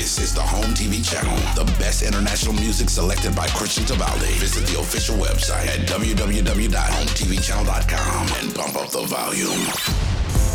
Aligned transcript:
This 0.00 0.16
is 0.18 0.32
the 0.32 0.40
Home 0.40 0.72
TV 0.72 1.04
channel, 1.04 1.36
the 1.52 1.68
best 1.76 2.00
international 2.00 2.54
music 2.54 2.88
selected 2.88 3.36
by 3.36 3.46
Christian 3.48 3.84
Tabaldi. 3.84 4.32
Visit 4.40 4.66
the 4.66 4.80
official 4.80 5.14
website 5.16 5.68
at 5.68 5.86
www.hometvchannel.com 5.86 8.28
and 8.40 8.54
bump 8.54 8.76
up 8.80 8.88
the 8.88 9.02
volume. 9.04 9.68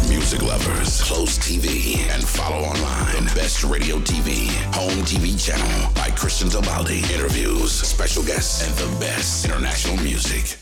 Music 0.09 0.41
lovers, 0.41 1.03
close 1.03 1.37
TV 1.37 1.99
and 2.09 2.23
follow 2.23 2.65
online. 2.65 3.25
The 3.25 3.35
best 3.35 3.63
radio 3.63 3.99
TV, 3.99 4.47
Home 4.73 5.03
TV 5.05 5.37
channel 5.37 5.91
by 5.93 6.09
Christian 6.09 6.49
Tabaldi. 6.49 7.03
Interviews, 7.13 7.71
special 7.71 8.23
guests, 8.23 8.63
and 8.65 8.73
the 8.81 8.89
best 8.99 9.45
international 9.45 9.97
music. 9.97 10.57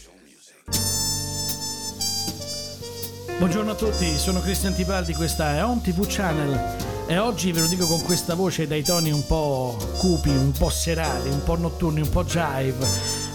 Buongiorno 3.40 3.72
a 3.72 3.76
tutti, 3.76 4.20
sono 4.20 4.42
Cristian 4.42 4.76
Tibaldi, 4.76 5.14
questa 5.14 5.56
è 5.56 5.64
Home 5.64 5.80
TV 5.82 6.06
Channel 6.06 6.92
e 7.08 7.18
oggi 7.18 7.52
ve 7.52 7.62
lo 7.62 7.68
dico 7.68 7.86
con 7.86 8.02
questa 8.02 8.36
voce 8.36 8.68
dai 8.68 8.84
toni 8.84 9.12
un 9.12 9.26
po' 9.26 9.78
cupi, 9.98 10.30
un 10.30 10.52
po' 10.52 10.70
serali, 10.70 11.30
un 11.30 11.44
po' 11.44 11.56
notturni, 11.58 12.02
un 12.02 12.10
po' 12.10 12.24
jive. 12.24 12.88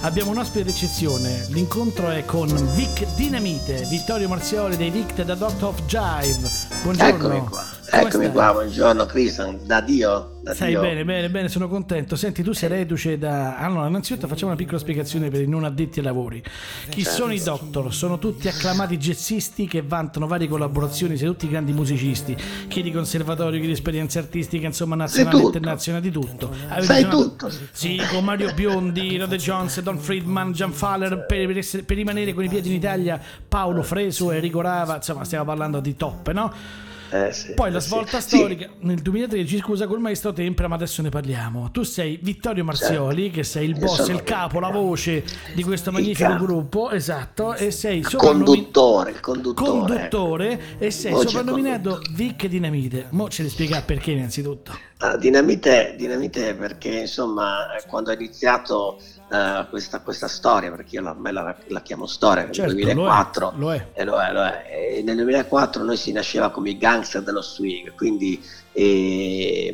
Abbiamo 0.03 0.31
un 0.31 0.39
ospite 0.39 0.65
d'eccezione, 0.65 1.47
l'incontro 1.49 2.09
è 2.09 2.25
con 2.25 2.49
Vic 2.75 3.05
Dinamite, 3.17 3.87
Vittorio 3.91 4.29
Marzioli 4.29 4.77
dei 4.77 4.91
Vic 4.91 5.23
da 5.23 5.35
Doctor 5.35 5.71
of 5.71 5.83
Jive. 5.87 6.49
Buongiorno. 6.83 7.15
Eccomi 7.15 7.49
qua. 7.49 7.65
Eccomi 7.91 8.25
stai? 8.25 8.31
qua, 8.33 8.53
buongiorno 8.53 9.07
Cristian, 9.07 9.61
da 9.65 9.81
Dio. 9.81 10.37
Da 10.43 10.53
Stai 10.53 10.69
Dio. 10.69 10.83
bene, 10.83 11.05
bene, 11.07 11.31
bene, 11.31 11.49
sono 11.49 11.69
contento. 11.69 12.17
Senti, 12.17 12.43
tu 12.43 12.53
sei 12.53 12.69
reduce 12.69 13.17
da... 13.17 13.57
Allora, 13.57 13.87
innanzitutto 13.87 14.27
facciamo 14.27 14.49
una 14.51 14.61
piccola 14.61 14.79
spiegazione 14.79 15.31
per 15.31 15.41
i 15.41 15.49
non 15.49 15.65
addetti 15.65 16.01
ai 16.01 16.05
lavori. 16.05 16.43
Chi 16.91 17.03
certo. 17.03 17.19
sono 17.19 17.33
i 17.33 17.41
Doctor? 17.43 17.93
Sono 17.93 18.19
tutti 18.19 18.47
acclamati 18.47 18.99
jazzisti 18.99 19.67
che 19.67 19.81
vantano 19.81 20.27
varie 20.27 20.49
collaborazioni, 20.49 21.17
sei 21.17 21.29
tutti 21.29 21.49
grandi 21.49 21.73
musicisti, 21.73 22.37
chi 22.69 22.83
di 22.83 22.93
conservatorio, 22.93 23.59
chi 23.59 23.67
di 23.67 23.73
esperienze 23.73 24.19
artistiche, 24.19 24.67
insomma, 24.67 24.95
nazionali 24.95 25.41
e 25.41 25.45
internazionali, 25.45 26.05
di 26.05 26.13
tutto. 26.13 26.51
Avete 26.69 26.85
Sai 26.85 27.01
suonato... 27.01 27.23
tutto. 27.23 27.51
Sì, 27.73 27.99
con 28.11 28.23
Mario 28.23 28.53
Biondi, 28.53 29.17
Rode 29.19 29.37
Jones, 29.39 29.81
Don 29.81 29.99
Friedman, 29.99 30.53
Gian 30.53 30.73
Faller, 30.73 31.25
per, 31.25 31.47
per, 31.47 31.57
essere, 31.57 31.83
per 31.85 31.97
rimanere 31.97 32.35
con 32.35 32.45
i 32.45 32.49
piedi 32.49 32.69
in 32.69 32.75
Italia, 32.75 33.19
Paolo 33.49 33.83
Fresu, 33.83 34.29
Enrico 34.29 34.61
Rava, 34.61 34.97
insomma, 34.97 35.25
stiamo 35.25 35.47
parlando 35.47 35.81
di 35.81 35.97
top, 35.97 36.31
no? 36.33 36.87
Eh, 37.11 37.33
sì, 37.33 37.55
Poi 37.55 37.71
la 37.71 37.81
svolta 37.81 38.21
sì. 38.21 38.37
storica 38.37 38.67
sì. 38.67 38.87
nel 38.87 39.01
2013, 39.01 39.59
scusa, 39.59 39.87
col 39.87 40.01
maestro 40.01 40.33
Tempra, 40.33 40.69
ma 40.69 40.75
adesso 40.75 41.03
ne 41.03 41.09
parliamo. 41.09 41.71
Tu 41.71 41.83
sei 41.83 42.19
Vittorio 42.23 42.65
Marzioli, 42.65 43.23
certo. 43.25 43.37
che 43.37 43.45
sei 43.45 43.69
il 43.69 43.79
boss, 43.79 44.09
il 44.09 44.23
capo, 44.23 44.61
la 44.61 44.71
voce 44.71 45.25
di 45.55 45.63
questo 45.63 45.91
magnifico 45.91 46.37
gruppo, 46.37 46.91
esatto, 46.91 47.55
e 47.55 47.71
sei 47.71 48.03
conduttore, 48.03 49.11
il 49.11 49.21
conduttore, 49.21 49.71
conduttore 49.71 50.61
e 50.79 50.91
sei 50.91 51.13
voce 51.13 51.29
soprannominato. 51.29 52.01
Vic 52.13 52.47
Dinamite. 52.47 53.07
Mo 53.11 53.29
ce 53.29 53.43
ne 53.43 53.49
spiega 53.49 53.83
perché 53.83 54.13
innanzitutto. 54.13 54.73
Ah, 55.01 55.17
dinamite, 55.17 55.95
dinamite 55.97 56.55
perché 56.55 56.89
insomma 56.89 57.67
quando 57.87 58.11
ho 58.11 58.15
iniziato 58.15 59.01
uh, 59.29 59.69
questa, 59.71 60.01
questa, 60.01 60.27
storia, 60.27 60.73
perché 60.73 60.97
io 60.97 61.03
la, 61.03 61.17
la, 61.31 61.57
la 61.69 61.83
chiamo 61.83 62.07
storia, 62.07 62.43
nel 62.43 62.53
certo, 62.53 62.73
2004 62.73 63.53
lo 63.59 63.73
è, 63.73 63.85
lo 63.95 63.95
è. 63.95 64.05
Lo 64.05 64.21
è, 64.21 64.33
lo 64.33 64.43
è. 64.43 65.03
Nel 65.05 65.15
2004 65.15 65.85
noi 65.85 65.97
si 65.97 66.11
nasceva 66.11 66.51
come 66.51 66.71
i 66.71 66.79
gangster 66.79 67.23
dello 67.23 67.43
swing, 67.43 67.95
quindi 67.95 68.45
eh, 68.73 69.73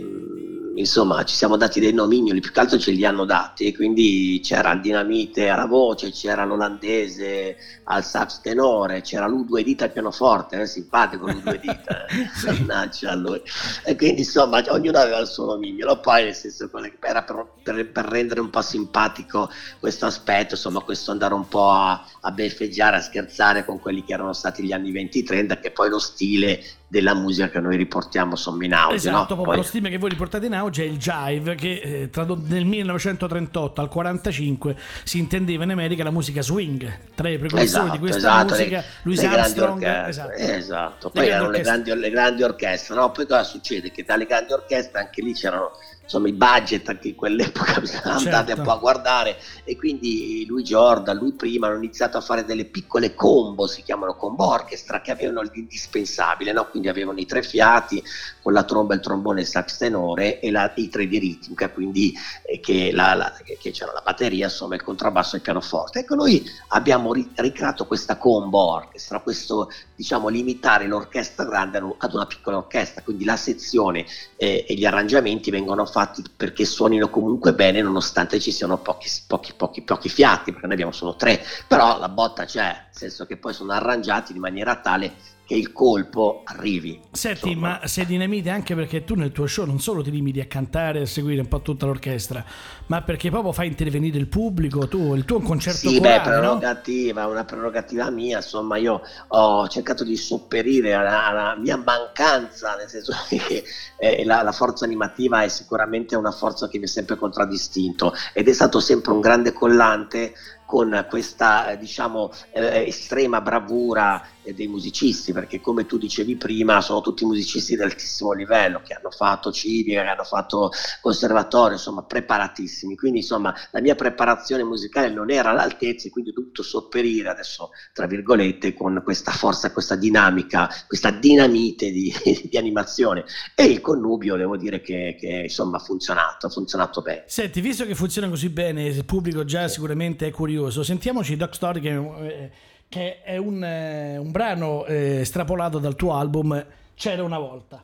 insomma 0.77 1.25
ci 1.25 1.34
siamo 1.34 1.56
dati 1.56 1.80
dei 1.80 1.92
nomignoli, 1.92 2.41
più 2.41 2.53
che 2.53 2.61
altro 2.61 2.78
ce 2.78 2.91
li 2.91 3.05
hanno 3.05 3.25
dati, 3.25 3.75
quindi 3.75 4.41
c'era 4.42 4.72
il 4.72 4.80
dinamite 4.80 5.48
alla 5.48 5.67
voce, 5.67 6.11
c'era 6.11 6.44
l'olandese 6.44 7.56
al 7.84 8.05
sax 8.05 8.41
tenore, 8.41 9.02
c'era 9.02 9.27
lui 9.27 9.45
due 9.45 9.62
dita 9.62 9.84
al 9.84 9.92
pianoforte, 9.92 10.61
è 10.61 10.67
simpatico 10.67 11.27
lui 11.27 11.42
due 11.42 11.61
dita, 11.61 12.06
mannaggia 12.47 13.11
a 13.11 13.14
lui. 13.14 13.41
E 13.84 13.97
quindi 13.97 14.20
insomma 14.20 14.62
ognuno 14.69 14.98
aveva 14.98 15.19
il 15.19 15.27
suo 15.27 15.47
nomignolo, 15.47 16.00
poi 16.00 16.25
nel 16.25 16.34
senso 16.34 16.70
era 17.00 17.22
per, 17.22 17.47
per, 17.62 17.91
per 17.91 18.05
rendere 18.06 18.41
un 18.41 18.50
po' 18.50 18.62
simpatico 18.62 19.50
questo 19.78 20.06
aspetto, 20.06 20.55
insomma 20.55 20.80
questo 20.80 21.11
andare 21.11 21.34
un 21.34 21.48
po' 21.48 21.70
a, 21.70 22.05
a 22.20 22.30
beffeggiare, 22.30 22.96
a 22.96 23.01
scherzare 23.01 23.64
con 23.64 23.79
quelli 23.79 24.05
che 24.05 24.13
erano 24.13 24.33
stati 24.33 24.63
gli 24.63 24.73
anni 24.73 24.92
20-30, 24.92 25.61
che 25.61 25.70
poi 25.70 25.89
lo 25.89 25.98
stile 25.98 26.63
della 26.95 27.15
musica 27.15 27.51
che 27.51 27.59
noi 27.59 27.77
riportiamo 27.77 28.31
insomma 28.31 28.65
in 28.65 28.73
auge. 28.73 28.95
Esatto, 28.95 29.35
no? 29.35 29.43
Poi... 29.43 29.57
lo 29.57 29.63
stile 29.63 29.91
che 29.91 29.99
voi 29.99 30.11
riportate 30.11 30.47
in 30.47 30.55
auge 30.55 30.85
è 30.85 30.87
il 30.87 30.97
jive 30.97 31.57
che 31.57 31.81
eh, 31.83 32.11
tradotto 32.11 32.45
nel 32.47 32.65
1938 32.65 33.81
al 33.81 33.89
45 33.89 34.77
si 35.03 35.19
intendeva 35.19 35.65
in 35.65 35.73
America 35.73 36.05
la 36.05 36.13
musica 36.13 36.41
swing, 36.41 36.99
tra 37.17 37.29
i 37.29 37.37
precursori 37.37 37.65
esatto, 37.67 37.91
di 37.91 37.99
questa 37.99 38.19
esatto, 38.19 38.55
musica, 38.55 38.77
le, 38.79 38.85
Louis 39.03 39.21
le 39.21 39.27
Armstrong, 39.27 39.83
esatto. 40.07 40.33
esatto. 40.35 41.11
Poi 41.11 41.27
erano 41.27 41.51
le 41.51 41.61
grandi, 41.63 41.93
le 41.93 42.11
grandi 42.11 42.43
orchestre, 42.45 42.95
no? 42.95 43.11
Poi 43.11 43.27
cosa 43.27 43.43
succede? 43.43 43.91
Che 43.91 44.05
dalle 44.05 44.27
grandi 44.27 44.53
orchestre 44.53 45.01
anche 45.01 45.21
lì 45.21 45.33
c'erano 45.33 45.73
insomma 46.05 46.29
i 46.29 46.33
budget 46.33 46.89
anche 46.89 47.09
in 47.09 47.15
quell'epoca 47.15 47.81
bisogna 47.81 48.19
certo. 48.19 48.37
andare 48.37 48.53
un 48.53 48.63
po' 48.63 48.73
a 48.73 48.77
guardare 48.77 49.37
e 49.65 49.77
quindi 49.77 50.45
lui 50.47 50.63
Jordan, 50.63 51.17
lui 51.17 51.33
prima 51.33 51.67
hanno 51.67 51.77
iniziato 51.77 52.17
a 52.19 52.20
fare 52.20 52.45
delle 52.45 52.67
piccole 52.67 53.15
combo, 53.15 53.67
si 53.67 53.83
chiamano 53.83 54.14
combo 54.14 54.47
orchestra 54.47 55.01
che 55.01 55.11
avevano 55.11 55.43
l'indispensabile, 55.43 56.53
no? 56.53 56.69
quindi 56.69 56.89
avevano 56.89 57.19
i 57.19 57.27
tre 57.27 57.43
fiati 57.43 58.03
con 58.43 58.53
la 58.53 58.64
tromba, 58.64 58.95
il 58.95 59.01
trombone, 59.01 59.41
il 59.41 59.47
sax 59.47 59.79
tenore 59.79 60.41
e 60.41 60.51
la, 60.51 60.70
i 60.77 60.89
tre 60.89 61.07
di 61.07 61.19
ritmica, 61.19 61.70
quindi 61.70 62.14
eh, 62.45 62.61
che, 62.61 62.91
la, 62.93 63.14
la, 63.14 63.33
che, 63.43 63.70
c'era 63.70 63.93
la 63.93 64.03
batteria, 64.05 64.47
insomma 64.47 64.75
il 64.75 64.83
contrabbasso 64.83 65.35
e 65.35 65.39
il 65.39 65.43
pianoforte. 65.43 66.01
Ecco 66.01 66.14
noi 66.14 66.45
abbiamo 66.69 67.13
ri- 67.13 67.31
ricreato 67.37 67.87
questa 67.87 68.17
combo 68.17 68.73
orchestra, 68.73 69.20
questo 69.20 69.70
diciamo 69.97 70.29
limitare 70.29 70.87
l'orchestra 70.87 71.45
grande 71.45 71.79
ad 71.97 72.14
una 72.14 72.27
piccola 72.27 72.59
orchestra, 72.59 73.03
quindi 73.03 73.25
la 73.25 73.37
sezione 73.37 74.05
eh, 74.37 74.64
e 74.69 74.75
gli 74.75 74.85
arrangiamenti 74.85 75.51
vengono 75.51 75.87
fatti 75.95 76.25
perché 76.37 76.65
suonino 76.65 77.09
comunque 77.09 77.55
bene 77.55 77.81
nonostante 77.81 78.41
ci 78.41 78.51
siano 78.51 78.79
pochi, 78.79 79.09
pochi, 79.29 79.53
pochi, 79.57 79.83
pochi 79.83 80.09
fiati, 80.09 80.51
perché 80.51 80.67
noi 80.67 80.75
abbiamo 80.75 80.91
solo 80.91 81.15
tre, 81.15 81.41
però 81.69 82.01
la 82.01 82.09
botta 82.09 82.45
c'è, 82.45 82.65
nel 82.65 82.89
senso 82.91 83.27
che 83.27 83.37
poi 83.37 83.55
sono 83.55 83.71
arrangiati 83.71 84.33
in 84.33 84.41
maniera 84.41 84.75
tale 84.81 85.15
che 85.47 85.55
il 85.55 85.71
colpo 85.73 86.43
arrivi. 86.47 87.01
Senti, 87.13 87.51
insomma. 87.51 87.79
ma 87.81 87.87
sei 87.87 88.07
dinamite 88.07 88.51
anche 88.51 88.75
perché 88.75 89.05
tu 89.05 89.15
nel 89.15 89.31
tuo 89.31 89.47
show 89.47 89.65
non 89.65 89.79
solo 89.79 90.03
ti 90.03 90.11
limiti 90.11 90.41
a 90.41 90.47
cantare 90.47 90.99
e 90.99 91.03
a 91.03 91.07
seguire 91.07 91.41
un 91.41 91.49
po' 91.49 91.61
tutta 91.61 91.87
l'orchestra, 91.87 92.45
ma 92.86 93.02
perché 93.02 93.30
proprio 93.30 93.52
fai 93.52 93.68
intervenire 93.68 94.18
il 94.18 94.28
pubblico, 94.28 94.86
tu, 94.89 95.14
il 95.14 95.24
tuo 95.24 95.40
concerto 95.40 95.89
sì, 95.89 95.98
corale, 95.98 96.18
beh, 96.18 96.22
prerogativa, 96.22 97.22
no? 97.22 97.30
una 97.30 97.45
prerogativa 97.45 98.11
mia, 98.11 98.39
insomma 98.39 98.77
io 98.77 99.00
ho 99.28 99.68
cercato 99.68 100.05
di 100.05 100.17
sopperire 100.17 100.92
alla, 100.92 101.27
alla 101.27 101.56
mia 101.56 101.77
mancanza, 101.77 102.74
nel 102.77 102.89
senso 102.89 103.12
che 103.28 103.64
eh, 103.96 104.24
la, 104.24 104.42
la, 104.42 104.52
forza 104.52 104.84
animativa 104.84 105.42
è 105.42 105.48
sicuramente 105.48 106.17
una 106.17 106.33
forza 106.33 106.68
che 106.68 106.78
mi 106.78 106.84
ha 106.84 106.89
sempre 106.89 107.17
contraddistinto 107.17 108.12
ed 108.33 108.48
è 108.48 108.52
stato 108.52 108.80
sempre 108.80 109.12
un 109.12 109.20
grande 109.20 109.52
collante 109.52 110.34
con 110.66 111.06
questa 111.08 111.74
diciamo 111.74 112.33
eh, 112.52 112.86
estrema 112.86 113.40
bravura 113.40 114.27
dei 114.42 114.66
musicisti, 114.66 115.33
perché 115.33 115.61
come 115.61 115.86
tu 115.86 115.98
dicevi 115.98 116.36
prima 116.36 116.80
sono 116.80 117.01
tutti 117.01 117.24
musicisti 117.24 117.77
di 117.77 117.83
altissimo 117.83 118.33
livello, 118.33 118.80
che 118.84 118.95
hanno 118.95 119.11
fatto 119.11 119.52
civica, 119.52 120.02
che 120.02 120.08
hanno 120.08 120.24
fatto 120.24 120.70
conservatorio, 121.01 121.77
insomma 121.77 122.02
preparatissimi, 122.02 122.73
quindi 122.96 123.18
insomma 123.18 123.55
la 123.70 123.80
mia 123.80 123.95
preparazione 123.95 124.62
musicale 124.64 125.11
non 125.11 125.30
era 125.30 125.51
all'altezza 125.51 126.08
e 126.08 126.11
quindi 126.11 126.30
ho 126.30 126.35
dovuto 126.35 126.62
sopperire 126.62 127.29
adesso 127.29 127.70
tra 127.92 128.06
virgolette 128.06 128.75
con 128.75 129.00
questa 129.05 129.31
forza, 129.31 129.73
questa 129.73 129.96
dinamica, 129.96 130.69
questa 130.87 131.11
dinamite 131.11 131.90
di, 131.90 132.12
di 132.50 132.56
animazione 132.56 133.25
e 133.55 133.64
il 133.64 133.81
connubio 133.81 134.37
devo 134.37 134.56
dire 134.56 134.81
che, 134.81 135.17
che 135.19 135.43
insomma 135.44 135.76
ha 135.76 135.81
funzionato, 135.81 136.46
ha 136.46 136.50
funzionato 136.50 137.02
bene. 137.02 137.25
Senti, 137.26 137.61
visto 137.61 137.87
che 137.87 137.94
funziona 137.94 138.29
così 138.29 138.49
bene, 138.49 138.84
il 138.84 139.05
pubblico 139.05 139.44
già 139.44 139.69
sicuramente 139.69 140.26
è 140.26 140.31
curioso, 140.31 140.82
sentiamoci 140.82 141.37
Doc 141.37 141.55
Story 141.55 141.81
che... 141.81 141.90
Eh, 141.90 142.50
che 142.87 143.23
è 143.23 143.38
un, 143.38 143.64
eh, 143.64 144.19
un 144.19 144.31
brano 144.31 144.84
eh, 144.84 145.20
estrapolato 145.20 145.81
dal 145.81 145.96
tuo 145.96 146.14
album 146.14 146.64
C'era 146.94 147.23
una 147.23 147.38
volta. 147.38 147.82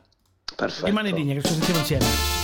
Perfetto. 0.55 0.85
Rimane 0.85 1.09
in 1.09 1.15
linea, 1.15 1.35
che 1.35 1.41
ci 1.41 1.53
sentiamo 1.53 1.79
insieme. 1.79 2.40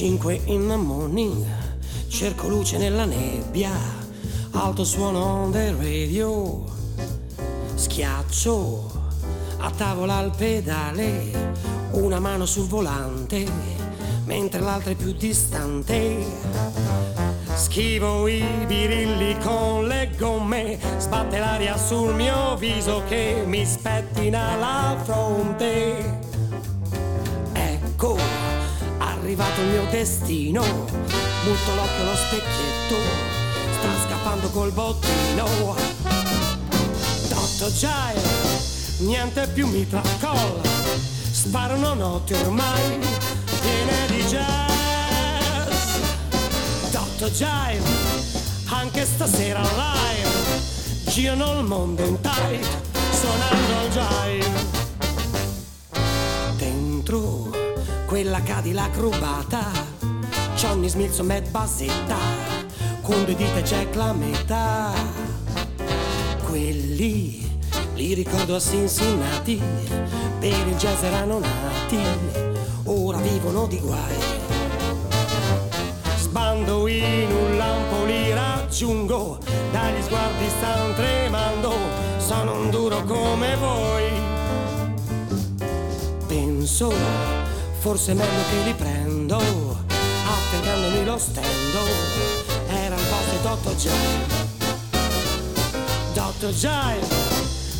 5 0.00 0.40
in 0.46 0.66
the 0.66 0.76
morning, 0.76 1.44
cerco 2.08 2.48
luce 2.48 2.78
nella 2.78 3.04
nebbia, 3.04 3.70
alto 4.52 4.82
suono 4.82 5.22
on 5.22 5.50
the 5.50 5.74
radio, 5.78 6.64
schiaccio 7.74 8.90
a 9.58 9.70
tavola 9.70 10.14
al 10.14 10.34
pedale 10.34 11.52
una 11.90 12.18
mano 12.18 12.46
sul 12.46 12.66
volante, 12.66 13.46
mentre 14.24 14.60
l'altra 14.60 14.92
è 14.92 14.94
più 14.94 15.12
distante. 15.12 16.24
Schivo 17.52 18.26
i 18.26 18.42
birilli 18.66 19.36
con 19.40 19.86
le 19.86 20.12
gomme, 20.16 20.78
sbatte 20.96 21.38
l'aria 21.38 21.76
sul 21.76 22.14
mio 22.14 22.56
viso 22.56 23.02
che 23.06 23.42
mi 23.44 23.66
spettina 23.66 24.56
la 24.56 24.96
fronte. 25.04 26.20
Ecco, 27.52 28.29
arrivato 29.30 29.60
il 29.60 29.66
mio 29.68 29.86
destino, 29.90 30.60
butto 30.60 31.74
l'occhio 31.76 32.02
allo 32.02 32.16
specchietto, 32.16 32.96
sta 33.78 34.08
scappando 34.08 34.48
col 34.48 34.72
bottino. 34.72 35.76
Dottor 37.28 37.72
Giant, 37.72 38.98
niente 38.98 39.46
più 39.54 39.68
mi 39.68 39.88
traccolla, 39.88 40.68
sparano 41.30 41.94
notti 41.94 42.32
ormai 42.34 42.98
piene 43.60 44.06
di 44.08 44.24
jazz. 44.24 45.94
Dottor 46.90 47.30
Giant, 47.30 47.86
anche 48.66 49.06
stasera 49.06 49.60
live, 49.60 51.10
girano 51.12 51.60
il 51.60 51.64
mondo 51.66 52.04
in 52.04 52.20
tight, 52.20 52.66
suonando 53.12 53.84
il 53.84 53.90
jive. 53.92 54.79
Quella 58.10 58.42
Cadillac 58.42 58.96
rubata, 58.96 59.70
Johnny 60.56 60.88
su 60.88 61.22
Matt 61.22 61.48
Basetta, 61.50 62.16
con 63.02 63.24
due 63.24 63.36
dita 63.36 63.62
c'è 63.62 63.86
la 63.92 64.12
metà. 64.12 64.90
Quelli 66.42 67.48
li 67.94 68.14
ricordo 68.14 68.56
a 68.56 68.58
Cincinnati, 68.58 69.62
per 70.40 70.66
il 70.66 70.74
jazz 70.74 71.00
erano 71.04 71.38
nati, 71.38 72.00
ora 72.86 73.18
vivono 73.18 73.68
di 73.68 73.78
guai. 73.78 74.18
Sbando 76.16 76.88
in 76.88 77.30
un 77.30 77.56
lampo 77.56 78.04
li 78.06 78.34
raggiungo, 78.34 79.38
dagli 79.70 80.02
sguardi 80.02 80.48
stanno 80.48 80.94
tremando, 80.94 81.72
sono 82.18 82.54
un 82.58 82.70
duro 82.70 83.04
come 83.04 83.54
voi. 83.54 84.10
Penso, 86.26 86.92
forse 87.80 88.12
è 88.12 88.14
meglio 88.14 88.42
che 88.50 88.62
li 88.62 88.74
prendo, 88.74 89.38
affiancandomi 89.38 91.02
lo 91.02 91.16
stendo, 91.16 91.78
era 92.68 92.94
il 92.94 93.02
boss 93.08 93.30
di 93.30 93.42
Dottor 93.42 93.74
Jive. 93.74 94.48
Dottor 96.12 96.52
Jive, 96.52 97.06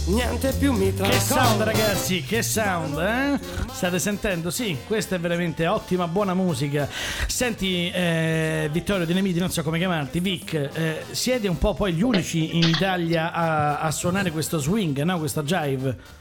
niente 0.07 0.53
più 0.59 0.73
mi 0.73 0.95
traccolla. 0.95 1.19
Che 1.19 1.23
sound 1.23 1.63
ragazzi, 1.63 2.23
che 2.23 2.43
sound, 2.43 2.99
eh? 2.99 3.39
State 3.71 3.99
sentendo? 3.99 4.51
Sì, 4.51 4.79
questa 4.87 5.17
è 5.17 5.21
veramente 5.21 5.67
ottima, 5.67 6.09
buona 6.09 6.33
musica. 6.33 6.89
Senti, 7.27 7.91
eh, 7.91 8.71
Vittorio 8.73 9.05
Di 9.05 9.13
Nemiti, 9.13 9.39
non 9.39 9.51
so 9.51 9.63
come 9.63 9.77
chiamarti, 9.77 10.19
Vic, 10.21 10.55
eh, 10.55 11.05
siete 11.11 11.47
un 11.47 11.59
po' 11.59 11.75
poi 11.75 11.93
gli 11.93 12.03
unici 12.03 12.57
in 12.57 12.67
Italia 12.67 13.33
a, 13.33 13.81
a 13.81 13.91
suonare 13.91 14.31
questo 14.31 14.57
swing, 14.57 15.03
no? 15.03 15.19
Questa 15.19 15.43
jive. 15.43 16.19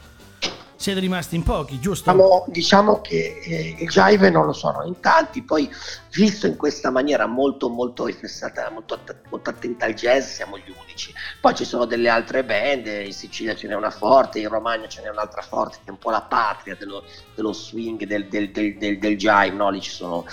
Siete 0.80 1.00
rimasti 1.00 1.36
in 1.36 1.42
pochi, 1.42 1.78
giusto? 1.78 2.10
Diciamo, 2.10 2.44
diciamo 2.48 3.00
che 3.02 3.38
eh, 3.44 3.76
il 3.80 3.86
jive 3.86 4.30
non 4.30 4.46
lo 4.46 4.54
sono 4.54 4.82
in 4.84 4.98
tanti, 4.98 5.42
poi 5.42 5.70
visto 6.10 6.46
in 6.46 6.56
questa 6.56 6.90
maniera 6.90 7.26
molto 7.26 7.68
molto 7.68 8.08
effessata, 8.08 8.70
molto, 8.70 8.98
molto 9.28 9.50
attenta 9.50 9.84
al 9.84 9.92
jazz, 9.92 10.24
siamo 10.24 10.56
gli 10.56 10.72
unici. 10.82 11.12
Poi 11.38 11.54
ci 11.54 11.66
sono 11.66 11.84
delle 11.84 12.08
altre 12.08 12.44
band, 12.44 12.86
in 12.86 13.12
Sicilia 13.12 13.54
ce 13.54 13.68
n'è 13.68 13.74
una 13.74 13.90
forte, 13.90 14.38
in 14.38 14.48
Romagna 14.48 14.88
ce 14.88 15.02
n'è 15.02 15.10
un'altra 15.10 15.42
forte, 15.42 15.80
che 15.84 15.88
è 15.88 15.90
un 15.90 15.98
po' 15.98 16.08
la 16.08 16.22
patria 16.22 16.74
dello, 16.74 17.04
dello 17.40 17.52
swing, 17.52 18.04
del, 18.04 18.26
del, 18.26 18.50
del, 18.50 18.76
del, 18.76 18.98
del 18.98 19.16
jive, 19.16 19.50
no? 19.50 19.70
lì 19.70 19.80
ci 19.80 19.90
sono 19.90 20.26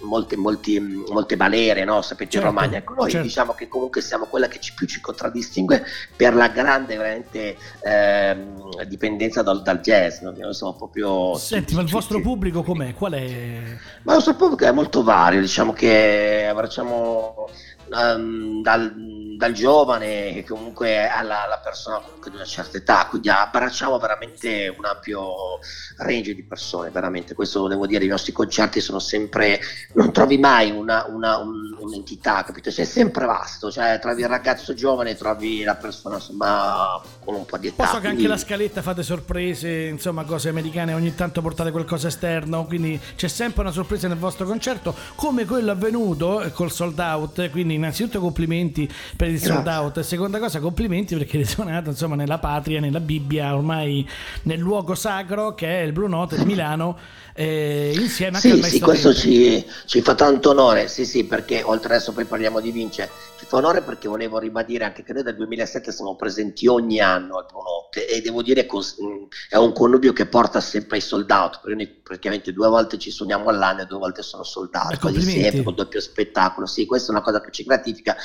molte, 0.00 0.36
molti, 0.36 0.80
molte 0.80 1.36
balere, 1.36 1.84
no? 1.84 2.00
sapete 2.02 2.30
certo, 2.30 2.46
in 2.46 2.54
Romagna. 2.54 2.78
Ecco, 2.78 2.94
noi 2.94 3.10
certo. 3.10 3.26
diciamo 3.26 3.52
che 3.52 3.68
comunque 3.68 4.00
siamo 4.00 4.24
quella 4.24 4.48
che 4.48 4.58
ci, 4.58 4.72
più 4.74 4.86
ci 4.86 5.00
contraddistingue 5.00 5.84
per 6.16 6.34
la 6.34 6.48
grande 6.48 6.96
veramente 6.96 7.56
eh, 7.82 8.36
dipendenza 8.88 9.42
dal, 9.42 9.62
dal 9.62 9.80
jazz, 9.80 10.20
no? 10.20 10.32
noi 10.36 10.54
siamo 10.54 10.74
proprio... 10.74 11.34
Senti, 11.36 11.74
ma 11.74 11.82
il 11.82 11.90
vostro 11.90 12.20
pubblico 12.20 12.62
com'è? 12.62 12.94
Qual 12.94 13.12
è? 13.12 13.60
Ma 14.02 14.12
il 14.12 14.16
nostro 14.16 14.34
pubblico 14.34 14.64
è 14.64 14.72
molto 14.72 15.02
vario, 15.02 15.40
diciamo 15.40 15.72
che 15.72 16.46
abbracciamo 16.48 17.48
um, 17.90 18.62
dal, 18.62 18.94
dal, 19.36 19.52
giovane 19.52 20.32
che 20.32 20.44
comunque 20.44 21.08
alla, 21.08 21.60
persona 21.62 21.98
comunque 21.98 22.30
di 22.30 22.36
una 22.36 22.44
certa 22.44 22.76
età, 22.76 23.06
quindi 23.08 23.28
abbracciamo 23.28 23.98
veramente 23.98 24.72
un 24.76 24.84
ampio 24.84 25.58
range 25.98 26.34
di 26.34 26.44
persone, 26.44 26.90
veramente, 26.90 27.34
questo 27.34 27.66
devo 27.68 27.86
dire, 27.86 28.04
i 28.04 28.08
nostri 28.08 28.32
concerti 28.32 28.80
sono 28.80 28.98
sempre, 28.98 29.60
non 29.94 30.12
trovi 30.12 30.38
mai 30.38 30.70
una, 30.70 31.06
una, 31.08 31.38
un, 31.38 31.65
un'entità, 31.86 32.42
capito? 32.44 32.70
Sei 32.70 32.84
sempre 32.84 33.26
vasto, 33.26 33.70
cioè 33.70 33.98
trovi 34.00 34.22
il 34.22 34.28
ragazzo 34.28 34.74
giovane, 34.74 35.16
trovi 35.16 35.62
la 35.62 35.74
persona 35.74 36.16
insomma 36.16 37.00
con 37.24 37.34
un 37.34 37.44
po' 37.44 37.56
di 37.56 37.68
età. 37.68 37.84
Posso 37.84 37.94
che 37.94 38.00
quindi... 38.00 38.24
anche 38.24 38.28
la 38.28 38.38
scaletta 38.38 38.82
fate 38.82 39.02
sorprese, 39.02 39.86
insomma 39.86 40.24
cose 40.24 40.48
americane, 40.48 40.94
ogni 40.94 41.14
tanto 41.14 41.40
portate 41.40 41.70
qualcosa 41.70 42.08
esterno, 42.08 42.64
quindi 42.66 43.00
c'è 43.16 43.28
sempre 43.28 43.62
una 43.62 43.72
sorpresa 43.72 44.08
nel 44.08 44.18
vostro 44.18 44.46
concerto, 44.46 44.94
come 45.14 45.44
quello 45.44 45.70
avvenuto 45.70 46.50
col 46.52 46.70
sold 46.70 46.98
out, 46.98 47.50
quindi 47.50 47.74
innanzitutto 47.74 48.20
complimenti 48.20 48.88
per 49.16 49.28
il 49.28 49.40
sold 49.40 49.66
out 49.66 49.98
e 49.98 50.02
seconda 50.02 50.38
cosa 50.38 50.60
complimenti 50.60 51.16
perché 51.16 51.36
risuonato 51.38 51.90
insomma 51.90 52.16
nella 52.16 52.38
patria, 52.38 52.80
nella 52.80 53.00
Bibbia, 53.00 53.54
ormai 53.54 54.08
nel 54.42 54.58
luogo 54.58 54.94
sacro 54.94 55.54
che 55.54 55.80
è 55.80 55.82
il 55.82 55.92
Blue 55.92 56.08
Note 56.08 56.36
di 56.36 56.44
Milano 56.44 56.96
eh, 57.38 57.92
insieme 57.94 58.38
sì, 58.40 58.50
anche 58.50 58.64
al 58.64 58.70
Sì, 58.70 58.80
questo 58.80 59.14
ci, 59.14 59.62
ci, 59.84 60.00
fa 60.00 60.14
tanto 60.14 60.50
onore, 60.50 60.88
sì 60.88 61.04
sì, 61.04 61.24
perché 61.24 61.62
oltre 61.76 61.94
adesso 61.94 62.12
poi 62.12 62.24
parliamo 62.24 62.60
di 62.60 62.70
Vince, 62.72 63.08
ci 63.38 63.46
fa 63.46 63.56
onore 63.56 63.82
perché 63.82 64.08
volevo 64.08 64.38
ribadire 64.38 64.84
anche 64.84 65.02
che 65.02 65.12
noi 65.12 65.22
dal 65.22 65.36
2007 65.36 65.92
siamo 65.92 66.16
presenti 66.16 66.66
ogni 66.66 67.00
anno 67.00 67.38
al 67.38 67.46
Note 67.52 68.06
e 68.06 68.20
devo 68.20 68.42
dire 68.42 68.66
che 68.66 68.76
è 69.48 69.56
un 69.56 69.72
connubio 69.72 70.12
che 70.12 70.26
porta 70.26 70.60
sempre 70.60 70.96
ai 70.96 71.02
sold 71.02 71.30
out, 71.30 71.60
perché 71.60 71.76
noi 71.76 71.88
praticamente 72.02 72.52
due 72.52 72.68
volte 72.68 72.98
ci 72.98 73.10
suoniamo 73.10 73.48
all'anno 73.48 73.82
e 73.82 73.86
due 73.86 73.98
volte 73.98 74.22
sono 74.22 74.42
sold 74.42 74.74
out, 74.74 74.98
quasi 74.98 75.20
sempre 75.20 75.62
con 75.62 75.74
doppio 75.74 76.00
spettacolo, 76.00 76.66
sì, 76.66 76.86
questa 76.86 77.08
è 77.08 77.14
una 77.14 77.22
cosa 77.22 77.40
che 77.40 77.50
ci 77.50 77.64
gratifica 77.64 78.16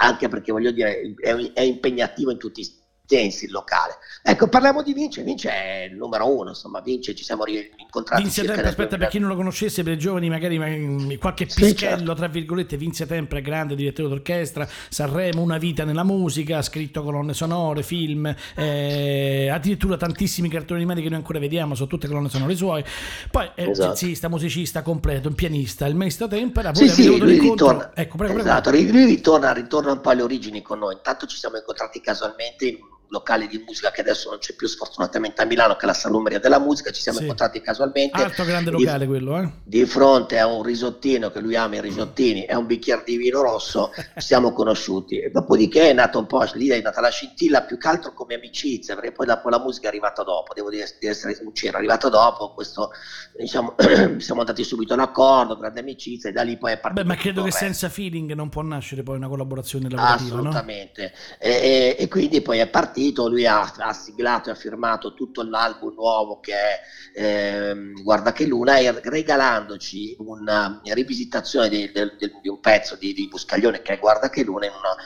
anche 0.00 0.28
perché 0.28 0.52
voglio 0.52 0.70
dire 0.70 1.14
è, 1.18 1.34
è 1.52 1.60
impegnativo 1.62 2.30
in 2.30 2.38
tutti 2.38 2.60
i 2.60 2.64
sensi 3.08 3.46
il 3.46 3.50
locale. 3.52 3.96
Ecco, 4.22 4.48
parliamo 4.48 4.82
di 4.82 4.92
Vince, 4.92 5.22
Vince 5.22 5.50
è 5.50 5.88
il 5.90 5.96
numero 5.96 6.30
uno, 6.30 6.50
insomma, 6.50 6.80
Vince 6.80 7.14
ci 7.14 7.24
siamo 7.24 7.44
incontrati. 7.46 8.22
Vince 8.22 8.44
Tempra, 8.44 8.68
aspetta, 8.68 8.96
2000... 8.96 8.98
per 8.98 9.08
chi 9.08 9.18
non 9.18 9.28
lo 9.30 9.36
conoscesse, 9.36 9.82
per 9.82 9.94
i 9.94 9.98
giovani 9.98 10.28
magari 10.28 11.16
qualche 11.18 11.46
pischello, 11.46 11.68
sì, 11.68 11.76
certo. 11.76 12.14
tra 12.14 12.28
virgolette, 12.28 12.76
Vince 12.76 13.06
Tempra, 13.06 13.40
grande 13.40 13.74
direttore 13.74 14.08
d'orchestra, 14.10 14.68
Sanremo, 14.90 15.40
Una 15.40 15.56
vita 15.56 15.84
nella 15.84 16.04
musica, 16.04 16.58
ha 16.58 16.62
scritto 16.62 17.02
colonne 17.02 17.32
sonore, 17.32 17.82
film, 17.82 18.34
eh, 18.54 19.48
addirittura 19.50 19.96
tantissimi 19.96 20.50
cartoni 20.50 20.80
animati 20.80 21.00
che 21.00 21.08
noi 21.08 21.18
ancora 21.18 21.38
vediamo, 21.38 21.74
sono 21.74 21.88
tutte 21.88 22.06
colonne 22.06 22.28
sonore 22.28 22.54
suoi. 22.54 22.84
Poi 23.30 23.50
è 23.54 23.68
esatto. 23.68 23.88
jazzista, 23.88 24.28
musicista 24.28 24.82
completo, 24.82 25.28
un 25.28 25.34
pianista, 25.34 25.86
il 25.86 25.96
maestro 25.96 26.28
Tempera, 26.28 26.72
poi 26.72 26.88
sì, 26.88 27.02
sì, 27.02 27.18
lui 27.18 27.38
ritorna, 27.38 27.92
ecco, 27.94 28.18
prego, 28.18 28.38
esatto, 28.38 28.68
prego. 28.68 28.92
lui 28.92 29.06
ritorna, 29.06 29.52
ritorna 29.52 29.92
un 29.92 30.00
po' 30.02 30.10
alle 30.10 30.22
origini 30.22 30.60
con 30.60 30.80
noi, 30.80 30.94
intanto 30.94 31.26
ci 31.26 31.38
siamo 31.38 31.56
incontrati 31.56 32.00
casualmente 32.02 32.66
in 32.66 32.76
locale 33.10 33.46
di 33.46 33.62
musica 33.66 33.90
che 33.90 34.00
adesso 34.00 34.30
non 34.30 34.38
c'è 34.38 34.54
più 34.54 34.66
sfortunatamente 34.66 35.42
a 35.42 35.44
Milano, 35.44 35.76
che 35.76 35.84
è 35.84 35.86
la 35.86 35.94
Salumeria 35.94 36.38
della 36.38 36.58
Musica, 36.58 36.90
ci 36.90 37.00
siamo 37.00 37.18
sì. 37.18 37.24
incontrati 37.24 37.60
casualmente. 37.60 38.22
Altro 38.22 38.44
grande 38.44 38.70
locale 38.70 39.00
di, 39.00 39.06
quello, 39.06 39.40
eh? 39.40 39.50
Di 39.64 39.84
fronte 39.86 40.38
a 40.38 40.46
un 40.46 40.62
risottino, 40.62 41.30
che 41.30 41.40
lui 41.40 41.56
ama 41.56 41.76
i 41.76 41.80
risottini, 41.80 42.44
e 42.44 42.54
un 42.54 42.66
bicchiere 42.66 43.02
di 43.04 43.16
vino 43.16 43.40
rosso, 43.42 43.90
ci 43.94 44.02
siamo 44.26 44.52
conosciuti. 44.52 45.20
E 45.20 45.30
dopodiché 45.30 45.90
è 45.90 45.92
nato 45.92 46.18
un 46.18 46.26
po', 46.26 46.44
lì 46.54 46.68
è 46.68 46.80
nata 46.80 47.00
la 47.00 47.10
scintilla, 47.10 47.62
più 47.62 47.78
che 47.78 47.88
altro 47.88 48.12
come 48.12 48.34
amicizia, 48.34 48.94
perché 48.94 49.12
poi 49.12 49.26
dopo 49.26 49.48
la 49.48 49.58
musica 49.58 49.86
è 49.86 49.88
arrivata 49.88 50.22
dopo, 50.22 50.52
devo 50.54 50.70
dire 50.70 50.86
di 50.98 51.06
essere 51.06 51.34
sincero, 51.34 51.74
è 51.74 51.78
arrivata 51.78 52.08
dopo, 52.08 52.52
questo, 52.52 52.90
diciamo, 53.36 53.74
siamo 54.18 54.40
andati 54.40 54.64
subito 54.64 54.94
d'accordo, 54.94 55.56
grande 55.56 55.80
amicizia, 55.80 56.30
e 56.30 56.32
da 56.32 56.42
lì 56.42 56.56
poi 56.58 56.72
è 56.72 56.78
partito. 56.78 57.02
Beh, 57.02 57.08
ma 57.08 57.16
credo 57.16 57.42
che 57.42 57.52
senza 57.52 57.88
feeling 57.88 58.32
non 58.32 58.48
può 58.48 58.62
nascere 58.62 59.02
poi 59.02 59.16
una 59.16 59.28
collaborazione 59.28 59.88
lavorativa, 59.88 60.34
Assolutamente. 60.34 61.12
No? 61.14 61.36
E, 61.38 61.50
e, 61.50 61.96
e 61.98 62.08
quindi 62.08 62.42
poi 62.42 62.58
è 62.58 62.66
partito 62.66 62.96
partito, 62.98 63.28
lui 63.28 63.46
ha, 63.46 63.72
ha, 63.78 63.92
siglato 63.92 64.48
e 64.48 64.52
ha 64.52 64.56
firmato 64.56 65.14
tutto 65.14 65.42
l'album 65.42 65.94
nuovo 65.94 66.40
che 66.40 66.52
è 66.52 66.80
eh, 67.14 67.92
Guarda 68.02 68.32
che 68.32 68.46
Luna 68.46 68.78
e 68.78 69.00
regalandoci 69.00 70.16
una 70.18 70.80
rivisitazione 70.82 71.68
di, 71.68 71.90
di, 71.92 72.32
di 72.42 72.48
un 72.48 72.60
pezzo 72.60 72.96
di, 72.96 73.12
di, 73.12 73.28
Buscaglione 73.28 73.82
che 73.82 73.94
è 73.94 73.98
Guarda 73.98 74.28
che 74.28 74.42
Luna 74.42 74.66
in 74.66 74.72
una 74.72 74.96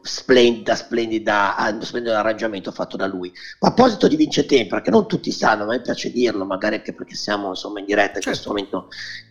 splendida, 0.00 0.74
splendida, 0.74 1.56
un 1.72 1.82
splendido 1.82 2.14
arrangiamento 2.14 2.70
fatto 2.70 2.96
da 2.96 3.06
lui. 3.06 3.32
A 3.60 3.72
proposito 3.72 4.06
di 4.08 4.16
Vince 4.16 4.46
Tempra, 4.46 4.80
che 4.80 4.90
non 4.90 5.08
tutti 5.08 5.32
sanno, 5.32 5.64
ma 5.64 5.72
mi 5.72 5.82
piace 5.82 6.10
dirlo, 6.10 6.44
magari 6.44 6.76
anche 6.76 6.94
perché 6.94 7.14
siamo 7.14 7.48
insomma 7.48 7.80
in 7.80 7.86
diretta 7.86 8.16
in 8.16 8.22
certo. 8.22 8.28
questo 8.30 8.48
momento, 8.50 8.88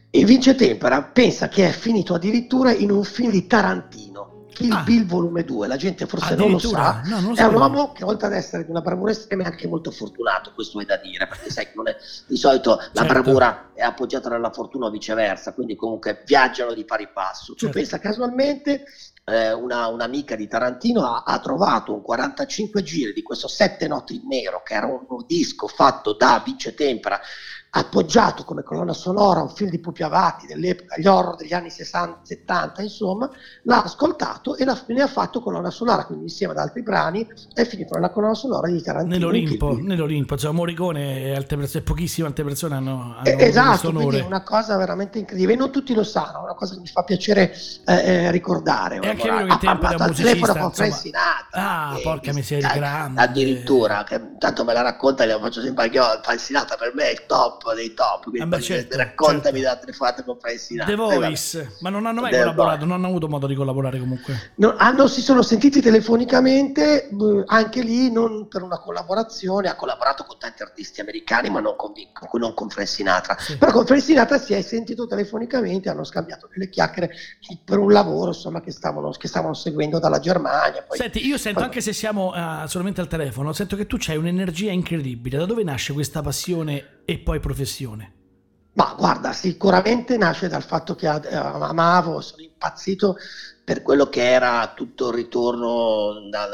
e 0.10 0.26
Vince 0.26 0.56
Tempera 0.56 1.04
pensa 1.04 1.48
che 1.48 1.68
è 1.68 1.72
finito 1.72 2.14
addirittura 2.14 2.72
in 2.72 2.92
un 2.92 3.04
film 3.04 3.32
di 3.32 3.48
Tarantino 3.48 4.07
Kill 4.58 4.72
ah. 4.72 4.82
Bill 4.82 5.06
volume 5.06 5.44
2, 5.44 5.68
la 5.68 5.76
gente 5.76 6.08
forse 6.08 6.34
non 6.34 6.50
lo 6.50 6.58
sa, 6.58 7.04
no, 7.06 7.20
non 7.20 7.36
lo 7.36 7.40
è 7.40 7.44
un 7.44 7.54
uomo 7.54 7.92
che 7.92 8.04
oltre 8.04 8.26
ad 8.26 8.34
essere 8.34 8.66
di 8.66 8.72
una 8.72 8.82
bravura 8.82 9.12
estrema 9.12 9.44
è 9.44 9.46
anche 9.46 9.68
molto 9.68 9.92
fortunato, 9.92 10.52
questo 10.52 10.82
è 10.82 10.86
da 10.86 10.98
dire, 10.98 11.28
perché 11.28 11.52
sai 11.52 11.66
che 11.66 11.74
non 11.76 11.88
è, 11.88 11.96
di 12.26 12.36
solito 12.38 12.78
la 12.78 13.04
certo. 13.04 13.14
bravura 13.14 13.70
è 13.76 13.84
appoggiata 13.84 14.30
dalla 14.30 14.50
fortuna 14.50 14.88
o 14.88 14.90
viceversa, 14.90 15.54
quindi 15.54 15.76
comunque 15.76 16.24
viaggiano 16.26 16.74
di 16.74 16.86
pari 16.86 17.08
passo. 17.14 17.54
Certo. 17.54 17.68
Tu 17.68 17.72
pensa 17.72 18.00
casualmente 18.00 18.86
eh, 19.26 19.54
una, 19.54 19.86
un'amica 19.90 20.36
di 20.36 20.48
Tarantino 20.48 21.06
ha, 21.06 21.22
ha, 21.24 21.38
trovato 21.38 21.94
un 21.94 22.02
45 22.02 22.82
giri 22.82 23.14
di 23.14 23.22
questo 23.22 23.48
Sette 23.48 23.88
notti 23.88 24.16
in 24.16 24.28
nero, 24.28 24.64
che 24.66 24.74
era 24.74 24.88
un, 24.88 25.06
un 25.08 25.24
disco 25.28 25.68
fatto 25.68 26.14
da 26.14 26.42
Vince 26.44 26.74
Tempera 26.74 27.22
appoggiato 27.70 28.44
come 28.44 28.64
colonna 28.64 28.94
sonora 28.94 29.42
un 29.42 29.50
film 29.50 29.70
di 29.70 29.80
Pupi 29.80 30.04
Avati 30.04 30.48
dell'epoca, 30.48 30.96
gli 30.98 31.08
horror 31.08 31.36
degli 31.36 31.54
anni 31.54 31.70
60, 31.70 32.20
70, 32.24 32.82
insomma, 32.82 33.30
l'ha 33.64 33.84
ascoltato 33.84 34.56
e 34.56 34.66
la, 34.66 34.80
ne 34.88 35.02
ha 35.02 35.08
fatto 35.08 35.42
colonna 35.42 35.70
sonora, 35.70 36.06
quindi 36.06 36.26
insieme 36.26 36.54
ad 36.54 36.60
altri 36.60 36.82
brani 36.82 37.28
è 37.54 37.66
finito 37.66 37.96
nella 37.96 38.10
colonna 38.10 38.34
sonora 38.34 38.68
di 38.68 38.82
Tarantino. 38.82 39.14
Nell'Olimpo, 39.14 39.78
nell'Olimpo 39.80 40.38
cioè 40.38 40.52
Morricone 40.52 41.22
e 41.22 41.36
altre 41.36 41.58
persone, 41.58 41.84
pochissime 41.84 42.28
altre 42.28 42.44
persone 42.44 42.76
hanno, 42.76 43.16
hanno 43.18 43.24
eh, 43.24 43.46
Esatto, 43.46 43.92
quindi 43.92 44.18
è 44.18 44.24
una 44.24 44.44
cosa 44.44 44.78
veramente 44.78 45.20
incredibile, 45.20 45.54
e 45.54 45.58
non 45.58 45.72
tutti 45.72 45.94
lo 45.94 46.04
sanno, 46.04 46.40
è 46.40 46.44
una 46.44 46.56
cosa 46.56 46.76
che 46.76 46.82
mi 46.82 46.88
fa 46.88 47.04
piacere 47.04 47.54
eh, 47.86 47.94
eh 47.94 48.32
ricordare. 48.32 49.00
È 49.00 49.10
anche 49.10 49.30
vero 49.30 49.46
che 49.46 49.58
tempo 49.60 49.88
da 49.88 50.08
musicista, 50.08 50.54
Frank 50.54 50.94
Sinatra. 50.94 51.50
Ah, 51.52 52.00
porca 52.02 52.34
miseria, 52.34 52.74
grande. 52.74 53.22
Addirittura, 53.22 54.04
che 54.04 54.38
tanto 54.38 54.64
me 54.64 54.74
la 54.74 54.82
racconta, 54.82 55.26
glielo 55.26 55.40
faccio 55.40 55.62
sempre 55.62 55.86
anche 55.86 55.98
io, 55.98 56.20
Frank 56.24 56.40
Sinatra 56.40 56.76
per 56.78 56.94
me 56.96 57.10
è 57.10 57.12
il 57.12 57.26
top 57.26 57.57
dei 57.74 57.94
top, 57.94 58.24
quindi 58.24 58.42
ah, 58.42 58.46
beh, 58.46 58.62
certo, 58.62 58.98
raccontami 58.98 59.42
certo. 59.42 59.58
le 59.60 59.68
altre 59.68 60.24
con 60.24 60.38
Frank 60.40 60.60
Sinatra. 60.60 60.94
The 60.94 61.00
Voice, 61.00 61.76
ma 61.82 61.90
non 61.90 62.06
hanno 62.06 62.22
mai 62.22 62.32
The 62.32 62.40
collaborato, 62.40 62.78
Boy. 62.78 62.88
non 62.88 62.98
hanno 62.98 63.08
avuto 63.08 63.28
modo 63.28 63.48
di 63.48 63.56
collaborare 63.56 64.00
comunque. 64.00 64.52
No, 64.56 64.76
hanno, 64.78 65.08
si 65.08 65.22
sono 65.22 65.42
sentiti 65.42 65.82
telefonicamente, 65.82 67.10
anche 67.46 67.82
lì 67.82 68.12
non 68.12 68.48
per 68.48 68.62
una 68.62 68.80
collaborazione, 68.80 69.70
ha 69.70 69.76
collaborato 69.76 70.24
con 70.24 70.38
tanti 70.40 70.62
artisti 70.62 71.02
americani, 71.02 71.50
ma 71.50 71.60
non 71.60 71.76
con, 71.76 71.94
non 72.34 72.54
con 72.54 72.70
Frank 72.70 72.88
Sinatra. 72.88 73.38
Sì. 73.40 73.58
Però 73.58 73.72
con 73.72 73.86
Frank 73.86 74.02
Sinatra 74.02 74.38
si 74.38 74.54
è 74.54 74.62
sentito 74.62 75.08
telefonicamente, 75.08 75.90
hanno 75.90 76.04
scambiato 76.04 76.48
delle 76.52 76.70
chiacchiere 76.70 77.12
per 77.64 77.78
un 77.78 77.92
lavoro 77.92 78.30
insomma, 78.30 78.62
che, 78.62 78.72
stavano, 78.72 79.12
che 79.12 79.28
stavano 79.28 79.54
seguendo 79.54 80.00
dalla 80.00 80.20
Germania. 80.20 80.84
Poi, 80.88 80.98
Senti, 80.98 81.26
io 81.26 81.38
sento, 81.38 81.60
poi... 81.60 81.68
anche 81.68 81.82
se 81.82 81.94
siamo 81.94 82.34
uh, 82.34 82.68
solamente 82.68 83.02
al 83.02 83.08
telefono, 83.08 83.54
sento 83.54 83.76
che 83.76 83.86
tu 83.88 83.98
hai 84.08 84.18
un'energia 84.18 84.72
incredibile. 84.72 85.38
Da 85.38 85.46
dove 85.46 85.64
nasce 85.64 85.94
questa 85.94 86.22
passione 86.22 86.97
e 87.10 87.20
poi 87.20 87.40
professione? 87.40 88.16
Ma 88.74 88.94
guarda, 88.98 89.32
sicuramente 89.32 90.18
nasce 90.18 90.50
dal 90.50 90.62
fatto 90.62 90.94
che 90.94 91.08
uh, 91.08 91.20
amavo, 91.32 92.20
sono 92.20 92.42
impazzito 92.42 93.16
per 93.64 93.82
quello 93.82 94.10
che 94.10 94.30
era 94.30 94.74
tutto 94.76 95.08
il 95.08 95.16
ritorno, 95.16 96.28
da, 96.30 96.50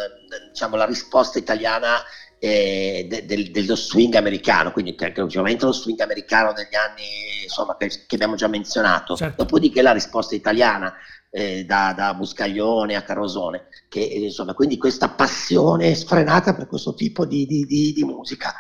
diciamo, 0.52 0.76
la 0.76 0.86
risposta 0.86 1.40
italiana 1.40 1.98
eh, 2.38 3.08
de, 3.10 3.26
de, 3.26 3.50
dello 3.50 3.76
swing 3.76 4.14
americano, 4.14 4.72
quindi 4.72 4.94
che, 4.94 5.12
che 5.12 5.22
ovviamente 5.22 5.66
lo 5.66 5.72
swing 5.72 6.00
americano 6.02 6.54
degli 6.54 6.76
anni 6.76 7.42
insomma, 7.42 7.76
che, 7.76 7.88
che 7.88 8.14
abbiamo 8.14 8.36
già 8.36 8.48
menzionato, 8.48 9.16
certo. 9.16 9.42
dopodiché 9.42 9.82
la 9.82 9.92
risposta 9.92 10.36
italiana 10.36 10.94
eh, 11.32 11.66
da, 11.66 11.94
da, 11.98 12.14
Buscaglione 12.14 12.96
a 12.96 13.02
Carosone, 13.02 13.70
che, 13.90 14.02
insomma, 14.02 14.54
quindi 14.54 14.78
questa 14.78 15.10
passione 15.10 15.96
sfrenata 15.96 16.54
per 16.54 16.68
questo 16.68 16.94
tipo 16.94 17.26
di, 17.26 17.48
di, 17.48 17.66
di, 17.66 17.92
di 17.92 18.04
musica. 18.04 18.54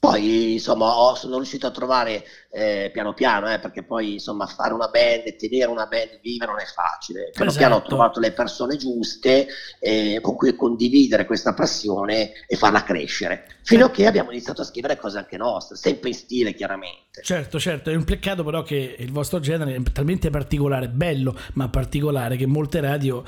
Poi 0.00 0.54
insomma 0.54 0.96
ho, 0.96 1.14
sono 1.14 1.36
riuscito 1.36 1.66
a 1.66 1.70
trovare 1.70 2.24
eh, 2.52 2.88
piano 2.90 3.12
piano, 3.12 3.52
eh, 3.52 3.58
perché 3.58 3.82
poi 3.82 4.14
insomma 4.14 4.46
fare 4.46 4.72
una 4.72 4.88
band 4.88 5.26
e 5.26 5.36
tenere 5.36 5.70
una 5.70 5.84
band 5.84 6.20
viva 6.22 6.46
non 6.46 6.58
è 6.58 6.64
facile. 6.64 7.28
Piano 7.30 7.50
esatto. 7.50 7.58
piano 7.58 7.74
ho 7.74 7.78
esatto. 7.80 7.94
trovato 7.94 8.18
le 8.18 8.32
persone 8.32 8.76
giuste 8.76 9.46
eh, 9.78 10.18
con 10.22 10.36
cui 10.36 10.56
condividere 10.56 11.26
questa 11.26 11.52
passione 11.52 12.32
e 12.46 12.56
farla 12.56 12.82
crescere, 12.82 13.44
fino 13.62 13.84
a 13.84 13.90
che 13.90 14.06
abbiamo 14.06 14.30
iniziato 14.30 14.62
a 14.62 14.64
scrivere 14.64 14.96
cose 14.96 15.18
anche 15.18 15.36
nostre, 15.36 15.76
sempre 15.76 16.08
in 16.08 16.14
stile 16.14 16.54
chiaramente. 16.54 17.20
Certo, 17.22 17.60
certo, 17.60 17.90
è 17.90 17.94
un 17.94 18.04
peccato 18.04 18.42
però 18.42 18.62
che 18.62 18.96
il 18.98 19.12
vostro 19.12 19.38
genere 19.38 19.74
è 19.74 19.82
talmente 19.92 20.30
particolare, 20.30 20.88
bello 20.88 21.38
ma 21.54 21.68
particolare, 21.68 22.36
che 22.36 22.46
molte 22.46 22.80
radio 22.80 23.22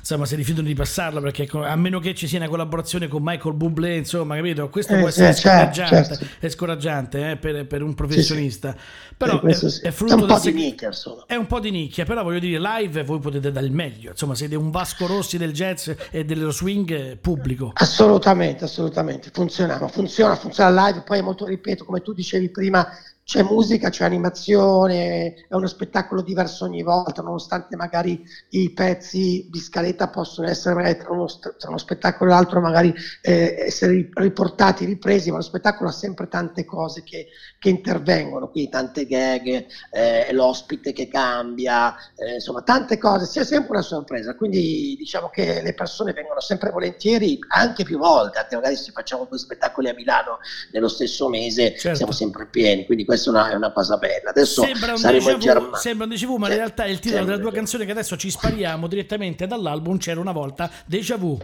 insomma 0.00 0.26
si 0.26 0.34
rifiutano 0.34 0.66
di 0.66 0.74
passarlo 0.74 1.20
perché 1.20 1.48
a 1.52 1.76
meno 1.76 2.00
che 2.00 2.16
ci 2.16 2.26
sia 2.26 2.38
una 2.38 2.48
collaborazione 2.48 3.06
con 3.06 3.22
Michael 3.22 3.54
Bublé, 3.54 3.94
insomma, 3.94 4.34
capito? 4.34 4.68
Questo 4.70 4.94
può 4.96 5.06
eh, 5.06 5.10
essere 5.10 5.32
certo. 5.32 5.84
Certo 5.86 6.15
è 6.38 6.48
scoraggiante 6.48 7.30
eh, 7.30 7.36
per, 7.36 7.66
per, 7.66 7.82
un 7.82 7.94
professionista. 7.94 8.72
Sì, 8.72 8.78
sì. 8.78 9.14
Però 9.16 9.40
è, 9.42 9.52
sì. 9.52 9.80
è, 9.82 9.90
frutto 9.90 10.12
è 10.12 10.20
un 10.20 10.26
po' 10.26 10.38
di 10.38 10.52
nicchia. 10.52 10.90
È 11.26 11.34
un 11.34 11.46
po' 11.46 11.60
di 11.60 11.70
nicchia, 11.70 12.04
però 12.04 12.22
voglio 12.22 12.38
dire, 12.38 12.60
live 12.60 13.02
voi 13.04 13.18
potete 13.18 13.50
dare 13.50 13.66
il 13.66 13.72
meglio. 13.72 14.10
Insomma, 14.10 14.34
siete 14.34 14.54
un 14.56 14.70
Vasco 14.70 15.06
Rossi 15.06 15.38
del 15.38 15.52
jazz 15.52 15.90
e 16.10 16.24
dello 16.24 16.50
swing 16.50 17.16
pubblico. 17.18 17.72
Assolutamente, 17.74 18.64
assolutamente. 18.64 19.30
Funziona, 19.32 19.78
funziona, 19.88 20.36
funziona 20.36 20.86
live. 20.86 21.02
Poi 21.02 21.18
è 21.18 21.22
molto, 21.22 21.46
ripeto, 21.46 21.84
come 21.84 22.02
tu 22.02 22.12
dicevi 22.12 22.50
prima, 22.50 22.88
c'è 23.26 23.42
musica, 23.42 23.90
c'è 23.90 24.04
animazione, 24.04 25.34
è 25.48 25.54
uno 25.56 25.66
spettacolo 25.66 26.22
diverso 26.22 26.64
ogni 26.64 26.84
volta, 26.84 27.22
nonostante 27.22 27.74
magari 27.74 28.22
i 28.50 28.70
pezzi 28.70 29.48
di 29.50 29.58
scaletta 29.58 30.10
possono 30.10 30.46
essere 30.46 30.96
tra 30.96 31.10
uno, 31.10 31.26
tra 31.26 31.68
uno 31.68 31.76
spettacolo 31.76 32.30
e 32.30 32.34
l'altro 32.34 32.60
magari 32.60 32.94
eh, 33.22 33.64
essere 33.66 34.10
riportati, 34.14 34.84
ripresi, 34.84 35.30
ma 35.30 35.38
lo 35.38 35.42
spettacolo 35.42 35.88
ha 35.88 35.92
sempre 35.92 36.28
tante 36.28 36.64
cose 36.64 37.02
che, 37.02 37.26
che 37.58 37.68
intervengono, 37.68 38.48
quindi 38.48 38.70
tante 38.70 39.06
gag, 39.06 39.66
eh, 39.90 40.32
l'ospite 40.32 40.92
che 40.92 41.08
cambia, 41.08 41.96
eh, 42.14 42.34
insomma 42.34 42.62
tante 42.62 42.96
cose, 42.96 43.26
c'è 43.26 43.44
sempre 43.44 43.72
una 43.72 43.82
sorpresa, 43.82 44.36
quindi 44.36 44.94
diciamo 44.96 45.30
che 45.30 45.62
le 45.62 45.74
persone 45.74 46.12
vengono 46.12 46.38
sempre 46.38 46.70
volentieri, 46.70 47.40
anche 47.48 47.82
più 47.82 47.98
volte, 47.98 48.38
anche 48.38 48.54
magari 48.54 48.76
se 48.76 48.92
facciamo 48.92 49.26
due 49.28 49.38
spettacoli 49.38 49.88
a 49.88 49.94
Milano 49.94 50.38
nello 50.70 50.86
stesso 50.86 51.28
mese, 51.28 51.76
certo. 51.76 51.96
siamo 51.96 52.12
sempre 52.12 52.46
pieni, 52.46 52.86
quindi 52.86 53.04
questa 53.16 53.30
è 53.30 53.32
una, 53.32 53.50
è 53.50 53.54
una 53.54 53.72
cosa 53.72 53.96
bella. 53.96 54.30
Adesso 54.30 54.62
sembra 54.62 54.92
un 54.92 54.98
saremo 54.98 55.30
in 55.30 55.38
Germania. 55.38 55.76
Sembra 55.76 56.04
un 56.04 56.10
déjà 56.10 56.26
vu, 56.26 56.36
ma 56.36 56.48
in 56.48 56.54
realtà 56.54 56.84
è 56.84 56.88
il 56.88 56.98
titolo 56.98 57.24
della 57.24 57.38
tua 57.38 57.52
canzone 57.52 57.84
che 57.84 57.90
adesso 57.90 58.16
ci 58.16 58.30
spariamo 58.30 58.86
direttamente 58.86 59.46
dall'album 59.46 59.98
C'era 59.98 60.20
una 60.20 60.32
volta, 60.32 60.70
Déjà 60.84 61.16
vu. 61.16 61.38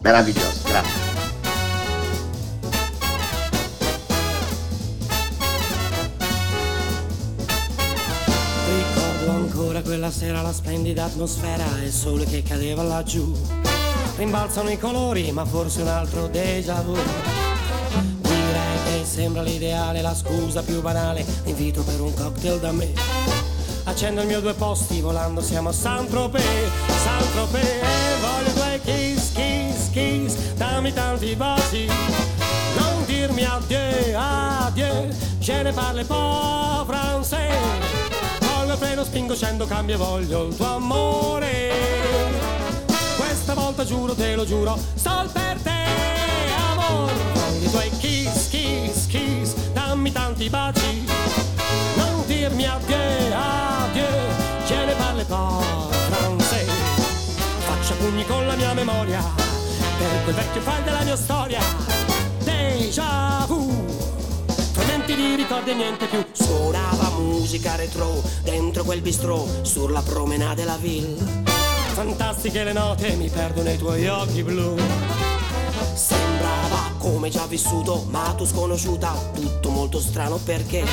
Meraviglioso, 0.00 0.68
grazie. 0.68 1.14
Ricordo 8.68 9.30
ancora 9.30 9.82
quella 9.82 10.10
sera 10.10 10.42
la 10.42 10.52
splendida 10.52 11.04
atmosfera 11.04 11.64
e 11.80 11.86
il 11.86 11.92
sole 11.92 12.24
che 12.24 12.42
cadeva 12.42 12.82
laggiù. 12.82 13.32
Rimbalzano 14.16 14.70
i 14.70 14.78
colori, 14.78 15.30
ma 15.32 15.44
forse 15.44 15.82
un 15.82 15.88
altro 15.88 16.26
déjà 16.28 16.80
vu 16.80 17.35
sembra 19.06 19.42
l'ideale, 19.42 20.02
la 20.02 20.14
scusa 20.14 20.62
più 20.62 20.82
banale. 20.82 21.24
Invito 21.44 21.82
per 21.82 22.00
un 22.00 22.12
cocktail 22.12 22.58
da 22.58 22.72
me. 22.72 22.92
Accendo 23.84 24.20
il 24.22 24.26
mio 24.26 24.40
due 24.40 24.54
posti, 24.54 25.00
volando 25.00 25.40
siamo 25.40 25.68
a 25.68 25.72
Saint-Tropez, 25.72 26.42
Saint-Tropez. 27.04 27.82
Voglio 28.20 28.52
due 28.52 28.80
kiss, 28.84 29.32
kiss, 29.32 29.90
kiss, 29.92 30.34
dammi 30.56 30.92
tanti 30.92 31.34
baci. 31.36 31.86
Non 32.76 33.04
dirmi 33.06 33.44
addio, 33.44 33.78
addio, 34.18 35.08
je 35.38 35.62
ne 35.62 35.72
parle 35.72 36.04
pas 36.04 36.84
français. 36.86 37.54
Colgo 38.40 38.72
il 38.72 38.78
freno, 38.78 39.04
spingo, 39.04 39.34
scendo, 39.34 39.66
cambio, 39.66 39.96
voglio 39.96 40.46
il 40.48 40.56
tuo 40.56 40.74
amore. 40.74 41.72
Questa 43.16 43.54
volta 43.54 43.84
giuro, 43.84 44.14
te 44.14 44.34
lo 44.34 44.44
giuro, 44.44 44.76
sol 44.94 45.30
per 45.30 45.60
te, 45.62 45.84
amore 46.70 47.12
i 47.62 47.70
tuoi 47.70 47.90
kiss, 47.98 48.05
kiss, 48.76 49.06
kiss, 49.06 49.54
dammi 49.72 50.12
tanti 50.12 50.48
baci. 50.48 51.04
Non 51.96 52.24
dirmi 52.26 52.66
addio, 52.66 52.96
addio, 53.32 54.06
ce 54.66 54.84
ne 54.84 54.94
parle 54.94 55.24
pas 55.24 55.62
français. 56.10 56.66
Faccia 57.66 57.94
pugni 57.94 58.24
con 58.26 58.46
la 58.46 58.54
mia 58.56 58.72
memoria, 58.74 59.22
per 59.98 60.22
quel 60.24 60.34
vecchio 60.34 60.60
file 60.60 60.82
della 60.84 61.02
mia 61.02 61.16
storia. 61.16 61.60
Déjà 62.44 63.44
vu, 63.46 63.84
tormenti 64.72 65.14
di 65.14 65.34
ricordi 65.36 65.70
e 65.70 65.74
niente 65.74 66.06
più. 66.06 66.24
Suonava 66.32 67.10
musica 67.18 67.76
retro, 67.76 68.22
dentro 68.42 68.84
quel 68.84 69.00
bistrò, 69.00 69.44
sulla 69.62 70.02
promenade 70.02 70.62
della 70.62 70.76
ville. 70.76 71.44
Fantastiche 71.94 72.62
le 72.62 72.72
note, 72.72 73.14
mi 73.16 73.28
perdo 73.30 73.62
nei 73.62 73.78
tuoi 73.78 74.06
occhi 74.06 74.42
blu. 74.42 74.74
Come 77.06 77.28
già 77.28 77.46
vissuto, 77.46 78.04
ma 78.10 78.34
tu 78.36 78.44
sconosciuta, 78.44 79.14
tutto 79.32 79.70
molto 79.70 80.00
strano 80.00 80.38
perché 80.38 80.84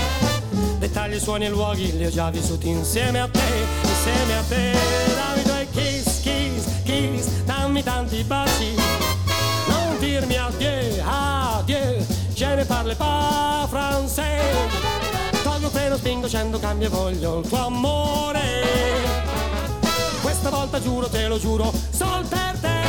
dettagli, 0.78 1.20
suoni 1.20 1.46
e 1.46 1.50
luoghi 1.50 1.98
li 1.98 2.06
ho 2.06 2.12
già 2.12 2.30
vissuti 2.30 2.68
insieme 2.70 3.20
a 3.20 3.28
te, 3.28 3.42
insieme 3.82 4.38
a 4.38 4.44
te. 4.44 4.74
Dammi 5.16 5.42
tuoi 5.42 5.68
kiss, 5.72 6.22
kiss, 6.22 6.84
kiss, 6.84 7.26
dammi 7.46 7.82
tanti 7.82 8.24
baci. 8.24 8.76
Non 9.68 9.98
dirmi 9.98 10.36
addio, 10.36 11.04
addio, 11.04 12.06
je 12.36 12.46
ne 12.46 12.64
parle 12.64 12.94
pas 12.94 13.68
français. 13.72 14.54
Tolgo 15.42 15.70
freno, 15.70 15.98
spingo, 15.98 16.28
scendo, 16.28 16.60
cambio 16.60 16.88
e 16.88 16.90
voglio 16.92 17.40
il 17.40 17.48
tuo 17.48 17.66
amore. 17.66 18.62
Questa 20.22 20.52
volta 20.52 20.80
giuro, 20.80 21.10
te 21.10 21.28
lo 21.28 21.40
giuro, 21.40 21.74
sol 21.90 22.24
per 22.28 22.58
te. 22.62 22.83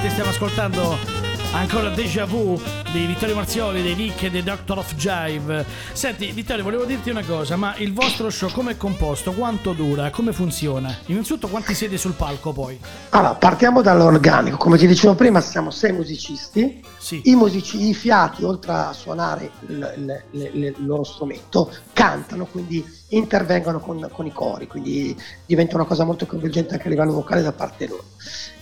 Mentre 0.00 0.10
stiamo 0.10 0.30
ascoltando 0.30 0.96
ancora 1.52 1.90
Deja 1.90 2.24
Vu 2.24 2.58
di 2.90 3.04
Vittorio 3.04 3.34
Marzioli, 3.34 3.82
dei 3.82 3.94
Vic 3.94 4.22
e 4.22 4.30
dei 4.30 4.42
Doctor 4.42 4.78
of 4.78 4.94
Jive. 4.94 5.66
Senti, 5.92 6.32
Vittorio, 6.32 6.64
volevo 6.64 6.86
dirti 6.86 7.10
una 7.10 7.22
cosa, 7.22 7.56
ma 7.56 7.74
il 7.76 7.92
vostro 7.92 8.30
show 8.30 8.50
come 8.50 8.72
è 8.72 8.76
composto? 8.78 9.32
Quanto 9.32 9.74
dura? 9.74 10.08
Come 10.08 10.32
funziona? 10.32 10.96
Innanzitutto 11.06 11.48
quanti 11.48 11.74
siete 11.74 11.98
sul 11.98 12.14
palco 12.14 12.52
poi? 12.52 12.80
Allora, 13.10 13.34
partiamo 13.34 13.82
dall'organico. 13.82 14.56
Come 14.56 14.78
ti 14.78 14.86
dicevo 14.86 15.14
prima, 15.14 15.42
siamo 15.42 15.70
sei 15.70 15.92
musicisti. 15.92 16.82
Sì. 16.96 17.20
I 17.24 17.34
musici, 17.34 17.88
i 17.88 17.94
fiati, 17.94 18.42
oltre 18.42 18.72
a 18.72 18.92
suonare 18.94 19.50
il, 19.66 19.94
il, 19.96 20.22
il, 20.30 20.64
il 20.64 20.86
loro 20.86 21.04
strumento, 21.04 21.70
cantano, 21.92 22.46
quindi 22.46 22.82
intervengono 23.10 23.80
con, 23.80 24.08
con, 24.12 24.26
i 24.26 24.32
cori, 24.32 24.66
quindi 24.66 25.16
diventa 25.46 25.74
una 25.76 25.84
cosa 25.84 26.04
molto 26.04 26.26
coinvolgente 26.26 26.74
anche 26.74 26.86
a 26.86 26.90
livello 26.90 27.12
vocale 27.12 27.42
da 27.42 27.52
parte 27.52 27.86
loro. 27.86 28.04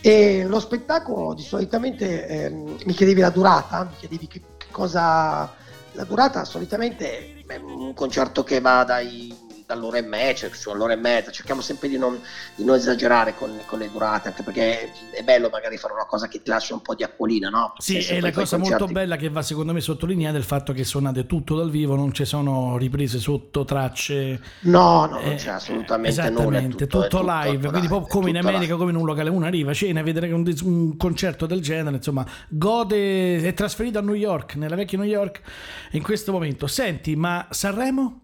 E 0.01 0.45
lo 0.45 0.61
spettacolo 0.61 1.35
di 1.35 1.43
solitamente 1.43 2.27
eh, 2.27 2.51
mi 2.51 2.93
chiedevi 2.93 3.21
la 3.21 3.31
durata, 3.31 3.85
mi 3.85 3.97
chiedevi 3.99 4.27
che, 4.27 4.41
cosa 4.71 5.51
la 5.93 6.05
durata 6.05 6.45
solitamente 6.45 7.43
è 7.47 7.57
un 7.57 7.93
concerto 7.95 8.45
che 8.45 8.61
va 8.61 8.85
dai 8.85 9.35
dall'ora 9.69 9.99
e 9.99 10.03
mezza, 10.03 10.51
cioè 10.51 10.73
all'ora 10.73 10.95
e 10.95 10.97
mezza, 10.97 11.31
cerchiamo 11.31 11.61
sempre 11.61 11.89
di 11.89 11.99
non, 11.99 12.19
di 12.55 12.65
non 12.65 12.77
esagerare 12.77 13.35
con, 13.37 13.51
con, 13.67 13.79
le 13.79 13.91
durate, 13.91 14.29
anche 14.29 14.43
perché 14.43 14.91
è 15.11 15.23
bello 15.23 15.51
magari 15.51 15.77
fare 15.77 15.93
una 15.93 16.07
cosa 16.07 16.27
che 16.27 16.41
ti 16.41 16.49
lascia 16.49 16.73
un 16.73 16.81
po' 16.81 16.95
di 16.95 17.03
acquolina, 17.03 17.51
no? 17.51 17.75
Sì, 17.77 17.99
e 17.99 18.19
la 18.23 18.33
cosa 18.33 18.57
molto 18.57 18.87
bella 18.87 19.17
che 19.17 19.29
va 19.29 19.43
secondo 19.43 19.75
me 19.75 19.83
sottolineata 19.83 20.37
è 20.37 20.39
il 20.39 20.47
fatto 20.47 20.73
che 20.73 20.85
suonate 20.85 21.27
tutto 21.27 21.55
dal 21.55 21.69
vivo, 21.69 21.97
non 21.97 22.15
ci 22.15 22.25
sono 22.25 22.79
riprese 22.79 23.19
sotto, 23.19 23.67
tracce. 23.67 24.41
No, 24.61 25.05
no, 25.05 25.21
non 25.21 25.35
c'è 25.35 25.51
assolutamente 25.51 26.23
eh, 26.23 26.31
nulla. 26.31 26.63
Tutto, 26.63 26.87
tutto, 26.87 27.23
live, 27.23 27.57
tutto 27.57 27.71
quindi 27.71 27.89
live, 27.89 28.07
come 28.09 28.31
in 28.31 28.39
America, 28.39 28.61
live. 28.63 28.77
come 28.79 28.91
in 28.91 28.97
un 28.97 29.05
locale, 29.05 29.29
uno 29.29 29.45
arriva, 29.45 29.75
cena, 29.75 30.01
vedere 30.01 30.33
un, 30.33 30.51
un 30.63 30.97
concerto 30.97 31.45
del 31.45 31.61
genere, 31.61 31.97
insomma, 31.97 32.27
gode, 32.49 33.43
è 33.43 33.53
trasferito 33.53 33.99
a 33.99 34.03
New 34.03 34.15
York, 34.15 34.55
nella 34.55 34.77
vecchia 34.77 34.97
New 34.97 35.07
York, 35.07 35.43
in 35.91 36.03
questo 36.03 36.33
momento. 36.33 36.67
Senti, 36.67 37.17
ma 37.17 37.47
Sanremo? 37.51 38.23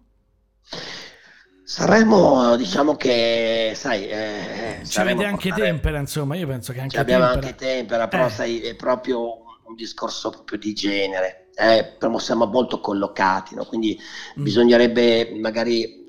Sanremo 1.66 2.56
diciamo 2.56 2.94
che 2.94 3.72
sai 3.74 4.06
eh, 4.06 4.80
ci 4.84 5.00
avete 5.00 5.24
anche 5.24 5.48
portare... 5.48 5.70
tempera 5.70 5.98
insomma 5.98 6.36
io 6.36 6.46
penso 6.46 6.74
che 6.74 6.80
anche 6.80 6.98
abbiamo 6.98 7.24
tempera. 7.24 7.46
anche 7.46 7.58
tempera 7.58 8.08
però 8.08 8.26
eh. 8.26 8.30
sai 8.30 8.60
è 8.60 8.74
proprio 8.76 9.42
un 9.64 9.74
discorso 9.74 10.28
proprio 10.28 10.58
di 10.58 10.74
genere 10.74 11.48
eh, 11.54 11.96
siamo 12.18 12.44
molto 12.46 12.80
collocati 12.80 13.54
no? 13.54 13.64
quindi 13.64 13.98
mm. 14.38 14.42
bisognerebbe 14.42 15.32
magari 15.40 16.03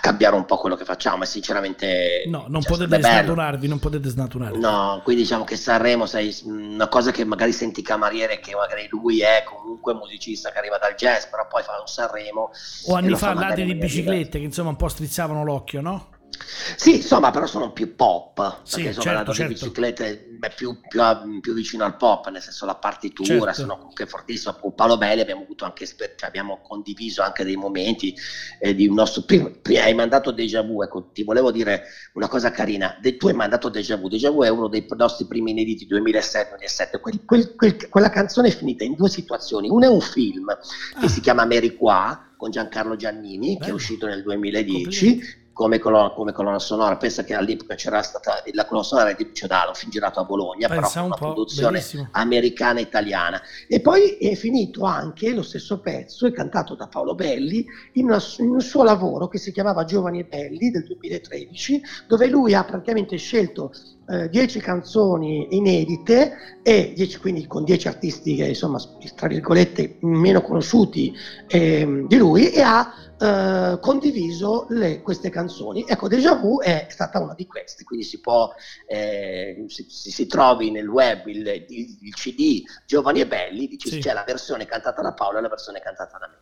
cambiare 0.00 0.34
un 0.36 0.44
po' 0.44 0.56
quello 0.56 0.76
che 0.76 0.84
facciamo 0.84 1.22
e 1.22 1.26
sinceramente 1.26 2.24
no 2.26 2.44
non 2.48 2.62
cioè, 2.62 2.72
potete 2.72 2.98
snaturarvi 3.00 3.68
non 3.68 3.78
potete 3.78 4.08
snaturarvi 4.08 4.58
no 4.58 5.00
quindi 5.04 5.22
diciamo 5.22 5.44
che 5.44 5.56
Sanremo 5.56 6.06
sai 6.06 6.36
una 6.44 6.88
cosa 6.88 7.10
che 7.10 7.24
magari 7.24 7.52
senti 7.52 7.82
cameriere 7.82 8.40
che 8.40 8.54
magari 8.54 8.86
lui 8.90 9.20
è 9.20 9.44
comunque 9.44 9.94
musicista 9.94 10.50
che 10.50 10.58
arriva 10.58 10.78
dal 10.78 10.94
jazz 10.94 11.24
però 11.24 11.46
poi 11.46 11.62
fa 11.62 11.78
un 11.78 11.86
Sanremo 11.86 12.50
o 12.86 12.94
anni 12.94 13.14
fa 13.14 13.34
lati 13.34 13.64
di 13.64 13.74
biciclette 13.74 14.38
che 14.38 14.44
insomma 14.44 14.70
un 14.70 14.76
po' 14.76 14.88
strizzavano 14.88 15.44
l'occhio 15.44 15.80
no? 15.80 16.14
Sì, 16.76 16.96
insomma, 16.96 17.30
però 17.30 17.46
sono 17.46 17.72
più 17.72 17.94
pop, 17.94 18.60
sì, 18.62 18.74
perché 18.74 18.88
insomma 18.88 19.16
certo, 19.16 19.32
certo. 19.32 19.52
biciclette 19.52 20.36
è 20.40 20.52
più, 20.54 20.78
più, 20.86 21.40
più, 21.40 21.54
vicino 21.54 21.84
al 21.84 21.96
pop, 21.96 22.28
nel 22.28 22.42
senso 22.42 22.66
la 22.66 22.74
partitura, 22.74 23.52
certo. 23.52 23.60
sono 23.60 23.76
comunque 23.76 24.06
fortissimo. 24.06 24.54
Con 24.54 24.74
Paolo 24.74 24.98
Belli 24.98 25.20
abbiamo 25.20 25.42
avuto 25.42 25.64
anche, 25.64 25.86
cioè 25.86 26.14
abbiamo 26.20 26.60
condiviso 26.62 27.22
anche 27.22 27.44
dei 27.44 27.56
momenti 27.56 28.14
eh, 28.60 28.74
di 28.74 28.86
un 28.88 28.94
nostro... 28.94 29.22
Prima, 29.22 29.50
prima, 29.62 29.84
hai 29.84 29.94
mandato 29.94 30.30
Deja 30.30 30.62
Vu, 30.62 30.82
ecco, 30.82 31.10
ti 31.12 31.24
volevo 31.24 31.50
dire 31.50 31.84
una 32.14 32.28
cosa 32.28 32.50
carina, 32.50 32.96
De, 33.00 33.16
tu 33.16 33.28
hai 33.28 33.34
mandato 33.34 33.68
Deja 33.68 33.96
Vu, 33.96 34.08
Deja 34.08 34.30
Vu 34.30 34.42
è 34.42 34.48
uno 34.48 34.68
dei 34.68 34.86
nostri 34.96 35.26
primi 35.26 35.52
inediti 35.52 35.86
2006-2007, 35.88 37.00
quel, 37.00 37.24
quel, 37.24 37.54
quel, 37.54 37.88
quella 37.88 38.10
canzone 38.10 38.48
è 38.48 38.52
finita 38.52 38.84
in 38.84 38.94
due 38.94 39.08
situazioni, 39.08 39.68
una 39.68 39.86
è 39.86 39.90
un 39.90 40.00
film 40.00 40.48
ah. 40.48 41.00
che 41.00 41.08
si 41.08 41.20
chiama 41.20 41.44
Mary 41.44 41.76
Qua, 41.76 42.32
con 42.36 42.50
Giancarlo 42.50 42.96
Giannini, 42.96 43.54
Bello. 43.54 43.64
che 43.64 43.70
è 43.70 43.72
uscito 43.72 44.06
nel 44.06 44.22
2010, 44.22 45.44
come 45.56 45.78
colonna, 45.78 46.10
come 46.10 46.32
colonna, 46.32 46.58
sonora. 46.58 46.98
Pensa 46.98 47.24
che 47.24 47.32
all'epoca 47.32 47.76
c'era 47.76 48.02
stata 48.02 48.42
la 48.52 48.66
colonna 48.66 48.84
sonora 48.84 49.14
di 49.14 49.24
Lucio 49.24 49.46
Dalo, 49.46 49.72
fin 49.72 49.88
girato 49.88 50.20
a 50.20 50.24
Bologna, 50.24 50.68
Pensa 50.68 50.90
però 50.92 51.06
una 51.06 51.14
produzione 51.14 51.70
bellissimo. 51.70 52.08
americana 52.10 52.78
e 52.78 52.82
italiana. 52.82 53.40
E 53.66 53.80
poi 53.80 54.18
è 54.18 54.34
finito 54.34 54.84
anche 54.84 55.32
lo 55.32 55.42
stesso 55.42 55.80
pezzo, 55.80 56.26
è 56.26 56.32
cantato 56.32 56.74
da 56.74 56.88
Paolo 56.88 57.14
Belli, 57.14 57.64
in, 57.92 58.04
una, 58.04 58.22
in 58.40 58.50
un 58.50 58.60
suo 58.60 58.82
lavoro 58.82 59.28
che 59.28 59.38
si 59.38 59.50
chiamava 59.50 59.86
Giovani 59.86 60.20
e 60.20 60.24
Belli 60.24 60.70
del 60.70 60.84
2013, 60.84 61.82
dove 62.06 62.26
lui 62.26 62.52
ha 62.52 62.62
praticamente 62.62 63.16
scelto 63.16 63.72
10 64.06 64.58
eh, 64.58 64.60
canzoni 64.60 65.48
inedite 65.56 66.60
e 66.62 66.92
10, 66.94 67.18
quindi 67.18 67.46
con 67.46 67.64
10 67.64 67.88
artisti 67.88 68.36
che 68.36 68.46
insomma 68.46 68.80
tra 69.16 69.26
virgolette 69.26 69.96
meno 70.02 70.42
conosciuti 70.42 71.12
eh, 71.48 72.04
di 72.06 72.16
lui 72.16 72.50
e 72.50 72.62
ha 72.62 72.92
eh, 73.18 73.78
condiviso 73.80 74.66
le, 74.68 75.02
queste 75.02 75.30
canzoni. 75.30 75.84
Ecco, 75.88 76.06
Deja 76.06 76.34
Vu 76.36 76.60
è 76.60 76.86
stata 76.88 77.18
una 77.18 77.34
di 77.34 77.46
queste, 77.46 77.82
quindi 77.82 78.04
si 78.04 78.20
può, 78.20 78.52
eh, 78.86 79.64
si, 79.68 79.86
si, 79.88 80.26
trovi 80.26 80.70
nel 80.70 80.86
web 80.86 81.26
il, 81.26 81.46
il, 81.68 81.98
il, 82.02 82.14
CD 82.14 82.62
Giovani 82.86 83.20
e 83.20 83.26
Belli, 83.26 83.66
dice, 83.66 83.90
sì. 83.90 83.98
c'è 83.98 84.12
la 84.12 84.24
versione 84.24 84.66
cantata 84.66 85.02
da 85.02 85.14
Paolo 85.14 85.38
e 85.38 85.40
la 85.40 85.48
versione 85.48 85.80
cantata 85.80 86.18
da 86.18 86.28
me. 86.28 86.36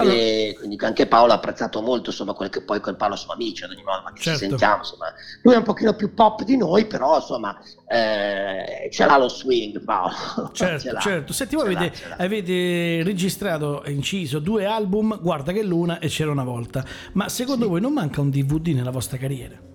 Allora. 0.00 0.16
E 0.16 0.54
quindi 0.58 0.76
anche 0.80 1.06
Paolo 1.06 1.32
ha 1.32 1.36
apprezzato 1.36 1.82
molto 1.82 2.10
insomma 2.10 2.32
quel 2.32 2.48
che 2.48 2.62
poi 2.62 2.80
con 2.80 2.96
Paolo 2.96 3.16
sono 3.16 3.32
amici 3.32 3.64
ad 3.64 3.70
ogni 3.70 3.82
volta 3.82 4.12
che 4.12 4.22
certo. 4.22 4.38
ci 4.40 4.48
sentiamo 4.48 4.78
insomma 4.78 5.12
lui 5.42 5.54
è 5.54 5.56
un 5.56 5.62
pochino 5.62 5.94
più 5.94 6.14
pop 6.14 6.42
di 6.42 6.56
noi 6.56 6.86
però 6.86 7.16
insomma 7.16 7.58
eh, 7.86 8.88
ce 8.90 9.04
l'ha 9.04 9.18
lo 9.18 9.28
swing 9.28 9.82
Paolo 9.84 10.50
certo 10.52 10.98
certo 10.98 11.32
senti 11.32 11.56
voi 11.56 11.74
avete, 11.74 11.92
avete, 12.16 13.02
registrato 13.02 13.82
e 13.82 13.92
inciso 13.92 14.38
due 14.38 14.64
album 14.66 15.18
guarda 15.20 15.52
che 15.52 15.62
l'una 15.62 15.98
e 15.98 16.08
c'era 16.08 16.30
una 16.30 16.44
volta 16.44 16.84
ma 17.12 17.28
secondo 17.28 17.64
sì. 17.64 17.70
voi 17.70 17.80
non 17.80 17.92
manca 17.92 18.20
un 18.20 18.30
DVD 18.30 18.68
nella 18.68 18.90
vostra 18.90 19.18
carriera? 19.18 19.69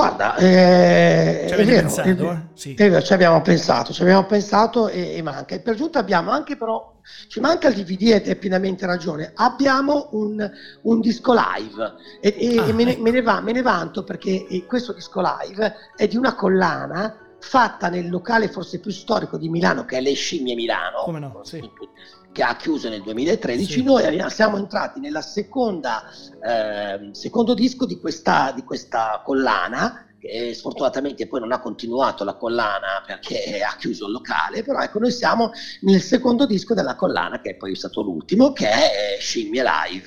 Guarda, 0.00 0.36
eh, 0.36 1.44
ci 1.46 1.52
avete 1.52 1.70
vero, 1.70 1.80
pensato? 1.82 2.08
È, 2.08 2.32
eh? 2.32 2.40
sì. 2.54 2.74
è 2.74 2.88
vero, 2.88 3.02
ci 3.02 3.12
abbiamo 3.12 3.42
pensato, 3.42 3.92
ci 3.92 4.02
abbiamo 4.02 4.24
pensato 4.24 4.88
e, 4.88 5.14
e, 5.16 5.22
manca. 5.22 5.54
E 5.54 5.60
per 5.60 5.74
giunta 5.74 5.98
abbiamo 5.98 6.30
anche 6.30 6.56
però, 6.56 6.94
ci 7.28 7.38
manca 7.40 7.68
il 7.68 7.74
DVD 7.74 8.12
ed 8.14 8.26
è 8.26 8.36
pienamente 8.36 8.86
ragione, 8.86 9.32
abbiamo 9.34 10.08
un, 10.12 10.50
un 10.82 11.00
disco 11.00 11.34
live 11.34 11.94
e, 12.20 12.34
e, 12.38 12.58
ah, 12.58 12.72
me, 12.72 12.84
ne, 12.84 12.92
ecco. 12.92 13.02
me, 13.02 13.10
ne 13.10 13.22
va, 13.22 13.40
me 13.40 13.52
ne 13.52 13.62
vanto 13.62 14.02
perché 14.02 14.46
questo 14.66 14.94
disco 14.94 15.20
live 15.20 15.74
è 15.94 16.08
di 16.08 16.16
una 16.16 16.34
collana 16.34 17.16
fatta 17.38 17.88
nel 17.88 18.08
locale 18.08 18.48
forse 18.48 18.80
più 18.80 18.90
storico 18.90 19.36
di 19.36 19.48
Milano 19.48 19.84
che 19.84 19.98
è 19.98 20.00
Le 20.00 20.14
Scimmie 20.14 20.54
Milano. 20.54 21.02
Come 21.04 21.18
no? 21.18 21.40
Sì 21.42 21.60
che 22.32 22.42
ha 22.42 22.56
chiuso 22.56 22.88
nel 22.88 23.02
2013, 23.02 23.72
sì. 23.72 23.82
noi 23.82 24.30
siamo 24.30 24.56
entrati 24.56 25.00
nella 25.00 25.22
seconda 25.22 26.04
eh, 26.42 27.10
secondo 27.12 27.54
disco 27.54 27.86
di 27.86 27.98
questa, 27.98 28.52
di 28.54 28.62
questa 28.62 29.20
collana 29.24 30.06
che 30.20 30.52
sfortunatamente 30.54 31.26
poi 31.26 31.40
non 31.40 31.52
ha 31.52 31.60
continuato 31.60 32.24
la 32.24 32.34
collana 32.34 33.02
perché 33.06 33.62
ha 33.62 33.74
chiuso 33.76 34.06
il 34.06 34.12
locale, 34.12 34.62
però 34.62 34.80
ecco 34.80 34.98
noi 34.98 35.10
siamo 35.10 35.50
nel 35.80 36.02
secondo 36.02 36.46
disco 36.46 36.74
della 36.74 36.94
collana 36.94 37.40
che 37.40 37.50
è 37.50 37.54
poi 37.56 37.74
stato 37.74 38.02
l'ultimo 38.02 38.52
che 38.52 38.68
è 38.68 39.16
Scimmie 39.18 39.62
Live. 39.62 40.06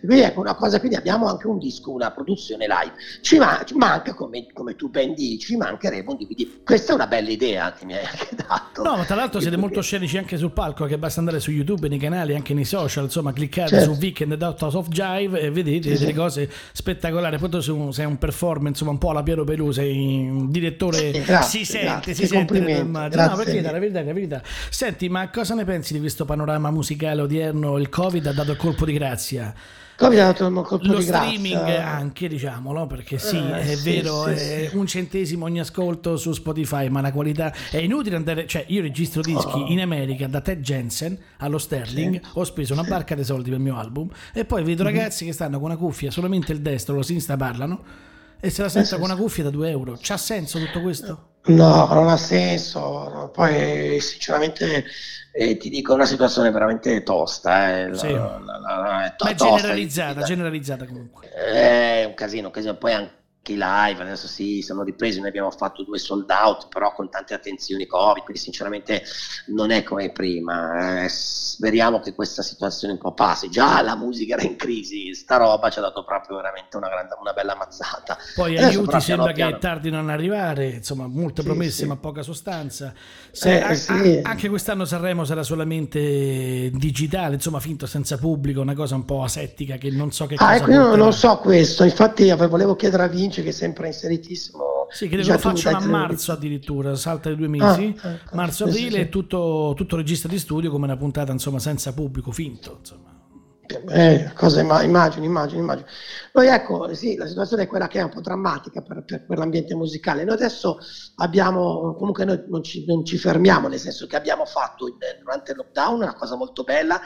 Quindi 0.00 0.22
ecco 0.24 0.40
una 0.40 0.54
cosa, 0.54 0.78
quindi 0.78 0.96
abbiamo 0.96 1.26
anche 1.28 1.46
un 1.46 1.58
disco, 1.58 1.92
una 1.92 2.10
produzione 2.10 2.66
live. 2.66 2.92
Ci, 3.20 3.38
man- 3.38 3.62
ci 3.64 3.74
manca, 3.74 4.14
come, 4.14 4.46
come, 4.52 4.74
tu 4.74 4.88
ben 4.88 5.14
dici, 5.14 5.52
ci 5.52 5.56
mancherebbe 5.56 6.10
un 6.10 6.16
DVD. 6.16 6.64
Questa 6.64 6.92
è 6.92 6.94
una 6.94 7.06
bella 7.06 7.30
idea 7.30 7.72
che 7.72 7.84
mi 7.84 7.94
hai 7.94 8.04
anche 8.04 8.34
dato. 8.34 8.82
No, 8.82 8.96
ma 8.96 9.04
tra 9.04 9.14
l'altro 9.14 9.40
siete 9.40 9.56
molto 9.56 9.80
scenici 9.80 10.18
anche 10.18 10.36
sul 10.36 10.50
palco, 10.50 10.86
che 10.86 10.98
basta 10.98 11.20
andare 11.20 11.38
su 11.38 11.50
YouTube, 11.50 11.88
nei 11.88 11.98
canali, 11.98 12.34
anche 12.34 12.54
nei 12.54 12.64
social, 12.64 13.04
insomma 13.04 13.32
cliccate 13.32 13.68
certo. 13.68 13.94
su 13.94 14.00
Weekend 14.00 14.34
Doctors 14.34 14.74
of 14.74 14.88
Jive 14.88 15.40
e 15.40 15.50
vedete 15.50 15.94
sì, 15.94 16.04
delle 16.04 16.14
cose 16.14 16.50
spettacolari. 16.72 17.38
Poi 17.38 17.48
tu 17.48 17.90
sei 17.90 18.04
un 18.04 18.18
performance, 18.18 18.70
insomma 18.70 18.90
un 18.90 18.98
po' 18.98 19.10
alla 19.10 19.22
Piero 19.22 19.44
Pelù, 19.52 19.70
sei 19.70 20.30
un 20.30 20.50
direttore, 20.50 21.10
grazie, 21.10 21.58
si 21.58 21.70
sente, 21.70 21.86
grazie, 21.86 22.14
si 22.14 22.26
sente 22.26 22.58
No, 22.58 23.36
perché 23.36 23.60
la 23.60 23.78
verità, 23.78 24.02
la 24.02 24.12
verità. 24.14 24.42
Senti, 24.70 25.10
ma 25.10 25.28
cosa 25.28 25.54
ne 25.54 25.66
pensi 25.66 25.92
di 25.92 25.98
questo 25.98 26.24
panorama 26.24 26.70
musicale 26.70 27.20
odierno? 27.20 27.76
Il 27.76 27.90
Covid 27.90 28.26
ha 28.28 28.32
dato 28.32 28.52
il 28.52 28.56
colpo 28.56 28.86
di 28.86 28.94
grazia. 28.94 29.52
Covid 29.94 30.18
ha 30.18 30.24
dato 30.24 30.46
il 30.46 30.54
colpo 30.54 30.86
Lo 30.86 30.96
di 30.96 31.02
streaming 31.02 31.68
anche, 31.68 32.28
diciamolo, 32.28 32.86
perché 32.86 33.18
sì, 33.18 33.36
eh, 33.36 33.60
è 33.60 33.76
sì, 33.76 33.90
vero, 33.90 34.24
sì, 34.34 34.42
è 34.42 34.70
un 34.72 34.86
centesimo 34.86 35.44
ogni 35.44 35.60
ascolto 35.60 36.16
su 36.16 36.32
Spotify, 36.32 36.88
ma 36.88 37.02
la 37.02 37.12
qualità 37.12 37.52
è 37.70 37.76
inutile 37.76 38.16
andare, 38.16 38.46
cioè 38.46 38.64
io 38.68 38.80
registro 38.80 39.20
dischi 39.20 39.58
oh. 39.58 39.66
in 39.66 39.82
America 39.82 40.26
da 40.28 40.40
Ted 40.40 40.62
Jensen 40.62 41.18
allo 41.36 41.58
Sterling, 41.58 42.18
ho 42.32 42.44
speso 42.44 42.72
una 42.72 42.84
barca 42.84 43.14
di 43.14 43.22
soldi 43.22 43.50
per 43.50 43.58
il 43.58 43.64
mio 43.64 43.76
album 43.76 44.08
e 44.32 44.46
poi 44.46 44.64
vedo 44.64 44.82
mm-hmm. 44.82 44.94
ragazzi 44.94 45.26
che 45.26 45.32
stanno 45.32 45.58
con 45.58 45.68
una 45.68 45.76
cuffia, 45.78 46.10
solamente 46.10 46.52
il 46.52 46.62
destro, 46.62 46.94
lo 46.94 47.02
sinistra 47.02 47.36
parlano 47.36 48.10
e 48.44 48.50
se 48.50 48.60
la 48.62 48.68
senta 48.68 48.96
con 48.96 49.04
una 49.04 49.14
cuffia 49.14 49.44
da 49.44 49.50
2 49.50 49.70
euro. 49.70 49.96
C'ha 50.00 50.16
senso 50.16 50.58
tutto 50.58 50.80
questo? 50.80 51.28
No, 51.44 51.86
non 51.86 52.08
ha 52.08 52.16
senso. 52.16 53.30
Poi 53.32 54.00
sinceramente 54.00 54.84
eh, 55.32 55.56
ti 55.56 55.70
dico 55.70 55.94
una 55.94 56.06
situazione 56.06 56.50
veramente 56.50 57.04
tosta. 57.04 57.86
Eh. 57.86 57.94
Sì. 57.94 58.10
La, 58.12 58.40
la, 58.44 58.58
la, 58.58 59.04
è 59.06 59.14
to- 59.14 59.24
Ma 59.26 59.30
è 59.30 59.34
generalizzata, 59.36 60.22
generalizzata 60.22 60.86
comunque. 60.86 61.28
È 61.28 62.04
un 62.04 62.14
casino, 62.14 62.48
un 62.48 62.52
casino. 62.52 62.76
Poi 62.76 62.92
anche 62.92 63.12
che 63.42 63.52
i 63.52 63.56
live 63.58 64.02
adesso 64.02 64.28
sì, 64.28 64.62
sono 64.62 64.84
ripresi, 64.84 65.18
noi 65.18 65.28
abbiamo 65.28 65.50
fatto 65.50 65.82
due 65.82 65.98
sold 65.98 66.30
out, 66.30 66.68
però 66.68 66.92
con 66.92 67.10
tante 67.10 67.34
attenzioni 67.34 67.86
Covid, 67.86 68.22
quindi 68.22 68.40
sinceramente 68.40 69.02
non 69.46 69.72
è 69.72 69.82
come 69.82 70.10
prima. 70.12 71.04
Eh, 71.04 71.08
speriamo 71.08 71.98
che 71.98 72.14
questa 72.14 72.42
situazione 72.42 72.94
un 72.94 73.00
po' 73.00 73.12
passi. 73.12 73.50
Già 73.50 73.82
la 73.82 73.96
musica 73.96 74.34
era 74.34 74.44
in 74.44 74.56
crisi, 74.56 75.12
sta 75.14 75.38
roba 75.38 75.70
ci 75.70 75.78
ha 75.78 75.82
dato 75.82 76.04
proprio 76.04 76.36
veramente 76.36 76.76
una, 76.76 76.88
grande, 76.88 77.16
una 77.20 77.32
bella 77.32 77.56
mazzata. 77.56 78.16
Poi 78.36 78.56
adesso 78.56 78.78
aiuti 78.78 79.00
sembra 79.00 79.32
piano, 79.32 79.52
che 79.52 79.58
tardino 79.58 79.98
ad 79.98 80.08
arrivare, 80.08 80.68
insomma, 80.68 81.08
molte 81.08 81.42
promesse 81.42 81.82
sì, 81.82 81.86
ma 81.86 81.96
poca 81.96 82.22
sostanza. 82.22 82.94
Se, 83.32 83.58
eh, 83.58 83.60
a, 83.60 83.74
sì. 83.74 84.20
a, 84.22 84.30
anche 84.30 84.48
quest'anno 84.48 84.84
Sanremo 84.84 85.24
sarà 85.24 85.42
solamente 85.42 86.70
digitale, 86.72 87.34
insomma, 87.34 87.58
finto 87.58 87.86
senza 87.86 88.16
pubblico, 88.18 88.60
una 88.60 88.74
cosa 88.74 88.94
un 88.94 89.04
po' 89.04 89.24
asettica 89.24 89.76
che 89.78 89.90
non 89.90 90.12
so 90.12 90.26
che 90.26 90.36
ah, 90.36 90.44
cosa. 90.44 90.54
Ecco, 90.54 90.70
io 90.70 90.94
non 90.94 91.12
so 91.12 91.38
questo, 91.38 91.82
infatti 91.82 92.30
volevo 92.30 92.76
chiedere 92.76 93.02
a 93.02 93.08
Vinci 93.08 93.31
Vince 93.32 93.42
che 93.42 93.48
è 93.48 93.52
sempre 93.52 93.86
inseritissimo. 93.86 94.86
Sì, 94.90 95.08
credo 95.08 95.22
che 95.22 95.32
lo 95.32 95.38
facciano 95.38 95.78
a 95.78 95.86
marzo 95.86 96.32
addirittura, 96.32 96.94
salta 96.94 97.30
di 97.30 97.36
due 97.36 97.48
mesi. 97.48 97.94
Ah, 98.02 98.10
eh, 98.10 98.20
Marzo-aprile 98.32 98.88
sì, 98.88 98.94
sì. 98.94 99.00
è 99.00 99.08
tutto, 99.08 99.72
tutto 99.74 99.96
regista 99.96 100.28
di 100.28 100.38
studio 100.38 100.70
come 100.70 100.84
una 100.84 100.98
puntata 100.98 101.32
insomma 101.32 101.58
senza 101.58 101.94
pubblico, 101.94 102.30
finto. 102.30 102.76
Insomma. 102.78 103.21
Eh, 103.66 104.32
cosa 104.34 104.60
immagino, 104.60 105.24
immagino, 105.24 105.60
immagino. 105.60 105.86
Noi 106.32 106.46
ecco, 106.48 106.92
sì, 106.94 107.16
la 107.16 107.26
situazione 107.26 107.62
è 107.62 107.66
quella 107.66 107.86
che 107.86 108.00
è 108.00 108.02
un 108.02 108.10
po' 108.10 108.20
drammatica 108.20 108.82
per, 108.82 109.04
per, 109.04 109.24
per 109.24 109.38
l'ambiente 109.38 109.74
musicale. 109.74 110.24
Noi 110.24 110.34
adesso 110.34 110.78
abbiamo, 111.16 111.94
comunque 111.94 112.24
noi 112.24 112.42
non 112.48 112.62
ci, 112.62 112.84
non 112.86 113.04
ci 113.04 113.18
fermiamo, 113.18 113.68
nel 113.68 113.78
senso 113.78 114.06
che 114.06 114.16
abbiamo 114.16 114.44
fatto 114.44 114.88
in, 114.88 114.96
durante 115.20 115.52
il 115.52 115.58
lockdown 115.58 116.02
una 116.02 116.14
cosa 116.14 116.36
molto 116.36 116.64
bella, 116.64 117.00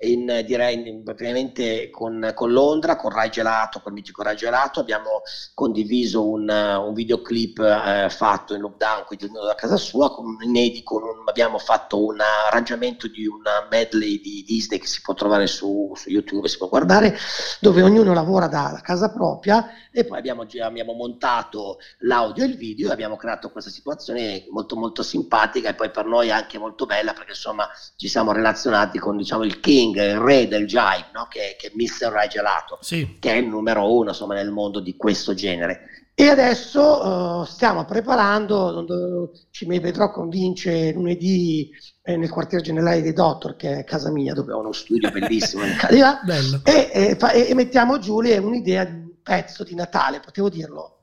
in, 0.00 0.42
direi 0.44 0.88
in, 0.88 1.02
praticamente 1.02 1.90
con, 1.90 2.32
con, 2.34 2.52
Londra, 2.52 2.96
con 2.96 3.10
Rai 3.10 3.30
Gelato, 3.30 3.80
con 3.80 3.92
il 3.92 3.98
mitico 3.98 4.22
Rai 4.22 4.36
Gelato, 4.36 4.80
abbiamo 4.80 5.22
condiviso 5.54 6.28
un, 6.28 6.48
un 6.48 6.92
videoclip 6.92 7.58
eh, 7.58 8.10
fatto 8.10 8.54
in 8.54 8.60
lockdown, 8.60 9.04
quindi 9.06 9.26
ognuno 9.26 9.46
da 9.46 9.54
casa 9.54 9.76
sua, 9.76 10.12
con 10.12 10.26
un 10.26 10.42
inedito, 10.42 10.94
un, 10.96 11.24
abbiamo 11.26 11.58
fatto 11.58 12.04
un 12.04 12.18
arrangiamento 12.20 13.08
di 13.08 13.26
una 13.26 13.66
medley 13.70 14.20
di 14.20 14.44
Disney 14.46 14.78
che 14.78 14.86
si 14.86 15.00
può 15.00 15.14
trovare 15.14 15.46
su, 15.46 15.92
su 15.94 16.10
YouTube, 16.12 16.48
si 16.48 16.58
può 16.58 16.68
guardare, 16.68 17.16
dove 17.60 17.82
ognuno 17.82 18.12
lavora 18.12 18.46
da, 18.46 18.80
casa 18.82 19.10
propria 19.10 19.68
e 19.90 20.04
poi 20.04 20.18
abbiamo, 20.18 20.46
abbiamo, 20.62 20.92
montato 20.92 21.78
l'audio 21.98 22.44
e 22.44 22.46
il 22.46 22.56
video 22.56 22.88
e 22.88 22.92
abbiamo 22.92 23.16
creato 23.16 23.50
questa 23.50 23.70
situazione 23.70 24.46
molto 24.50 24.76
molto 24.76 25.02
simpatica 25.02 25.68
e 25.68 25.74
poi 25.74 25.90
per 25.90 26.06
noi 26.06 26.30
anche 26.30 26.58
molto 26.58 26.86
bella 26.86 27.12
perché 27.12 27.30
insomma 27.30 27.68
ci 27.96 28.08
siamo 28.08 28.32
relazionati 28.32 28.98
con 28.98 29.16
diciamo 29.16 29.44
il 29.44 29.60
king, 29.60 29.96
il 29.96 30.18
re 30.18 30.48
del 30.48 30.66
jive, 30.66 31.08
no? 31.12 31.26
che, 31.28 31.56
che, 31.58 31.68
è 31.68 31.72
Mr. 31.74 32.10
Rai 32.10 32.28
Gelato, 32.28 32.78
sì. 32.80 33.16
che 33.18 33.32
è 33.32 33.36
il 33.36 33.46
numero 33.46 33.92
uno 33.92 34.10
insomma 34.10 34.34
nel 34.34 34.50
mondo 34.50 34.80
di 34.80 34.96
questo 34.96 35.34
genere. 35.34 36.01
E 36.14 36.28
adesso 36.28 37.40
uh, 37.40 37.44
stiamo 37.44 37.86
preparando, 37.86 39.32
ci 39.50 39.64
vedrò 39.66 40.10
con 40.10 40.28
Vince 40.28 40.92
lunedì 40.92 41.70
eh, 42.02 42.16
nel 42.18 42.28
quartiere 42.28 42.62
generale 42.62 43.00
dei 43.00 43.14
Dottor, 43.14 43.56
che 43.56 43.78
è 43.78 43.84
casa 43.84 44.10
mia, 44.10 44.34
dove 44.34 44.52
ho 44.52 44.60
uno 44.60 44.72
studio 44.72 45.10
bellissimo 45.10 45.64
in 45.64 45.74
Calera, 45.76 46.20
e, 46.64 46.90
e, 46.92 47.16
e, 47.18 47.48
e, 47.48 47.54
mettiamo 47.54 47.98
giù 47.98 48.20
lì 48.20 48.36
un'idea 48.36 48.84
di 48.84 48.92
un 48.92 49.10
pezzo 49.22 49.64
di 49.64 49.74
Natale, 49.74 50.20
potevo 50.20 50.50
dirlo. 50.50 50.98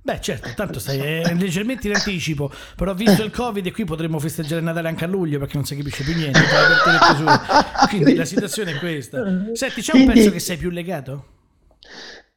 Beh, 0.00 0.20
certo, 0.22 0.48
tanto 0.54 0.78
stai 0.78 0.98
eh, 1.00 1.34
leggermente 1.34 1.86
in 1.86 1.94
anticipo, 1.94 2.50
però 2.74 2.94
visto 2.94 3.22
il 3.22 3.30
Covid 3.30 3.66
e 3.66 3.72
qui 3.72 3.84
potremmo 3.84 4.18
festeggiare 4.18 4.62
Natale 4.62 4.88
anche 4.88 5.04
a 5.04 5.08
luglio 5.08 5.38
perché 5.38 5.56
non 5.56 5.66
si 5.66 5.76
capisce 5.76 6.02
più 6.02 6.14
niente, 6.14 6.40
quindi 7.90 8.14
la 8.14 8.24
situazione 8.24 8.72
è 8.72 8.78
questa. 8.78 9.22
Senti, 9.52 9.82
c'è 9.82 9.94
un 9.94 10.06
pezzo 10.06 10.30
che 10.30 10.40
sei 10.40 10.56
più 10.56 10.70
legato? 10.70 11.36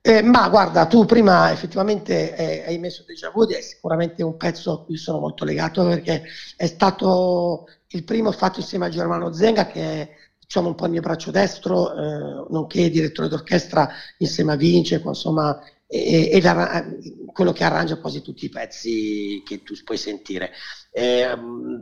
Eh, 0.04 0.24
ma 0.24 0.50
guarda, 0.50 0.88
tu 0.88 1.06
prima 1.06 1.52
effettivamente 1.52 2.36
eh, 2.36 2.64
hai 2.66 2.80
messo 2.80 3.04
Deja 3.06 3.30
Vu, 3.30 3.46
è 3.48 3.62
sicuramente 3.62 4.24
un 4.24 4.36
pezzo 4.36 4.72
a 4.72 4.84
cui 4.84 4.98
sono 4.98 5.20
molto 5.20 5.46
legato 5.46 5.86
perché 5.86 6.24
è 6.56 6.66
stato 6.66 7.66
il 7.90 8.04
primo 8.04 8.32
fatto 8.32 8.60
insieme 8.62 8.88
a 8.88 8.90
Germano 8.90 9.32
Zenga 9.32 9.68
che 9.68 9.82
è 9.82 10.10
diciamo, 10.40 10.70
un 10.70 10.76
po' 10.76 10.86
il 10.86 10.92
mio 10.92 11.02
braccio 11.02 11.30
destro, 11.30 11.94
eh, 11.94 12.46
nonché 12.50 12.90
direttore 12.90 13.28
d'orchestra 13.28 13.90
insieme 14.18 14.54
a 14.54 14.56
Vince, 14.56 15.02
insomma, 15.06 15.60
e, 15.86 16.30
e 16.32 16.42
la, 16.42 16.84
quello 17.32 17.52
che 17.52 17.64
arrangia 17.64 17.98
quasi 18.00 18.22
tutti 18.22 18.46
i 18.46 18.50
pezzi 18.50 19.44
che 19.46 19.62
tu 19.62 19.76
puoi 19.84 19.98
sentire. 19.98 20.52
Eh, 20.92 21.38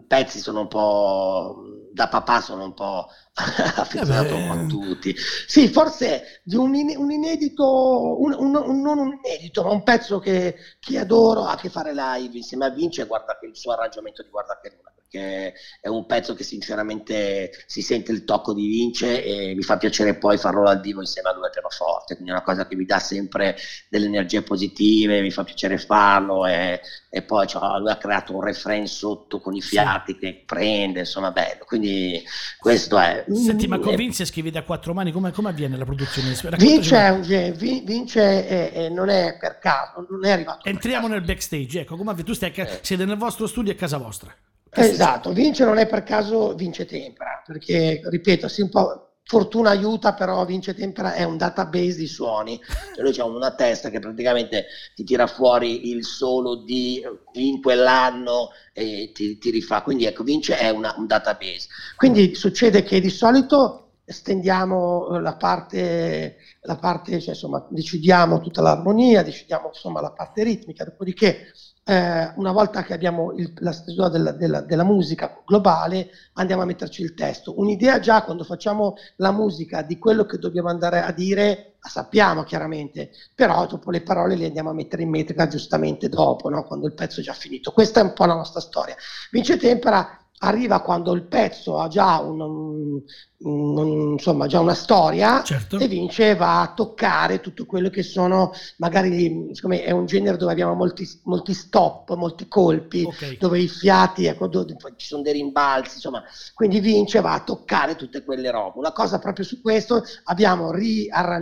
pezzi 0.08 0.40
sono 0.40 0.62
un 0.62 0.68
po' 0.68 1.64
da 1.94 2.08
papà 2.08 2.42
sono 2.42 2.66
un 2.66 2.74
po' 2.74 3.08
affezionato 3.76 4.36
eh 4.36 4.48
a 4.48 4.66
tutti. 4.66 5.16
Sì, 5.16 5.68
forse 5.70 6.42
di 6.44 6.56
un, 6.56 6.76
in, 6.76 6.94
un 6.98 7.12
inedito, 7.12 8.20
un, 8.20 8.34
un, 8.38 8.52
non 8.82 8.98
un 8.98 9.20
inedito, 9.24 9.64
ma 9.64 9.72
un 9.72 9.84
pezzo 9.84 10.20
che, 10.20 10.56
che 10.80 11.00
adoro 11.00 11.46
a 11.46 11.56
che 11.56 11.70
fare 11.70 11.94
live 11.94 12.38
insieme 12.38 12.66
a 12.66 12.70
Vince, 12.70 13.06
guarda 13.06 13.38
che 13.40 13.48
il 13.48 13.56
suo 13.56 13.72
arrangiamento 13.72 14.24
di 14.24 14.30
Guarda 14.30 14.60
che 14.62 14.74
Luna 14.76 14.90
perché 15.10 15.56
è 15.82 15.88
un 15.88 16.06
pezzo 16.06 16.36
che 16.36 16.44
sinceramente 16.44 17.52
si 17.66 17.82
sente 17.82 18.12
il 18.12 18.24
tocco 18.24 18.54
di 18.54 18.68
Vince 18.68 19.24
e 19.24 19.56
mi 19.56 19.64
fa 19.64 19.78
piacere 19.78 20.16
poi 20.16 20.38
farlo 20.38 20.64
dal 20.64 20.80
vivo 20.80 21.02
insieme 21.02 21.30
a 21.30 21.34
due 21.34 21.50
pianoforte, 21.50 22.14
quindi 22.14 22.32
è 22.32 22.36
una 22.36 22.44
cosa 22.44 22.68
che 22.68 22.76
mi 22.76 22.86
dà 22.86 23.00
sempre 23.00 23.58
delle 23.90 24.06
energie 24.06 24.44
positive, 24.44 25.22
mi 25.22 25.32
fa 25.32 25.44
piacere 25.44 25.78
farlo 25.78 26.46
e, 26.46 26.80
e 27.10 27.22
poi 27.24 27.48
cioè, 27.48 27.80
lui 27.80 27.90
ha 27.90 27.98
creato 27.98 28.36
un 28.36 28.44
refrain 28.44 28.88
sotto 28.88 29.40
con 29.40 29.56
i 29.56 29.62
fiati 29.62 30.14
sì. 30.14 30.20
che 30.20 30.44
prende, 30.46 31.00
insomma 31.00 31.32
bello, 31.32 31.66
quindi 31.66 32.24
questo 32.60 32.98
è... 33.00 33.26
Senti, 33.36 33.68
ma 33.68 33.80
con 33.80 33.96
Vince 33.96 34.26
scrivi 34.26 34.52
da 34.52 34.64
quattro 34.64 34.94
mani, 34.94 35.12
come, 35.12 35.32
come 35.32 35.50
avviene 35.50 35.78
la 35.78 35.86
produzione? 35.86 36.34
Vince, 36.58 36.96
un, 36.96 37.52
Vince 37.56 38.48
è, 38.48 38.72
è, 38.72 38.90
non 38.90 39.10
è 39.10 39.38
per 39.40 39.60
caso, 39.60 40.06
non 40.10 40.26
è 40.26 40.32
arrivato. 40.32 40.68
Entriamo 40.68 41.08
nel 41.08 41.22
backstage, 41.22 41.82
ecco, 41.82 41.96
come 41.96 42.12
avviene? 42.12 42.30
Tu 42.30 42.36
stai, 42.36 42.52
eh. 42.54 42.80
siete 42.82 43.06
nel 43.06 43.18
vostro 43.18 43.48
studio 43.48 43.72
a 43.72 43.76
casa 43.76 43.98
vostra. 43.98 44.34
Esatto, 44.72 45.34
vince 45.34 45.66
non 45.66 45.80
è 45.80 45.88
per 45.88 46.04
caso 46.04 46.54
vince 46.54 46.86
tempera, 46.86 47.42
perché 47.46 48.02
ripeto, 48.04 48.48
sì, 48.48 48.62
un 48.62 48.70
po' 48.70 49.09
fortuna 49.30 49.70
aiuta, 49.70 50.16
però 50.16 50.44
vince 50.44 50.74
tempera 50.74 51.14
è 51.14 51.22
un 51.22 51.38
database 51.38 51.98
di 51.98 52.08
suoni. 52.08 52.60
Cioè 52.60 53.04
noi 53.04 53.12
abbiamo 53.12 53.36
una 53.36 53.54
testa 53.54 53.92
che 53.92 54.00
praticamente 54.00 54.66
ti 54.96 55.04
tira 55.04 55.28
fuori 55.28 55.92
il 55.92 56.04
solo 56.04 56.56
di 56.56 57.00
in 57.34 57.62
quell'anno 57.62 58.50
e 58.74 59.12
ti, 59.14 59.38
ti 59.38 59.52
rifà. 59.52 59.84
Quindi 59.84 60.06
ecco, 60.06 60.24
vince 60.24 60.58
è 60.58 60.70
una, 60.70 60.96
un 60.98 61.06
database. 61.06 61.68
Quindi 61.96 62.34
succede 62.34 62.82
che 62.82 63.00
di 63.00 63.12
solito 63.12 63.92
stendiamo 64.04 65.20
la 65.20 65.36
parte, 65.36 66.38
la 66.62 66.78
parte 66.78 67.20
cioè, 67.20 67.30
insomma, 67.36 67.64
decidiamo 67.70 68.40
tutta 68.40 68.64
l'armonia, 68.64 69.22
decidiamo 69.22 69.68
insomma 69.68 70.02
la 70.02 70.12
parte 70.12 70.42
ritmica, 70.42 70.84
dopodiché 70.86 71.52
eh, 71.90 72.34
una 72.36 72.52
volta 72.52 72.84
che 72.84 72.94
abbiamo 72.94 73.32
il, 73.32 73.52
la 73.62 73.72
stesura 73.72 74.10
della, 74.10 74.32
della, 74.32 74.62
della, 74.62 74.84
musica 74.84 75.42
globale, 75.44 76.12
andiamo 76.34 76.62
a 76.62 76.66
metterci 76.66 77.02
il 77.02 77.16
testo. 77.16 77.60
Un'idea 77.60 78.00
già 78.00 78.22
quando 78.22 78.44
facciamo 78.44 78.94
la 79.16 79.32
musica 79.32 79.82
di 79.82 79.98
quello 79.98 80.26
che 80.26 80.38
dobbiamo 80.38 80.70
andare 80.70 81.02
a 81.02 81.12
dire, 81.12 81.78
la 81.82 81.90
sappiamo 81.90 82.44
chiaramente, 82.44 83.10
però 83.34 83.66
dopo 83.66 83.90
le 83.90 84.02
parole 84.02 84.36
le 84.36 84.46
andiamo 84.46 84.70
a 84.70 84.74
mettere 84.74 85.02
in 85.02 85.10
metrica 85.10 85.48
giustamente 85.48 86.10
dopo, 86.10 86.48
no? 86.50 86.64
quando 86.64 86.86
il 86.86 86.94
pezzo 86.94 87.22
è 87.22 87.24
già 87.24 87.34
finito. 87.34 87.72
Questa 87.72 88.02
è 88.02 88.04
un 88.04 88.14
po' 88.14 88.26
la 88.26 88.36
nostra 88.36 88.60
storia. 88.60 88.96
Vince 89.32 89.58
Tempera 89.58 90.28
arriva 90.42 90.82
quando 90.82 91.14
il 91.14 91.24
pezzo 91.24 91.80
ha 91.80 91.88
già 91.88 92.20
un, 92.20 93.02
un, 93.42 94.12
insomma, 94.14 94.48
già 94.48 94.60
una 94.60 94.74
storia 94.74 95.42
certo. 95.44 95.78
e 95.78 95.88
Vince 95.88 96.36
va 96.36 96.62
a 96.62 96.74
toccare 96.74 97.40
tutto 97.40 97.66
quello 97.66 97.90
che 97.90 98.04
sono 98.04 98.52
magari 98.78 99.50
siccome 99.54 99.84
è 99.84 99.92
un 99.92 100.06
genere 100.06 100.36
dove 100.36 100.52
abbiamo 100.52 100.74
molti, 100.74 101.08
molti 101.24 101.54
stop, 101.54 102.14
molti 102.16 102.48
colpi, 102.48 103.04
okay. 103.04 103.38
dove 103.38 103.60
i 103.60 103.68
fiati, 103.68 104.26
ecco, 104.26 104.48
dove 104.48 104.76
ci 104.98 105.08
sono 105.08 105.22
dei 105.22 105.34
rimbalzi, 105.34 105.96
insomma, 105.96 106.24
quindi 106.54 106.80
Vince 106.82 107.22
va 107.22 107.34
a 107.34 107.44
toccare 107.44 107.96
tutte 107.96 108.24
quelle 108.24 108.52
robe. 108.52 108.78
Una 108.80 108.92
cosa 108.92 109.20
proprio 109.20 109.46
su 109.46 109.62
questo 109.62 110.04
abbiamo, 110.26 110.72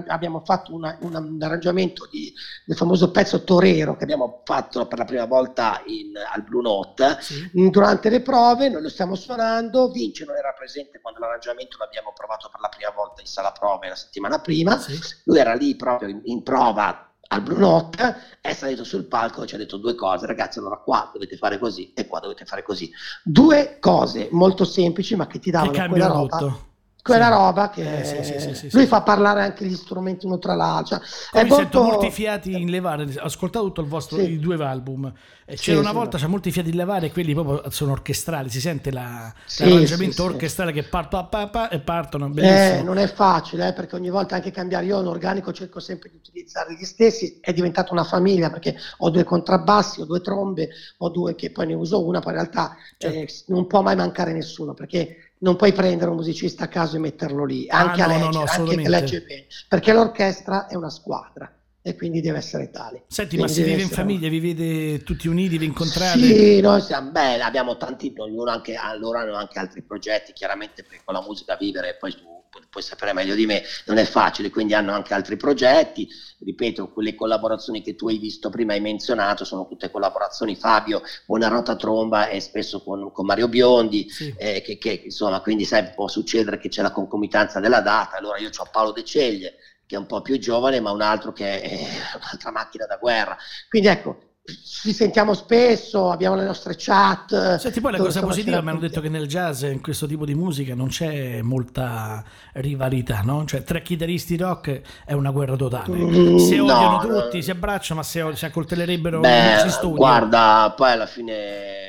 abbiamo 0.08 0.42
fatto 0.42 0.76
una, 0.76 0.98
una, 1.02 1.20
un 1.20 1.42
arrangiamento 1.42 2.08
di, 2.12 2.32
del 2.66 2.78
famoso 2.78 3.10
pezzo 3.10 3.44
Torero 3.44 3.96
che 3.96 4.04
abbiamo 4.04 4.42
fatto 4.44 4.86
per 4.88 5.00
la 5.00 5.06
prima 5.06 5.26
volta 5.26 5.82
in, 5.88 6.12
al 6.16 6.44
Blue 6.44 6.62
Note. 6.62 7.18
Sì. 7.22 7.70
Durante 7.70 8.10
le 8.10 8.22
prove 8.22 8.70
noi 8.70 8.82
lo 8.84 8.90
stiamo 8.90 9.16
suonando, 9.16 9.90
Vince 9.90 10.26
non 10.26 10.36
era 10.36 10.54
presente 10.56 11.00
quando 11.02 11.20
l'arrangiamento 11.20 11.78
l'abbiamo 11.78 11.86
provato 12.14 12.50
per 12.50 12.60
la 12.60 12.70
prima 12.70 12.92
volta 12.92 13.22
in 13.22 13.28
sala 13.28 13.52
prove 13.52 13.90
la 13.90 13.96
settimana 13.96 14.40
prima, 14.40 14.80
sì. 14.80 15.00
lui 15.26 15.40
era 15.40 15.54
lì 15.54 15.76
proprio 15.76 16.10
in, 16.10 16.22
in 16.26 16.44
prova 16.44 17.08
al 17.30 17.42
Blue 17.42 17.58
Note, 17.58 18.16
è 18.42 18.54
salito 18.54 18.84
sul 18.84 19.06
palco 19.06 19.44
e 19.44 19.48
ci 19.48 19.56
ha 19.56 19.58
detto 19.58 19.78
due 19.78 19.96
cose, 19.96 20.26
ragazzi, 20.26 20.60
allora 20.60 20.78
qua 20.78 21.10
dovete 21.12 21.36
fare 21.38 21.58
così 21.58 21.94
e 21.94 22.08
qua 22.08 22.20
dovete 22.20 22.46
fare 22.46 22.64
così. 22.64 22.92
Due 23.24 23.78
cose 23.80 24.30
molto 24.32 24.64
semplici 24.64 25.16
ma 25.16 25.28
che 25.28 25.40
ti 25.40 25.52
davano 25.52 25.72
che 25.72 25.88
quella 25.88 26.08
roba. 26.08 26.66
Quella 27.08 27.26
sì. 27.26 27.32
roba 27.32 27.70
che 27.70 28.00
eh, 28.00 28.24
sì, 28.24 28.54
sì, 28.54 28.70
lui 28.72 28.86
fa 28.86 29.02
parlare 29.02 29.42
anche 29.42 29.66
gli 29.66 29.76
strumenti 29.76 30.26
uno 30.26 30.38
tra 30.38 30.54
l'altro. 30.56 31.00
Cioè, 31.00 31.44
mi 31.44 31.50
molto... 31.50 31.64
sento 31.64 31.84
molti 31.84 32.12
fiati 32.12 32.52
in 32.52 32.70
levare, 32.70 33.04
ho 33.04 33.24
ascoltato 33.24 33.66
tutto 33.66 33.82
il 33.82 33.88
vostro, 33.88 34.22
i 34.22 34.40
due 34.40 34.64
album. 34.64 35.12
C'era 35.56 35.80
una 35.80 35.94
volta, 35.94 36.18
c'è 36.18 36.28
molti 36.28 36.52
fiati 36.52 36.70
in 36.70 36.76
levare 36.76 37.06
e 37.06 37.12
quelli 37.12 37.34
proprio 37.34 37.70
sono 37.70 37.94
orchestrali, 37.94 38.50
si 38.50 38.60
sente 38.60 38.92
la, 38.92 39.34
l'arrangiamento 39.60 40.24
orchestrale 40.26 40.74
che 40.74 40.84
partono 40.84 41.30
pa, 41.30 41.48
pa, 41.48 41.70
e 41.70 41.80
partono. 41.80 42.30
Eh, 42.36 42.82
non 42.84 42.98
è 42.98 43.08
facile 43.08 43.70
eh, 43.70 43.74
perché 43.74 43.96
ogni 43.96 44.10
volta 44.10 44.36
anche 44.36 44.52
cambiare. 44.52 44.86
Io 44.86 45.00
un 45.00 45.08
organico 45.08 45.54
cerco 45.54 45.80
sempre 45.80 46.10
di 46.10 46.18
utilizzare 46.18 46.76
gli 46.76 46.84
stessi, 46.84 47.40
è 47.40 47.54
diventata 47.54 47.94
una 47.94 48.04
famiglia 48.04 48.50
perché 48.50 48.76
ho 48.98 49.10
due 49.10 49.24
contrabbassi, 49.24 50.02
ho 50.02 50.06
due 50.06 50.20
trombe, 50.20 50.70
ho 50.98 51.10
due 51.10 51.36
che 51.36 51.52
poi 51.52 51.68
ne 51.68 51.76
uso 51.76 52.06
una, 52.06 52.20
poi 52.20 52.34
in 52.34 52.40
realtà 52.40 52.76
certo. 52.98 53.18
eh, 53.18 53.28
non 53.48 53.68
può 53.68 53.82
mai 53.82 53.96
mancare 53.96 54.34
nessuno 54.34 54.74
perché 54.74 55.27
non 55.40 55.56
puoi 55.56 55.72
prendere 55.74 56.10
un 56.10 56.16
musicista 56.16 56.66
a 56.66 56.68
caso 56.68 56.96
e 56.96 57.00
metterlo 57.00 57.46
lì, 57.46 57.68
ah, 57.70 57.80
anche 57.80 58.02
ah, 58.02 58.06
a 58.06 58.08
leggere, 58.08 58.32
no, 58.32 58.40
no, 58.40 58.46
anche 58.48 58.76
che 58.76 58.90
legge 58.90 59.22
bene, 59.22 59.46
perché 59.68 59.94
l'orchestra 59.94 60.68
è 60.68 60.76
una 60.76 60.90
squadra 60.90 61.52
e 61.82 61.96
quindi 61.96 62.20
deve 62.20 62.40
essere 62.40 62.70
tale. 62.70 63.04
Senti, 63.08 63.38
quindi 63.38 63.54
ma 63.54 63.58
si 63.58 63.64
vive 63.64 63.82
in 63.82 63.90
famiglia, 63.90 64.28
vi 64.28 64.40
vede 64.40 65.04
tutti 65.04 65.28
uniti, 65.28 65.58
vi 65.58 65.66
incontrate? 65.66 66.20
Sì, 66.20 66.60
noi 66.60 66.82
siamo, 66.82 67.12
beh, 67.12 67.42
abbiamo 67.42 67.78
tanti, 67.78 68.14
ognuno 68.18 68.52
anche, 68.52 68.76
loro 69.00 69.20
hanno 69.20 69.36
anche 69.36 69.60
altri 69.60 69.82
progetti, 69.84 70.34
chiaramente 70.34 70.84
perché 70.84 71.02
con 71.06 71.14
la 71.14 71.22
musica 71.22 71.56
vivere, 71.56 71.96
poi 71.98 72.12
tu 72.14 72.37
puoi 72.70 72.84
sapere 72.84 73.14
meglio 73.14 73.36
di 73.36 73.46
me, 73.46 73.64
non 73.86 73.98
è 73.98 74.06
facile, 74.06 74.50
quindi 74.50 74.74
hanno 74.74 74.94
anche 74.94 75.14
altri 75.14 75.38
progetti, 75.38 76.08
ripeto, 76.40 76.92
quelle 76.92 77.16
collaborazioni 77.16 77.82
che 77.82 77.96
tu 77.96 78.08
hai 78.08 78.18
visto 78.18 78.50
prima, 78.50 78.74
hai 78.74 78.82
menzionato, 78.82 79.44
sono 79.44 79.68
tutte 79.68 79.92
collaborazioni 79.92 80.56
Fabio, 80.56 81.02
Buonarrota 81.26 81.76
Tromba 81.76 82.28
e 82.28 82.40
spesso 82.40 82.82
con, 82.82 83.12
con 83.12 83.26
Mario 83.26 83.48
Biondi, 83.48 84.10
sì. 84.10 84.34
eh, 84.38 84.62
che, 84.62 84.78
che, 84.78 85.02
insomma, 85.06 85.42
quindi 85.42 85.66
sai, 85.66 85.92
può 85.96 86.08
succedere 86.08 86.58
che 86.58 86.70
c'è 86.70 86.82
la 86.82 86.92
concomitanza 86.92 87.60
della 87.60 87.82
data, 87.82 88.18
allora 88.18 88.38
io 88.38 88.50
ho 88.56 88.68
Paolo 88.72 88.92
De 88.92 89.04
Ceglie, 89.04 89.56
che 89.86 89.96
è 89.96 90.00
un 90.00 90.06
po' 90.06 90.22
più 90.22 90.38
giovane, 90.38 90.80
ma 90.80 90.92
un 90.92 91.02
altro 91.02 91.32
che 91.32 91.62
è 91.62 91.72
un'altra 92.20 92.52
macchina 92.52 92.86
da 92.86 92.98
guerra. 92.98 93.38
Quindi 93.70 93.88
ecco, 93.88 94.27
ci 94.48 94.94
sentiamo 94.94 95.34
spesso, 95.34 96.10
abbiamo 96.10 96.36
le 96.36 96.46
nostre 96.46 96.76
chat. 96.78 97.58
Senti, 97.58 97.82
poi 97.82 97.92
la 97.92 97.98
cosa 97.98 98.22
positiva, 98.22 98.62
mi 98.62 98.70
hanno 98.70 98.80
detto 98.80 99.02
che 99.02 99.10
nel 99.10 99.28
jazz, 99.28 99.64
in 99.64 99.82
questo 99.82 100.08
tipo 100.08 100.24
di 100.24 100.36
musica, 100.36 100.74
non 100.74 100.88
c'è 100.88 101.42
molta 101.42 102.24
rivalità, 102.54 103.22
no? 103.24 103.44
Cioè, 103.44 103.64
tra 103.64 103.80
chitarristi 103.80 104.38
rock 104.38 104.82
è 105.04 105.12
una 105.12 105.32
guerra 105.32 105.58
totale. 105.58 105.98
Mm, 105.98 106.38
si 106.38 106.58
odiano 106.58 107.02
no, 107.02 107.22
tutti, 107.22 107.38
no. 107.38 107.44
si 107.44 107.52
abbracciano, 107.52 108.00
ma 108.00 108.06
si, 108.06 108.24
si 108.34 108.46
accoltellerebbero 108.46 109.20
Beh, 109.20 109.58
si 109.64 109.70
studia. 109.70 109.98
Guarda, 109.98 110.74
poi 110.78 110.92
alla 110.92 111.08
fine 111.08 111.87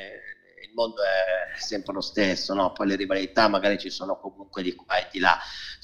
mondo 0.79 1.01
è 1.01 1.59
sempre 1.59 1.93
lo 1.93 2.01
stesso, 2.01 2.53
no? 2.53 2.71
Poi 2.71 2.87
le 2.87 2.95
rivalità 2.95 3.47
magari 3.47 3.77
ci 3.77 3.89
sono 3.89 4.19
comunque 4.19 4.63
di 4.63 4.73
qua 4.75 4.97
e 4.97 5.07
di 5.11 5.19
là 5.19 5.37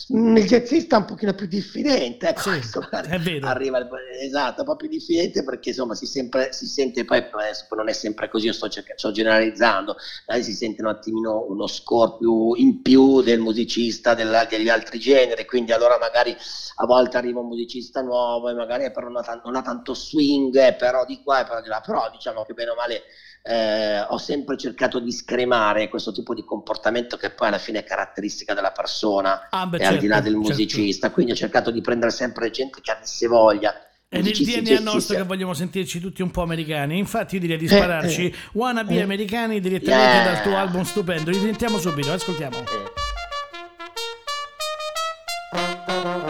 il 0.10 0.46
jazzista 0.46 0.98
è 0.98 1.00
un 1.00 1.06
pochino 1.06 1.34
più 1.34 1.48
diffidente, 1.48 2.28
ecco, 2.28 2.52
sì, 2.52 2.60
è 3.08 3.18
vero. 3.18 3.48
arriva 3.48 3.80
esatto, 4.22 4.62
un 4.62 4.68
po' 4.68 4.76
più 4.76 4.90
diffidente 4.90 5.42
perché 5.46 5.70
insomma 5.70 5.96
si, 5.96 6.06
sempre, 6.06 6.52
si 6.52 6.66
sente, 6.66 7.06
poi 7.06 7.26
adesso 7.32 7.66
non 7.76 7.88
è 7.88 7.94
sempre 7.94 8.28
così, 8.28 8.48
io 8.48 8.54
sto, 8.54 8.68
sto 8.70 9.12
generalizzando, 9.12 9.96
si 10.42 10.54
sente 10.54 10.82
un 10.82 10.90
attimino 10.90 11.46
uno 11.48 11.66
score 11.68 12.18
più 12.20 12.54
in 12.56 12.82
più 12.82 13.22
del 13.22 13.40
musicista 13.40 14.14
della, 14.14 14.44
degli 14.44 14.68
altri 14.68 15.00
generi, 15.00 15.46
quindi 15.46 15.72
allora 15.72 15.98
magari 15.98 16.36
a 16.78 16.86
volte 16.86 17.16
arriva 17.16 17.40
un 17.40 17.48
musicista 17.48 18.02
nuovo 18.02 18.50
e 18.50 18.54
magari 18.54 18.92
però 18.92 19.08
non 19.08 19.24
ha, 19.26 19.42
non 19.46 19.56
ha 19.56 19.62
tanto 19.62 19.94
swing, 19.94 20.54
eh, 20.58 20.74
però 20.74 21.06
di 21.06 21.22
qua 21.24 21.40
e 21.40 21.46
però 21.46 21.62
di 21.62 21.70
là, 21.70 21.80
però 21.80 22.10
diciamo 22.12 22.44
che 22.44 22.54
bene 22.54 22.72
o 22.72 22.76
male 22.76 23.04
eh, 23.48 24.02
ho 24.02 24.18
sempre 24.18 24.58
cercato 24.58 25.00
di 25.00 25.12
scremare 25.12 25.88
questo 25.88 26.12
tipo 26.12 26.34
di 26.34 26.44
comportamento 26.44 27.16
che 27.16 27.30
poi 27.30 27.50
alla 27.50 27.60
fine 27.60 27.80
è 27.80 27.84
caratteristica 27.84 28.56
della 28.56 28.72
persona 28.72 29.50
ah, 29.52 29.68
beh, 29.68 29.78
e 29.78 29.80
certo, 29.82 29.94
al 29.94 30.00
di 30.00 30.08
là 30.08 30.16
certo, 30.16 30.30
del 30.30 30.40
certo. 30.40 30.50
musicista. 30.50 31.00
Certo. 31.02 31.14
Quindi 31.14 31.32
ho 31.32 31.36
cercato 31.36 31.70
di 31.70 31.82
prendere 31.82 32.12
sempre 32.12 32.50
gente 32.50 32.82
che 32.82 32.92
avesse 32.92 33.28
voglia. 33.28 33.74
È 34.08 34.20
nel 34.20 34.34
DNA 34.34 34.80
nostro 34.80 35.16
che 35.16 35.24
vogliamo 35.24 35.54
sentirci 35.54 36.00
tutti 36.00 36.24
un 36.24 36.32
po' 36.32 36.42
americani. 36.42 36.98
Infatti, 36.98 37.36
io 37.36 37.42
direi 37.42 37.58
di 37.58 37.68
spararci 37.68 38.24
eh, 38.24 38.28
eh, 38.28 38.36
wannabe 38.54 38.96
eh. 38.96 39.02
americani 39.02 39.60
direttamente 39.60 40.16
yeah. 40.16 40.24
dal 40.24 40.42
tuo 40.42 40.56
album 40.58 40.84
stupendo. 40.84 41.30
Li 41.30 41.40
sentiamo 41.40 41.78
subito, 41.78 42.12
ascoltiamo. 42.12 42.58
Eh. 42.58 43.04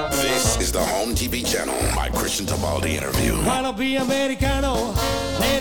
This 0.10 0.58
is 0.60 0.72
the 0.72 0.80
Home 0.80 1.14
TV 1.14 1.44
channel. 1.44 1.76
My 1.96 2.10
Christian 2.10 2.46
Tabaldi 2.46 2.96
interview. 2.96 3.42
Wanna 3.46 3.72
be 3.72 3.96
Americano, 3.96 4.94
Americano, 5.38 5.55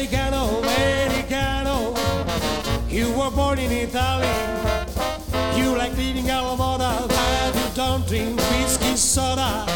You 3.84 5.76
like 5.76 5.94
living 5.98 6.30
alla 6.30 6.56
moda, 6.56 7.06
but 7.06 7.54
you 7.54 7.74
don't 7.74 8.06
drink 8.08 8.40
whiskey 8.40 8.96
soda. 8.96 9.66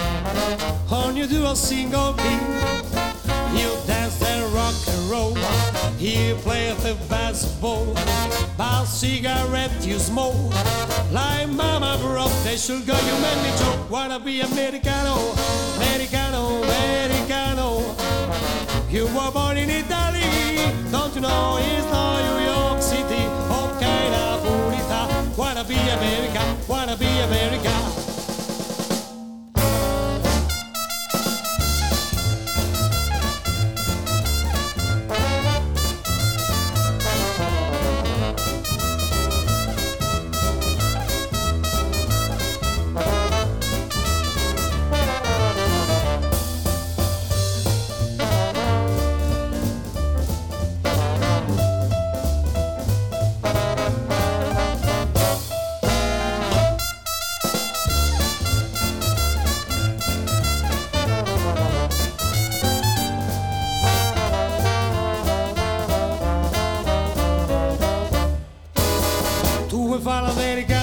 On 0.91 1.15
you 1.15 1.27
do 1.27 1.45
a 1.45 1.55
single 1.55 2.15
beat. 2.15 2.41
You 3.53 3.69
dance 3.87 4.23
and 4.23 4.51
rock 4.55 4.75
and 4.89 5.11
roll. 5.11 5.37
You 5.99 6.37
play 6.37 6.73
the 6.81 6.97
basketball. 7.11 7.93
By 8.57 8.85
cigarette 8.87 9.85
you 9.85 9.99
smoke. 9.99 10.55
Like 11.13 11.51
mama 11.51 11.99
broke 12.01 12.33
the 12.45 12.57
sugar 12.57 12.97
you 13.09 13.17
made 13.21 13.43
me 13.43 13.51
choke. 13.59 13.91
Wanna 13.91 14.19
be 14.19 14.41
Americano, 14.41 15.17
Americano, 15.77 16.63
Americano. 16.63 17.95
You 18.89 19.05
were 19.09 19.31
born 19.33 19.59
in 19.59 19.69
Italy. 19.69 20.73
Don't 20.91 21.15
you 21.15 21.21
know 21.21 21.59
it's 21.61 21.88
be 25.69 25.75
America, 25.75 26.57
wanna 26.67 26.97
be 26.97 27.05
America. 27.05 27.88
fala 70.09 70.31
americano. 70.31 70.78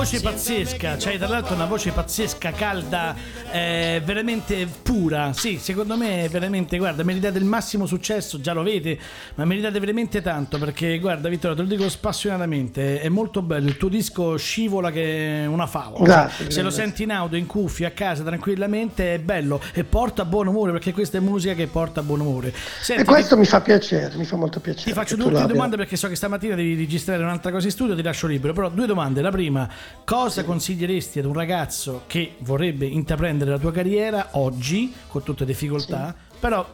Voce 0.00 0.20
pazzesca, 0.22 0.96
cioè 0.96 1.18
tra 1.18 1.28
l'altro 1.28 1.54
una 1.54 1.66
voce 1.66 1.90
pazzesca, 1.90 2.52
calda, 2.52 3.14
eh, 3.52 4.00
veramente 4.02 4.66
pura. 4.82 5.34
Sì, 5.34 5.58
secondo 5.58 5.94
me 5.94 6.24
è 6.24 6.28
veramente, 6.30 6.78
guarda, 6.78 7.02
meritate 7.02 7.36
il 7.36 7.44
massimo 7.44 7.84
successo, 7.84 8.40
già 8.40 8.54
lo 8.54 8.62
vede, 8.62 8.98
ma 9.34 9.44
meritate 9.44 9.78
veramente 9.78 10.22
tanto 10.22 10.56
perché, 10.56 10.98
guarda 10.98 11.28
Vittorio, 11.28 11.54
te 11.54 11.62
lo 11.62 11.68
dico 11.68 11.86
spassionatamente, 11.90 12.98
è 13.02 13.10
molto 13.10 13.42
bello, 13.42 13.68
il 13.68 13.76
tuo 13.76 13.90
disco 13.90 14.38
scivola 14.38 14.90
che 14.90 15.42
è 15.42 15.46
una 15.46 15.66
favola. 15.66 16.02
Grazie, 16.02 16.50
se 16.50 16.62
lo 16.62 16.70
senti 16.70 17.02
in 17.02 17.10
auto, 17.10 17.36
in 17.36 17.44
cuffia, 17.44 17.88
a 17.88 17.90
casa, 17.90 18.22
tranquillamente, 18.22 19.16
è 19.16 19.18
bello 19.18 19.60
e 19.74 19.84
porta 19.84 20.24
buon 20.24 20.46
umore 20.46 20.72
perché 20.72 20.94
questa 20.94 21.18
è 21.18 21.20
musica 21.20 21.52
che 21.52 21.66
porta 21.66 22.02
buon 22.02 22.20
umore. 22.20 22.54
Senti, 22.80 23.02
e 23.02 23.04
questo 23.04 23.34
ti... 23.34 23.40
mi 23.40 23.46
fa 23.46 23.60
piacere, 23.60 24.16
mi 24.16 24.24
fa 24.24 24.36
molto 24.36 24.60
piacere. 24.60 24.86
Ti 24.86 24.92
faccio 24.92 25.16
due 25.16 25.46
domande 25.46 25.76
perché 25.76 25.96
so 25.96 26.08
che 26.08 26.16
stamattina 26.16 26.54
devi 26.54 26.74
registrare 26.74 27.22
un'altra 27.22 27.50
cosa 27.50 27.66
in 27.66 27.72
studio, 27.72 27.94
ti 27.94 28.02
lascio 28.02 28.26
libero, 28.26 28.54
però 28.54 28.70
due 28.70 28.86
domande. 28.86 29.20
La 29.20 29.30
prima, 29.30 29.68
Cosa 30.04 30.44
consiglieresti 30.44 31.20
ad 31.20 31.24
un 31.24 31.34
ragazzo 31.34 32.02
che 32.06 32.34
vorrebbe 32.38 32.86
intraprendere 32.86 33.50
la 33.50 33.58
tua 33.58 33.72
carriera 33.72 34.30
oggi, 34.32 34.92
con 35.06 35.22
tutte 35.22 35.44
le 35.44 35.52
difficoltà, 35.52 36.14
sì. 36.16 36.36
però 36.40 36.68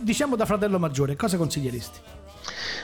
diciamo 0.00 0.34
da 0.34 0.46
fratello 0.46 0.78
maggiore, 0.78 1.14
cosa 1.16 1.36
consiglieresti? 1.36 1.98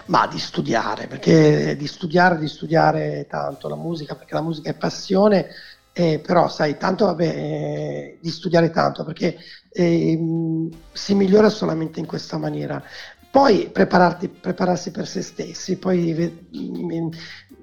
Ma 0.07 0.27
di 0.27 0.39
studiare, 0.39 1.07
perché 1.07 1.77
di 1.77 1.87
studiare, 1.87 2.39
di 2.39 2.49
studiare 2.49 3.27
tanto 3.29 3.69
la 3.69 3.77
musica, 3.77 4.15
perché 4.15 4.35
la 4.35 4.43
musica 4.43 4.71
è 4.71 4.75
passione, 4.75 5.49
eh, 5.93 6.21
però 6.25 6.49
sai, 6.49 6.77
tanto 6.77 7.07
vabbè, 7.07 7.25
eh, 7.25 8.19
di 8.21 8.31
studiare 8.31 8.71
tanto, 8.71 9.03
perché 9.03 9.39
eh, 9.73 10.69
si 10.93 11.15
migliora 11.15 11.49
solamente 11.49 12.01
in 12.01 12.07
questa 12.07 12.37
maniera. 12.37 12.83
Poi 13.31 13.69
prepararsi 13.71 14.91
per 14.91 15.07
se 15.07 15.21
stessi, 15.21 15.77
poi 15.77 16.15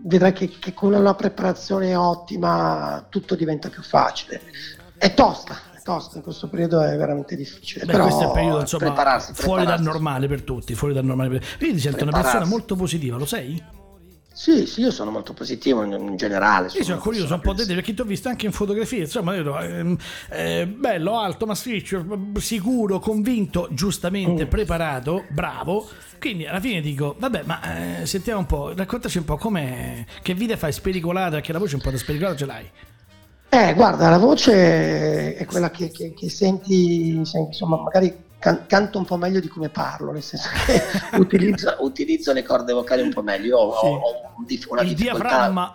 vedrai 0.05 0.33
che, 0.33 0.49
che, 0.59 0.73
con 0.73 0.93
una 0.93 1.15
preparazione 1.15 1.95
ottima 1.95 3.05
tutto 3.09 3.35
diventa 3.35 3.69
più 3.69 3.81
facile. 3.81 4.41
È 4.97 5.13
tosta, 5.13 5.55
è 5.73 5.81
tosta, 5.81 6.17
in 6.17 6.23
questo 6.23 6.47
periodo 6.47 6.81
è 6.81 6.95
veramente 6.97 7.35
difficile. 7.35 7.85
Beh, 7.85 7.91
però 7.91 8.03
questo 8.03 8.23
è 8.23 8.25
un 8.27 8.33
periodo 8.33 8.59
insomma, 8.61 8.85
prepararsi, 8.85 9.33
fuori 9.33 9.61
prepararsi. 9.61 9.83
dal 9.83 9.93
normale 9.93 10.27
per 10.27 10.41
tutti, 10.43 10.75
fuori 10.75 10.93
dal 10.93 11.05
normale 11.05 11.29
per... 11.29 11.47
Io 11.59 11.73
ti 11.73 11.79
sento 11.79 12.03
una 12.03 12.11
persona 12.11 12.45
molto 12.45 12.75
positiva, 12.75 13.17
lo 13.17 13.25
sei? 13.25 13.81
Sì, 14.35 14.65
sì, 14.65 14.81
io 14.81 14.89
sono 14.89 15.11
molto 15.11 15.33
positivo 15.33 15.83
in, 15.83 15.91
in 15.91 16.15
generale. 16.15 16.67
Io 16.73 16.83
sono 16.83 16.97
curioso 16.97 17.35
un 17.35 17.39
po' 17.39 17.53
di 17.53 17.67
te 17.67 17.75
perché 17.75 17.93
ti 17.93 18.01
ho 18.01 18.03
visto 18.03 18.29
anche 18.29 18.47
in 18.47 18.51
fotografie, 18.51 19.01
insomma, 19.01 19.35
io, 19.35 19.59
eh, 19.59 19.95
eh, 20.31 20.65
bello, 20.65 21.19
alto, 21.19 21.45
massiccio, 21.45 22.03
sicuro, 22.39 22.97
convinto, 22.97 23.67
giustamente 23.69 24.45
mm. 24.45 24.49
preparato, 24.49 25.25
bravo. 25.29 25.87
Quindi 26.19 26.47
alla 26.47 26.59
fine 26.59 26.81
dico, 26.81 27.15
vabbè, 27.19 27.43
ma 27.45 27.99
eh, 28.01 28.05
sentiamo 28.07 28.39
un 28.39 28.47
po', 28.47 28.73
raccontaci 28.75 29.19
un 29.19 29.25
po' 29.25 29.37
com'è, 29.37 30.03
che 30.23 30.33
vita 30.33 30.57
fai 30.57 30.71
spericolata, 30.71 31.35
perché 31.35 31.53
la 31.53 31.59
voce 31.59 31.75
un 31.75 31.81
po' 31.81 31.91
da 31.91 31.97
spericolata 31.97 32.35
ce 32.35 32.45
l'hai. 32.45 32.69
Eh, 33.49 33.73
guarda, 33.75 34.09
la 34.09 34.17
voce 34.17 35.35
è 35.35 35.45
quella 35.45 35.69
che, 35.69 35.91
che, 35.91 36.15
che 36.15 36.29
senti, 36.31 37.09
insomma, 37.09 37.77
magari 37.77 38.11
can- 38.43 38.65
canto 38.67 38.97
un 38.97 39.05
po' 39.05 39.15
meglio 39.15 39.39
di 39.39 39.47
come 39.47 39.69
parlo, 39.69 40.11
nel 40.11 40.21
senso 40.21 40.49
che 40.65 40.81
utilizzo, 41.17 41.77
utilizzo, 41.79 42.33
le 42.33 42.43
corde 42.43 42.73
vocali 42.73 43.01
un 43.01 43.13
po' 43.13 43.21
meglio. 43.21 43.47
Io 43.47 43.57
ho, 43.57 43.79
sì. 43.79 43.85
ho 43.85 44.71
una 44.73 44.81
Il 44.81 44.93
difficoltà. 44.93 45.23
diaframma. 45.27 45.73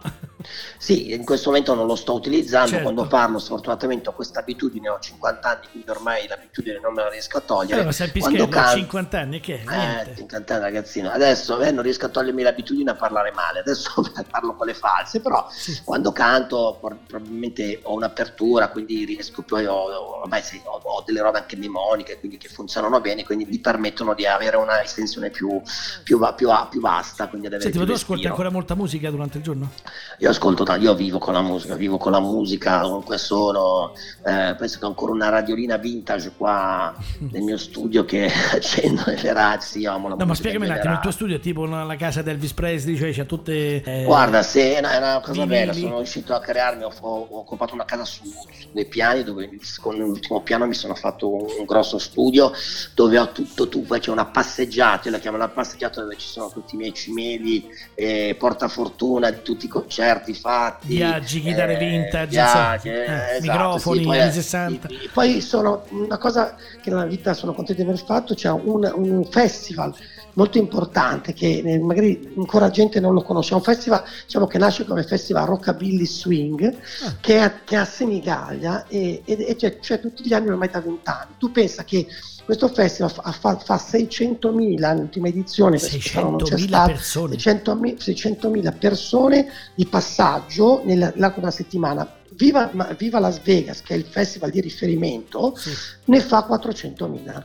Sì, 0.77 1.12
in 1.12 1.24
questo 1.24 1.51
momento 1.51 1.74
non 1.74 1.87
lo 1.87 1.96
sto 1.96 2.14
utilizzando, 2.14 2.68
certo. 2.68 2.85
quando 2.85 3.07
parlo 3.07 3.38
sfortunatamente 3.38 4.09
ho 4.09 4.12
questa 4.12 4.40
abitudine, 4.40 4.88
ho 4.88 4.98
50 4.98 5.48
anni, 5.48 5.66
quindi 5.70 5.90
ormai 5.90 6.27
l'abitudine 6.29 6.79
non 6.81 6.94
me 6.94 7.03
la 7.03 7.09
riesco 7.09 7.38
a 7.38 7.40
togliere. 7.40 7.85
ma 7.85 7.92
sei 7.92 8.11
quando 8.18 8.48
canto, 8.48 8.77
50 8.79 9.18
anni 9.18 9.40
che? 9.40 9.55
Eh, 9.55 10.16
50 10.16 10.55
anni 10.55 10.62
ragazzino, 10.62 11.11
adesso 11.11 11.61
eh, 11.61 11.70
non 11.70 11.83
riesco 11.83 12.07
a 12.07 12.09
togliermi 12.09 12.42
l'abitudine 12.42 12.90
a 12.90 12.94
parlare 12.94 13.33
male, 13.33 13.61
adesso 13.61 13.90
parlo 14.31 14.55
con 14.55 14.66
le 14.66 14.74
false, 14.74 15.20
però 15.20 15.46
sì. 15.51 15.81
quando 15.85 16.12
canto 16.12 16.79
probabilmente 16.81 17.81
ho 17.83 17.94
un'apertura, 17.94 18.68
quindi 18.68 19.05
riesco 19.05 19.42
poi, 19.42 19.66
ho, 19.66 20.20
ormai 20.20 20.42
sì, 20.42 20.61
ho, 20.64 20.81
ho, 20.83 21.03
delle 21.05 21.20
robe 21.20 21.38
anche 21.38 21.57
mnemoniche, 21.57 22.18
quindi 22.18 22.38
che 22.38 22.48
funzionano 22.48 23.01
bene, 23.01 23.24
quindi 23.24 23.44
mi 23.44 23.59
permettono 23.59 24.14
di 24.14 24.27
avere 24.27 24.57
una 24.57 24.83
estensione 24.83 25.31
più, 25.31 25.61
più, 26.03 26.18
più, 26.37 26.48
più 26.70 26.81
vasta. 26.81 27.29
Quindi 27.29 27.48
Senti, 27.59 27.79
ma 27.79 27.85
tu 27.85 27.92
ascolti 27.92 28.27
ancora 28.27 28.51
molta 28.51 28.74
musica 28.74 29.11
durante 29.11 29.38
il 29.38 29.44
giorno? 29.44 29.70
Io 30.18 30.28
ascolto, 30.31 30.64
io 30.75 30.95
vivo 30.95 31.19
con 31.19 31.33
la 31.33 31.43
musica, 31.43 31.75
vivo 31.75 31.97
con 31.97 32.12
la 32.12 32.21
musica, 32.21 32.81
comunque 32.81 33.19
sono, 33.19 33.93
eh, 34.25 34.55
penso 34.59 34.79
che 34.79 34.85
ho 34.85 34.88
ancora 34.88 35.12
una 35.12 35.29
radiolina 35.29 35.77
vintage 35.77 36.33
qua 36.37 36.95
nel 37.19 37.43
mio 37.43 37.57
studio 37.57 38.05
che 38.05 38.31
accendo 38.53 39.03
le 39.07 39.33
razzi, 39.33 39.81
io 39.81 39.93
amo 39.93 40.09
la 40.09 40.14
no, 40.17 40.27
ma 40.27 40.35
spiegami 40.35 40.67
un 40.67 40.73
attimo, 40.73 40.95
il 40.95 41.01
tuo 41.01 41.11
studio 41.11 41.37
è 41.37 41.41
tipo 41.41 41.64
la 41.64 41.97
casa 41.97 42.23
di 42.23 42.31
Elvis 42.31 42.53
Presley, 42.53 42.97
cioè 42.97 43.12
c'è 43.12 43.27
tutte... 43.27 43.83
Eh, 43.83 44.05
Guarda, 44.05 44.43
se 44.43 44.75
è 44.75 44.79
una, 44.79 44.93
è 44.93 44.97
una 44.99 45.21
cosa 45.21 45.47
bella, 45.47 45.73
sono 45.73 45.97
riuscito 45.97 46.35
a 46.35 46.41
crearmi, 46.41 46.85
ho, 46.85 46.93
ho 47.01 47.38
occupato 47.38 47.75
una 47.75 47.85
casa 47.85 48.05
su, 48.05 48.25
su, 48.25 48.69
due 48.73 48.85
piani 48.85 49.25
dove 49.25 49.51
con 49.81 49.97
l'ultimo 49.97 50.41
piano 50.43 50.67
mi 50.67 50.75
sono 50.75 50.95
fatto 50.95 51.33
un, 51.33 51.47
un 51.59 51.64
grosso 51.64 51.99
studio 51.99 52.53
dove 52.95 53.19
ho 53.19 53.33
tutto, 53.33 53.69
tu, 53.69 53.85
poi 53.85 54.01
c'è 54.01 54.11
una 54.11 54.27
passeggiata, 54.27 55.09
io 55.09 55.11
la 55.12 55.19
chiamo 55.19 55.37
la 55.37 55.49
passeggiata 55.49 56.03
dove 56.03 56.17
ci 56.17 56.29
sono 56.29 56.51
tutti 56.51 56.75
i 56.75 56.79
miei 56.79 56.93
cimeli, 56.93 57.69
eh, 57.95 58.37
portafortuna 58.38 59.31
di 59.31 59.43
tutti 59.43 59.67
i 59.67 59.69
concerti 59.69 60.17
fatti. 60.35 60.87
Viaggi, 60.88 61.40
chitarre 61.40 61.78
eh, 61.78 61.78
vintage, 61.78 62.26
viaggi, 62.28 62.88
eh, 62.88 63.02
esatto, 63.02 63.40
microfoni, 63.40 64.02
sì, 64.02 64.18
anni 64.18 64.33
60. 64.33 64.87
Poi, 64.87 65.11
poi 65.12 65.40
sono 65.40 65.85
una 65.90 66.18
cosa 66.18 66.54
che 66.83 66.90
nella 66.90 67.07
vita 67.07 67.35
sono 67.35 67.52
contento 67.54 67.83
di 67.83 67.88
aver 67.88 68.02
fatto, 68.02 68.35
c'è 68.35 68.50
un, 68.50 68.90
un 68.94 69.24
festival 69.24 69.94
molto 70.38 70.59
importante 70.59 71.33
che 71.33 71.62
eh, 71.64 71.78
magari 71.81 72.33
ancora 72.37 72.70
gente 72.70 73.00
non 73.00 73.12
lo 73.12 73.22
conosce, 73.22 73.52
è 73.52 73.57
un 73.57 73.62
festival 73.62 74.04
diciamo, 74.24 74.46
che 74.46 74.59
nasce 74.59 74.85
come 74.85 75.02
festival 75.02 75.46
Rockabilly 75.46 76.07
Swing 76.07 76.76
ah. 77.04 77.16
che, 77.20 77.42
è, 77.42 77.52
che, 77.64 77.74
è, 77.74 77.78
a 77.78 77.85
Senigallia 77.85 78.87
e, 78.87 79.22
e, 79.24 79.46
e 79.48 79.57
c'è, 79.57 79.81
c'è, 79.81 80.00
tutti 80.00 80.22
gli 80.24 80.33
anni 80.33 80.48
ormai 80.48 80.70
da 80.70 80.81
vent'anni. 80.81 81.35
Tu 81.38 81.50
pensa 81.50 81.83
che 81.83 82.07
questo 82.48 82.68
festival 82.68 83.11
fa, 83.12 83.30
fa, 83.30 83.58
fa 83.58 83.76
600.000 83.76 84.96
l'ultima 84.96 85.28
edizione 85.28 85.76
600.000 85.76 86.87
persone. 86.87 87.37
600.000, 87.37 87.96
600.000 87.98 88.78
persone 88.78 89.48
di 89.74 89.84
passaggio 89.84 90.80
nell'arco 90.82 91.34
di 91.34 91.40
una 91.40 91.50
settimana 91.50 92.11
Viva, 92.38 92.70
Viva, 92.96 93.18
Las 93.18 93.42
Vegas, 93.42 93.83
che 93.83 93.94
è 93.94 93.96
il 93.96 94.05
festival 94.05 94.51
di 94.51 94.61
riferimento, 94.61 95.55
sì. 95.57 95.72
ne 96.05 96.20
fa 96.20 96.46
400.000. 96.48 97.42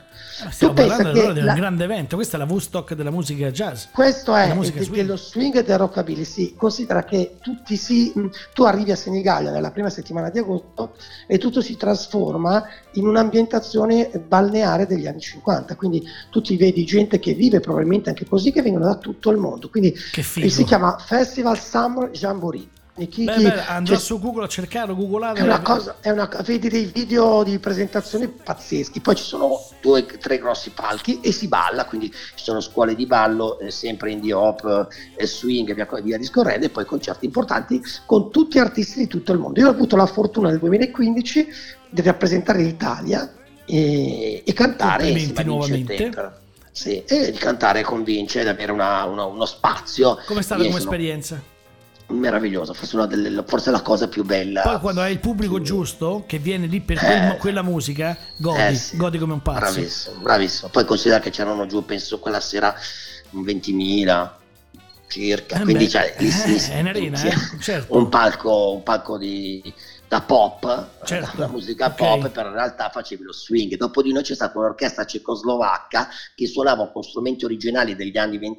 Stiamo 0.50 0.72
tu 0.72 0.80
parlando 0.80 1.08
allora 1.10 1.32
di 1.32 1.40
un 1.40 1.44
la... 1.46 1.54
grande 1.54 1.82
evento, 1.82 2.14
questa 2.14 2.36
è 2.36 2.38
la 2.38 2.46
Woodstock 2.46 2.94
della 2.94 3.10
musica 3.10 3.50
jazz. 3.50 3.86
Questo 3.90 4.36
è 4.36 4.54
de, 4.56 4.64
swing. 4.64 4.94
dello 4.94 5.16
swing 5.16 5.56
e 5.56 5.64
del 5.64 5.78
rockabilly, 5.78 6.24
sì. 6.24 6.54
Considera 6.56 7.02
che 7.02 7.38
tutti 7.40 7.76
si, 7.76 8.12
tu 8.52 8.62
arrivi 8.62 8.92
a 8.92 8.96
Senigallia 8.96 9.50
nella 9.50 9.72
prima 9.72 9.90
settimana 9.90 10.30
di 10.30 10.38
agosto 10.38 10.94
e 11.26 11.38
tutto 11.38 11.60
si 11.60 11.76
trasforma 11.76 12.62
in 12.92 13.08
un'ambientazione 13.08 14.10
balneare 14.28 14.86
degli 14.86 15.08
anni 15.08 15.20
50, 15.20 15.74
quindi 15.74 16.04
tu 16.30 16.40
ti 16.40 16.56
vedi 16.56 16.84
gente 16.84 17.18
che 17.18 17.34
vive 17.34 17.58
probabilmente 17.58 18.10
anche 18.10 18.26
così, 18.26 18.52
che 18.52 18.62
vengono 18.62 18.84
da 18.84 18.94
tutto 18.94 19.30
il 19.32 19.38
mondo. 19.38 19.68
Quindi 19.68 19.92
si 19.96 20.62
chiama 20.62 20.96
Festival 20.98 21.58
Summer 21.58 22.10
Jamboree. 22.10 22.68
Beh, 22.96 23.08
beh, 23.16 23.64
andrò 23.66 23.94
cioè, 23.94 24.04
su 24.04 24.20
Google 24.20 24.44
a 24.44 24.48
cercare, 24.48 24.94
googolare. 24.94 25.40
È 25.40 25.42
una 25.42 25.60
cosa, 25.60 25.96
è 26.00 26.10
una, 26.10 26.30
vedi 26.44 26.68
dei 26.68 26.84
video 26.84 27.42
di 27.42 27.58
presentazione 27.58 28.28
pazzeschi. 28.28 29.00
Poi 29.00 29.16
ci 29.16 29.24
sono 29.24 29.60
due, 29.80 30.06
tre 30.06 30.38
grossi 30.38 30.70
palchi 30.70 31.18
e 31.20 31.32
si 31.32 31.48
balla, 31.48 31.86
quindi 31.86 32.08
ci 32.12 32.44
sono 32.44 32.60
scuole 32.60 32.94
di 32.94 33.04
ballo, 33.06 33.58
eh, 33.58 33.72
sempre 33.72 34.12
indie 34.12 34.32
hop, 34.32 34.86
eh, 35.16 35.26
swing 35.26 35.70
e 35.70 35.74
via, 35.74 35.88
via 36.02 36.18
discorrendo, 36.18 36.66
e 36.66 36.70
poi 36.70 36.84
concerti 36.84 37.24
importanti 37.24 37.82
con 38.06 38.30
tutti 38.30 38.60
artisti 38.60 39.00
di 39.00 39.06
tutto 39.08 39.32
il 39.32 39.40
mondo. 39.40 39.58
Io 39.58 39.66
ho 39.66 39.72
avuto 39.72 39.96
la 39.96 40.06
fortuna 40.06 40.50
nel 40.50 40.60
2015 40.60 41.48
di 41.90 42.02
rappresentare 42.02 42.62
l'Italia 42.62 43.28
e, 43.64 44.44
e 44.46 44.52
cantare 44.52 45.08
insieme 45.08 45.40
a 45.40 45.42
nuovamente. 45.42 46.42
Sì, 46.70 47.02
e 47.04 47.32
di 47.32 47.38
cantare 47.38 47.82
con 47.82 48.04
Vince 48.04 48.40
ed 48.40 48.48
avere 48.48 48.70
una, 48.70 49.04
una, 49.04 49.24
uno 49.24 49.46
spazio. 49.46 50.18
Come 50.26 50.40
è 50.40 50.42
stata 50.42 50.60
come 50.60 50.78
sono... 50.78 50.82
esperienza? 50.82 51.52
Meravigliosa, 52.08 52.74
forse, 52.74 52.96
una 52.96 53.06
delle, 53.06 53.44
forse 53.46 53.70
la 53.70 53.80
cosa 53.80 54.08
più 54.08 54.24
bella. 54.24 54.62
Poi 54.62 54.80
quando 54.80 55.00
hai 55.00 55.12
il 55.12 55.20
pubblico 55.20 55.60
giusto 55.60 56.24
che 56.26 56.38
viene 56.38 56.66
lì 56.66 56.80
per 56.80 56.98
eh, 57.02 57.36
quella 57.38 57.62
musica, 57.62 58.16
godi, 58.36 58.60
eh 58.60 58.74
sì, 58.74 58.96
godi 58.96 59.18
come 59.18 59.32
un 59.32 59.42
pazzo. 59.42 59.72
Bravissimo, 59.72 60.20
bravissimo. 60.20 60.68
Poi 60.68 60.84
considera 60.84 61.20
che 61.20 61.30
c'erano 61.30 61.66
giù, 61.66 61.84
penso, 61.84 62.18
quella 62.18 62.40
sera 62.40 62.74
un 63.30 63.42
20.000 63.42 64.30
circa, 65.06 65.56
eh 65.56 65.62
quindi 65.62 65.84
beh, 65.84 65.90
cioè, 65.90 66.14
lì, 66.18 66.30
lì, 66.46 66.58
è 66.58 66.80
un'arena, 66.80 67.22
eh, 67.22 67.34
certo. 67.60 67.96
un, 67.96 68.08
palco, 68.08 68.72
un 68.72 68.82
palco 68.82 69.16
di, 69.16 69.62
da 70.08 70.20
pop, 70.20 70.88
certo. 71.04 71.40
la 71.40 71.48
musica 71.48 71.86
okay. 71.86 72.20
pop, 72.20 72.30
però 72.30 72.48
in 72.48 72.54
realtà 72.54 72.88
facevi 72.90 73.22
lo 73.22 73.32
swing. 73.32 73.76
Dopo 73.76 74.02
di 74.02 74.12
noi 74.12 74.22
c'è 74.22 74.34
stata 74.34 74.58
un'orchestra 74.58 75.04
cecoslovacca 75.04 76.08
che 76.34 76.46
suonava 76.46 76.90
con 76.90 77.02
strumenti 77.02 77.44
originali 77.44 77.96
degli 77.96 78.16
anni 78.16 78.38
20-30 78.38 78.50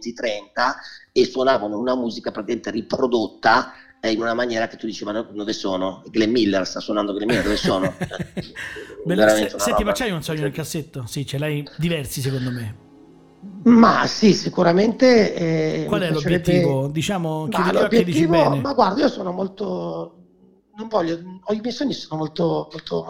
e 1.12 1.26
suonavano 1.26 1.78
una 1.78 1.96
musica 1.96 2.32
praticamente 2.32 2.72
riprodotta 2.72 3.74
eh, 4.02 4.12
in 4.12 4.22
una 4.22 4.34
maniera 4.34 4.68
che 4.68 4.78
tu 4.78 4.86
dici 4.86 5.04
ma 5.04 5.12
dove 5.22 5.54
sono? 5.54 6.04
Glenn 6.10 6.32
Miller 6.32 6.66
sta 6.68 6.80
suonando 6.80 7.14
Glenn 7.14 7.28
Miller 7.28 7.44
dove 7.44 7.58
sono? 7.58 7.94
Beh, 9.06 9.30
se, 9.30 9.54
senti 9.58 9.84
ma 9.84 9.92
c'hai 9.94 10.12
un 10.12 10.24
sogno 10.24 10.42
nel 10.42 10.52
cassetto? 10.52 11.06
Sì 11.08 11.26
ce 11.26 11.38
l'hai 11.38 11.68
diversi 11.78 12.22
secondo 12.22 12.52
me 12.52 12.84
ma 13.66 14.06
sì, 14.06 14.34
sicuramente. 14.34 15.34
Eh, 15.34 15.86
Qual 15.86 16.02
è 16.02 16.12
l'obiettivo? 16.12 16.88
Diciamo, 16.88 17.48
dici 17.90 18.28
bene. 18.28 18.60
Ma 18.60 18.74
guarda, 18.74 19.02
io 19.02 19.08
sono 19.08 19.32
molto. 19.32 20.25
Non 20.78 20.90
voglio, 20.90 21.16
i 21.16 21.60
miei 21.62 21.72
sogni 21.72 21.94
sono 21.94 22.20
molto, 22.20 22.68
molto, 22.72 23.06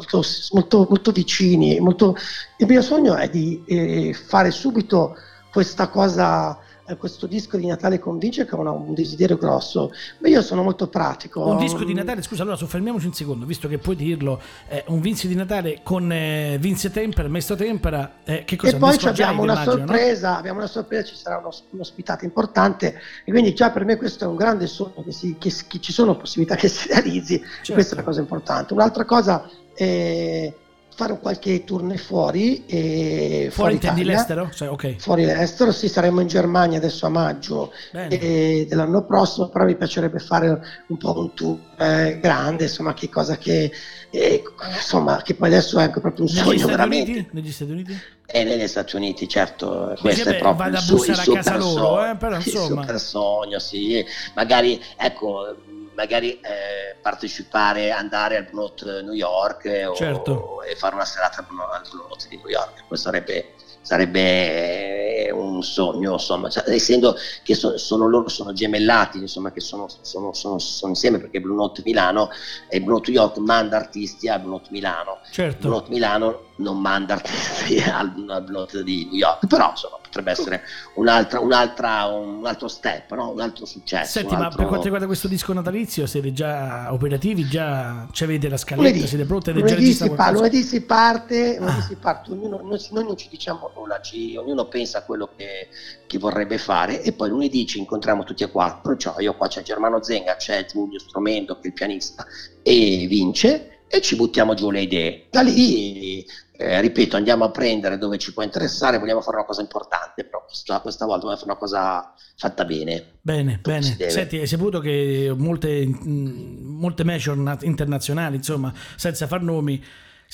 molto, 0.51 0.85
molto, 0.87 1.11
vicini. 1.11 1.77
Il 1.77 2.67
mio 2.67 2.81
sogno 2.83 3.15
è 3.15 3.27
di 3.27 3.63
eh, 3.65 4.13
fare 4.13 4.51
subito 4.51 5.15
questa 5.51 5.87
cosa 5.87 6.59
eh, 6.87 6.97
questo 6.97 7.25
disco 7.25 7.57
di 7.57 7.65
Natale 7.65 7.99
con 7.99 8.17
Vince 8.17 8.45
che 8.45 8.55
è 8.55 8.59
un 8.59 8.93
desiderio 8.93 9.37
grosso, 9.37 9.91
ma 10.19 10.27
io 10.27 10.41
sono 10.41 10.61
molto 10.61 10.87
pratico. 10.87 11.45
Un 11.45 11.57
disco 11.57 11.83
di 11.83 11.93
Natale, 11.93 12.21
scusa, 12.21 12.43
allora 12.43 12.57
soffermiamoci 12.57 13.07
un 13.07 13.13
secondo, 13.13 13.45
visto 13.45 13.67
che 13.67 13.77
puoi 13.77 13.95
dirlo, 13.95 14.39
eh, 14.67 14.83
un 14.87 14.99
Vince 14.99 15.27
di 15.27 15.35
Natale 15.35 15.79
con 15.83 16.11
eh, 16.11 16.57
Vince 16.59 16.91
Tempera, 16.91 17.27
Maestro 17.27 17.55
Tempera, 17.55 18.17
eh, 18.23 18.43
che 18.43 18.55
cosa? 18.55 18.75
E 18.75 18.79
poi 18.79 18.97
abbiamo 19.03 19.41
una 19.41 19.53
immagino, 19.53 19.77
sorpresa, 19.77 20.31
no? 20.31 20.37
abbiamo 20.37 20.57
una 20.59 20.67
sorpresa, 20.67 21.03
ci 21.07 21.15
sarà 21.15 21.37
uno, 21.37 21.51
un'ospitata 21.71 22.23
importante 22.25 22.99
e 23.23 23.31
quindi 23.31 23.53
già 23.53 23.71
per 23.71 23.83
me 23.83 23.97
questo 23.97 24.25
è 24.25 24.27
un 24.27 24.35
grande 24.35 24.67
sogno 24.67 25.03
che, 25.03 25.11
si, 25.11 25.35
che, 25.39 25.51
che 25.67 25.79
ci 25.79 25.91
sono 25.91 26.15
possibilità 26.15 26.55
che 26.55 26.67
si 26.67 26.87
realizzi, 26.87 27.39
certo. 27.39 27.73
questa 27.73 27.93
è 27.93 27.97
la 27.97 28.03
cosa 28.03 28.19
importante. 28.19 28.73
Un'altra 28.73 29.05
cosa... 29.05 29.49
è 29.73 30.53
fare 30.95 31.19
qualche 31.19 31.63
tournée 31.63 31.97
fuori. 31.97 32.65
E 32.65 33.49
fuori, 33.51 33.51
fuori 33.51 33.73
intendi 33.73 34.03
l'estero? 34.03 34.49
Cioè, 34.51 34.69
okay. 34.69 34.97
Fuori 34.97 35.25
l'estero, 35.25 35.71
sì, 35.71 35.87
saremo 35.89 36.21
in 36.21 36.27
Germania 36.27 36.77
adesso 36.77 37.05
a 37.05 37.09
maggio 37.09 37.71
dell'anno 37.91 39.05
prossimo, 39.05 39.49
però 39.49 39.65
mi 39.65 39.75
piacerebbe 39.75 40.19
fare 40.19 40.61
un 40.87 40.97
po' 40.97 41.19
un 41.19 41.33
tour 41.33 41.59
eh, 41.77 42.19
grande, 42.21 42.63
insomma, 42.63 42.93
che 42.93 43.09
cosa 43.09 43.37
che, 43.37 43.71
eh, 44.09 44.43
insomma, 44.73 45.21
che 45.21 45.35
poi 45.35 45.49
adesso 45.49 45.79
è 45.79 45.89
proprio 45.89 46.13
un 46.25 46.25
negli 46.25 46.37
sogno 46.37 46.57
Stati 46.57 46.71
veramente. 46.71 47.11
Uniti? 47.11 47.29
Negli 47.31 47.51
Stati 47.51 47.71
Uniti? 47.71 48.01
E 48.27 48.43
negli 48.43 48.67
Stati 48.67 48.95
Uniti, 48.95 49.27
certo, 49.27 49.95
questo 49.99 50.29
è 50.29 50.37
proprio 50.37 50.69
il, 50.69 50.77
su, 50.77 50.95
il 50.95 51.15
super 51.15 51.57
loro, 51.57 52.09
eh, 52.09 52.15
però, 52.15 52.37
il 52.37 52.43
super 52.43 52.99
sogno, 52.99 53.59
sì. 53.59 54.03
Magari, 54.33 54.81
ecco, 54.97 55.55
magari 55.95 56.39
eh, 56.39 56.95
partecipare, 57.01 57.91
andare 57.91 58.37
al 58.37 58.47
Blue 58.49 58.71
New 59.01 59.13
York 59.13 59.65
eh, 59.65 59.91
certo. 59.95 60.31
o, 60.31 60.63
e 60.63 60.75
fare 60.75 60.95
una 60.95 61.05
serata 61.05 61.39
al 61.39 61.45
Blue 61.47 62.07
Note 62.07 62.27
di 62.29 62.37
New 62.37 62.47
York. 62.47 62.85
Questo 62.87 63.09
sarebbe, 63.09 63.53
sarebbe 63.81 65.29
un, 65.31 65.55
un 65.55 65.63
sogno, 65.63 66.13
insomma, 66.13 66.49
cioè, 66.49 66.69
essendo 66.69 67.15
che 67.43 67.55
so, 67.55 67.77
sono 67.77 68.07
loro, 68.07 68.29
sono 68.29 68.53
gemellati, 68.53 69.17
insomma, 69.17 69.51
che 69.51 69.61
sono, 69.61 69.87
sono, 70.01 70.33
sono, 70.33 70.59
sono, 70.59 70.91
insieme 70.91 71.19
perché 71.19 71.39
Blue 71.39 71.55
Note 71.55 71.81
Milano 71.85 72.29
e 72.69 72.81
Blue 72.81 72.95
Note 72.95 73.11
York 73.11 73.37
manda 73.37 73.77
artisti 73.77 74.27
a 74.27 74.37
Blue 74.39 74.51
Note 74.51 74.69
Milano. 74.71 75.19
Certo. 75.31 75.67
Blue 75.67 75.79
Note 75.79 75.89
Milano 75.89 76.43
non 76.57 76.79
manda 76.79 77.13
artisti 77.13 77.79
al, 77.89 78.13
al 78.27 78.43
Blue 78.43 78.59
Note 78.59 78.83
di 78.83 79.05
New 79.05 79.15
York, 79.17 79.47
però 79.47 79.69
insomma 79.69 79.97
potrebbe 80.15 80.31
essere 80.31 80.61
un'altra, 80.93 81.39
un'altra, 81.39 82.05
un 82.05 82.45
altro 82.45 82.67
step, 82.67 83.13
no? 83.13 83.31
un 83.31 83.41
altro 83.41 83.65
successo. 83.65 84.11
Senti, 84.11 84.33
altro... 84.33 84.49
ma 84.49 84.55
per 84.55 84.65
quanto 84.65 84.83
riguarda 84.83 85.07
questo 85.07 85.27
disco 85.27 85.51
natalizio, 85.51 86.05
siete 86.05 86.31
già 86.31 86.87
operativi? 86.91 87.45
Già 87.47 88.07
avete 88.21 88.47
la 88.47 88.57
scaletta? 88.57 88.87
Lunedì, 88.87 89.07
siete 89.07 89.25
pronti? 89.25 89.51
Lunedì, 89.51 89.93
si, 89.93 90.09
pa- 90.11 90.31
lunedì 90.31 90.61
si 90.61 90.81
parte, 90.81 91.57
lunedì 91.59 91.81
si 91.81 91.95
parte 91.95 92.31
ognuno, 92.31 92.61
noi, 92.63 92.79
noi, 92.91 93.03
non 93.03 93.17
ci 93.17 93.27
diciamo 93.29 93.71
nulla, 93.75 93.99
ci, 93.99 94.35
ognuno 94.37 94.67
pensa 94.67 94.99
a 94.99 95.03
quello 95.03 95.29
che, 95.35 95.67
che, 96.07 96.17
vorrebbe 96.17 96.57
fare 96.57 97.01
e 97.01 97.11
poi 97.11 97.29
lunedì 97.29 97.65
ci 97.65 97.79
incontriamo 97.79 98.23
tutti 98.23 98.43
e 98.43 98.49
quattro, 98.49 98.95
cioè 98.95 99.21
io 99.21 99.35
qua 99.35 99.47
c'è 99.47 99.61
Germano 99.61 100.01
Zenga, 100.01 100.35
c'è 100.37 100.65
Giulio 100.65 100.99
Stromento 100.99 101.55
che 101.55 101.63
è 101.63 101.67
il 101.67 101.73
pianista 101.73 102.25
e 102.63 103.05
vince 103.07 103.79
e 103.87 104.01
ci 104.01 104.15
buttiamo 104.15 104.53
giù 104.53 104.71
le 104.71 104.81
idee. 104.81 105.25
Da 105.29 105.41
lì 105.41 106.25
eh, 106.57 106.81
ripeto, 106.81 107.15
andiamo 107.15 107.43
a 107.45 107.51
prendere 107.51 107.97
dove 107.97 108.17
ci 108.17 108.33
può 108.33 108.43
interessare, 108.43 108.97
vogliamo 108.97 109.21
fare 109.21 109.37
una 109.37 109.45
cosa 109.45 109.61
importante, 109.61 110.23
però 110.23 110.43
questa, 110.45 110.79
questa 110.79 111.05
volta 111.05 111.21
vogliamo 111.21 111.39
fare 111.39 111.51
una 111.51 111.59
cosa 111.59 112.13
fatta 112.37 112.65
bene. 112.65 113.13
Bene, 113.21 113.59
bene. 113.61 113.95
Senti, 114.09 114.37
hai 114.37 114.47
saputo 114.47 114.79
che 114.79 115.33
molte, 115.35 115.85
molte 115.85 117.03
major 117.03 117.57
internazionali, 117.61 118.37
insomma, 118.37 118.73
senza 118.95 119.27
far 119.27 119.41
nomi, 119.41 119.83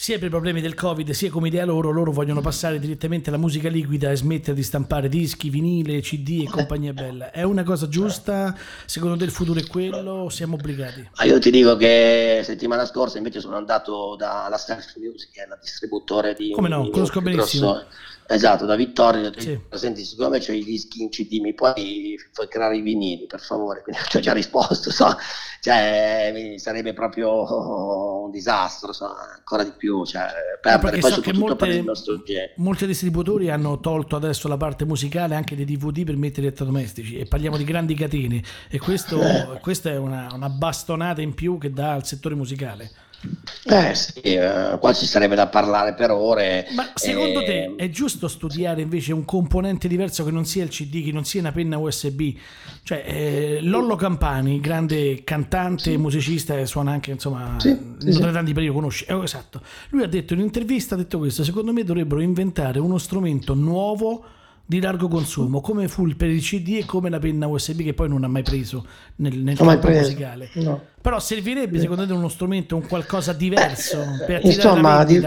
sia 0.02 0.18
per 0.18 0.30
i 0.30 0.32
problemi 0.32 0.62
del 0.62 0.74
Covid, 0.74 1.12
sia 1.12 1.30
come 1.30 1.50
idea 1.50 1.64
loro, 1.64 1.92
loro 1.92 2.12
vogliono 2.12 2.42
passare 2.42 2.80
direttamente 2.80 3.30
alla 3.30 3.38
musica 3.38 3.70
liquida 3.70 4.10
e 4.10 4.16
smettere 4.16 4.56
di 4.56 4.64
stampare 4.64 5.08
dischi, 5.08 5.52
vinile, 5.52 6.02
CD 6.02 6.44
e 6.44 6.50
compagnia 6.50 6.92
bella. 6.92 7.30
È 7.30 7.44
una 7.44 7.62
cosa 7.62 7.88
giusta? 7.88 8.58
Secondo 8.88 9.16
te 9.16 9.26
il 9.26 9.30
futuro 9.30 9.60
è 9.60 9.68
quello? 9.68 10.28
Siamo 10.30 10.56
obbligati? 10.56 11.08
Ah, 11.18 11.26
io 11.26 11.38
ti 11.38 11.52
dico 11.52 11.76
che 11.76 12.42
settimana 12.44 12.88
scorsa 12.88 13.20
invece 13.20 13.42
sono 13.42 13.58
andato 13.58 14.16
dalla 14.16 14.58
Self 14.58 14.96
Music, 14.98 15.34
che 15.34 15.44
è 15.44 15.48
la 15.48 15.60
distributore 15.62 16.34
di... 16.34 16.50
Come 16.50 16.68
no, 16.68 16.90
conosco 16.90 17.22
benissimo. 17.22 17.74
Grosso, 17.74 17.88
Esatto, 18.32 18.66
da 18.66 18.76
Vittorio, 18.76 19.30
sì. 19.38 19.60
senti, 19.72 20.06
siccome 20.06 20.40
c'è 20.40 20.54
i 20.54 20.64
dischi 20.64 21.02
in 21.02 21.10
CD, 21.10 21.40
mi 21.42 21.54
puoi 21.54 22.18
creare 22.48 22.78
i 22.78 22.82
vinili, 22.82 23.26
per 23.26 23.42
favore? 23.42 23.82
Quindi 23.84 24.02
ci 24.08 24.18
ho 24.18 24.20
già 24.22 24.32
risposto, 24.32 24.90
so. 24.90 25.18
cioè, 25.60 26.56
sarebbe 26.56 26.94
proprio 26.94 28.24
un 28.24 28.32
disastro, 28.32 28.94
so. 28.94 29.14
ancora 29.14 29.66
di 29.66 29.74
più, 29.76 30.06
cioè, 30.06 30.28
perdere, 30.62 31.00
poi 31.00 31.12
so 31.12 31.20
che 31.20 31.34
molte, 31.34 32.54
molti 32.56 32.86
distributori 32.86 33.50
hanno 33.50 33.82
tolto 33.82 34.16
adesso 34.16 34.48
la 34.48 34.58
parte 34.58 34.86
musicale 34.86 35.36
anche 35.36 35.58
dei 35.58 35.66
DVD 35.66 36.06
per 36.06 36.16
mettere 36.16 36.48
elettrodomestici 36.48 37.18
e 37.18 37.26
parliamo 37.26 37.58
di 37.58 37.66
grandi 37.66 37.96
catene 37.96 38.42
e 38.70 38.80
questo, 38.80 39.20
questa 39.60 39.90
è 39.90 39.98
una, 39.98 40.30
una 40.34 40.50
bastonata 40.50 41.22
in 41.22 41.34
più 41.34 41.58
che 41.58 41.72
dà 41.74 41.92
al 41.92 42.06
settore 42.06 42.36
musicale. 42.36 43.10
Eh 43.64 43.94
sì, 43.94 44.20
eh, 44.22 44.78
qua 44.80 44.94
ci 44.94 45.06
sarebbe 45.06 45.36
da 45.36 45.48
parlare 45.48 45.94
per 45.94 46.10
ore. 46.12 46.68
Ma 46.72 46.92
secondo 46.96 47.42
eh... 47.42 47.46
te 47.46 47.76
è 47.78 47.90
giusto 47.90 48.28
studiare 48.28 48.82
invece 48.82 49.14
un 49.14 49.24
componente 49.26 49.88
diverso 49.88 50.24
che 50.24 50.32
non 50.32 50.46
sia 50.46 50.64
il 50.64 50.70
CD, 50.70 51.04
che 51.04 51.12
non 51.12 51.24
sia 51.24 51.42
una 51.42 51.52
penna 51.52 51.78
USB? 51.78 52.34
Cioè, 52.84 53.04
eh, 53.06 53.60
Lollo 53.62 53.96
Campani, 53.96 54.60
grande 54.60 55.24
cantante, 55.24 55.92
sì. 55.92 55.98
musicista, 55.98 56.66
suona 56.66 56.92
anche, 56.92 57.12
insomma, 57.12 57.56
sì, 57.60 57.78
sì, 58.00 58.20
non 58.20 58.34
tanti 58.34 58.54
per 58.54 58.64
io 58.64 58.74
conosci. 58.74 59.06
Eh, 59.06 59.22
esatto. 59.22 59.62
Lui 59.90 60.04
ha 60.04 60.08
detto 60.08 60.34
in 60.34 60.40
un'intervista, 60.40 60.96
ha 60.96 60.98
detto 60.98 61.20
questo, 61.20 61.44
secondo 61.44 61.72
me 61.72 61.84
dovrebbero 61.84 62.22
inventare 62.22 62.80
uno 62.80 62.98
strumento 62.98 63.54
nuovo 63.54 64.26
di 64.72 64.80
largo 64.80 65.10
consumo, 65.10 65.60
come 65.60 65.90
fu 65.90 66.08
per 66.16 66.30
il 66.30 66.42
CD 66.42 66.78
e 66.78 66.86
come 66.86 67.10
la 67.10 67.20
penna 67.20 67.46
USB 67.46 67.82
che 67.82 67.94
poi 67.94 68.08
non 68.08 68.24
ha 68.24 68.30
mai 68.30 68.42
preso 68.42 68.86
nel, 69.18 69.38
nel 69.40 69.58
campo 69.58 69.90
musicale. 69.90 70.50
No. 70.54 70.82
Però 71.02 71.20
servirebbe 71.20 71.78
secondo 71.78 72.08
te 72.08 72.14
uno 72.14 72.30
strumento, 72.30 72.78
un 72.78 72.88
qualcosa 72.88 73.34
diverso 73.34 74.02
eh, 74.02 74.26
per 74.26 74.46
Insomma, 74.46 75.04
di, 75.04 75.20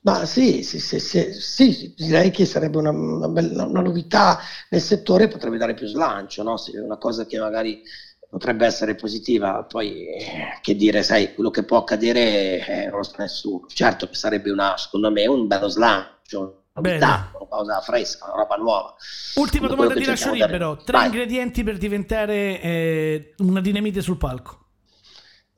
ma 0.00 0.24
sì, 0.24 0.64
sì, 0.64 0.80
sì, 0.80 0.98
sì, 0.98 1.32
sì, 1.32 1.94
direi 1.96 2.32
che 2.32 2.44
sarebbe 2.44 2.78
una, 2.78 2.90
una, 2.90 3.28
bella, 3.28 3.66
una 3.66 3.82
novità 3.82 4.40
nel 4.70 4.80
settore, 4.80 5.28
potrebbe 5.28 5.58
dare 5.58 5.74
più 5.74 5.86
slancio, 5.86 6.42
no? 6.42 6.56
una 6.82 6.98
cosa 6.98 7.24
che 7.24 7.38
magari 7.38 7.80
potrebbe 8.28 8.66
essere 8.66 8.96
positiva, 8.96 9.62
poi 9.62 10.08
eh, 10.08 10.58
che 10.60 10.74
dire, 10.74 11.04
sai, 11.04 11.34
quello 11.34 11.50
che 11.50 11.62
può 11.62 11.76
accadere 11.76 12.66
eh, 12.66 12.86
non 12.88 12.96
lo 12.98 13.02
sa 13.04 13.14
nessuno. 13.18 13.66
Certo 13.68 14.08
che 14.08 14.16
sarebbe 14.16 14.50
una, 14.50 14.76
secondo 14.76 15.12
me 15.12 15.24
un 15.28 15.46
bello 15.46 15.68
slancio, 15.68 16.64
novità, 16.80 17.30
una 17.34 17.46
cosa 17.48 17.80
fresca, 17.80 18.24
una 18.26 18.42
roba 18.42 18.56
nuova. 18.56 18.94
Ultima 19.36 19.68
domanda 19.68 19.94
ti 19.94 20.04
lascio 20.04 20.32
libero, 20.32 20.76
tre 20.76 20.98
Vai. 20.98 21.06
ingredienti 21.06 21.62
per 21.62 21.78
diventare 21.78 22.60
eh, 22.60 23.34
una 23.38 23.60
dinamite 23.60 24.00
sul 24.00 24.16
palco. 24.16 24.66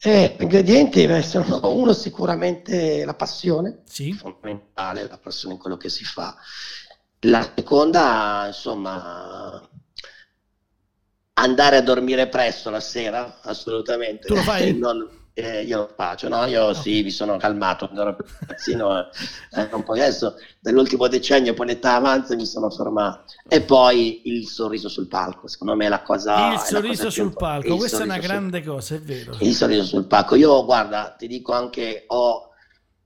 Eh, 0.02 0.36
ingredienti 0.40 1.06
sono 1.22 1.60
uno 1.74 1.92
sicuramente 1.92 3.04
la 3.04 3.14
passione, 3.14 3.82
sì. 3.84 4.12
fondamentale, 4.12 5.06
la 5.06 5.18
passione 5.18 5.54
in 5.54 5.60
quello 5.60 5.76
che 5.76 5.90
si 5.90 6.04
fa. 6.04 6.34
La 7.24 7.46
seconda, 7.54 8.44
insomma, 8.46 9.68
andare 11.34 11.76
a 11.76 11.82
dormire 11.82 12.28
presto 12.28 12.70
la 12.70 12.80
sera, 12.80 13.40
assolutamente. 13.42 14.26
Tu 14.26 14.34
lo 14.34 14.40
fai? 14.40 14.72
non, 14.78 15.06
eh, 15.40 15.62
io 15.62 15.78
lo 15.78 15.90
faccio, 15.94 16.28
no? 16.28 16.44
Io 16.46 16.66
okay. 16.66 16.82
sì, 16.82 17.02
mi 17.02 17.10
sono 17.10 17.36
calmato 17.36 17.86
quando 17.86 18.02
ero 18.02 18.16
ragazzino, 18.40 18.98
eh, 19.00 19.68
un 19.72 19.82
po' 19.82 19.92
adesso, 19.92 20.36
nell'ultimo 20.60 21.08
decennio, 21.08 21.54
poi 21.54 21.66
l'età 21.66 21.94
avanza 21.94 22.34
mi 22.34 22.46
sono 22.46 22.70
fermato. 22.70 23.24
E 23.48 23.62
poi 23.62 24.22
il 24.24 24.46
sorriso 24.46 24.88
sul 24.88 25.08
palco, 25.08 25.48
secondo 25.48 25.74
me 25.74 25.86
è 25.86 25.88
la 25.88 26.02
cosa... 26.02 26.52
Il 26.52 26.58
sorriso 26.60 27.04
cosa 27.04 27.10
sul 27.10 27.32
palco, 27.32 27.76
questa 27.76 28.00
è 28.00 28.04
una 28.04 28.18
grande 28.18 28.62
sul... 28.62 28.72
cosa, 28.72 28.94
è 28.94 29.00
vero. 29.00 29.36
Il 29.40 29.54
sorriso 29.54 29.84
sul 29.84 30.06
palco. 30.06 30.34
Io, 30.34 30.64
guarda, 30.64 31.14
ti 31.18 31.26
dico 31.26 31.52
anche, 31.52 32.04
ho 32.08 32.49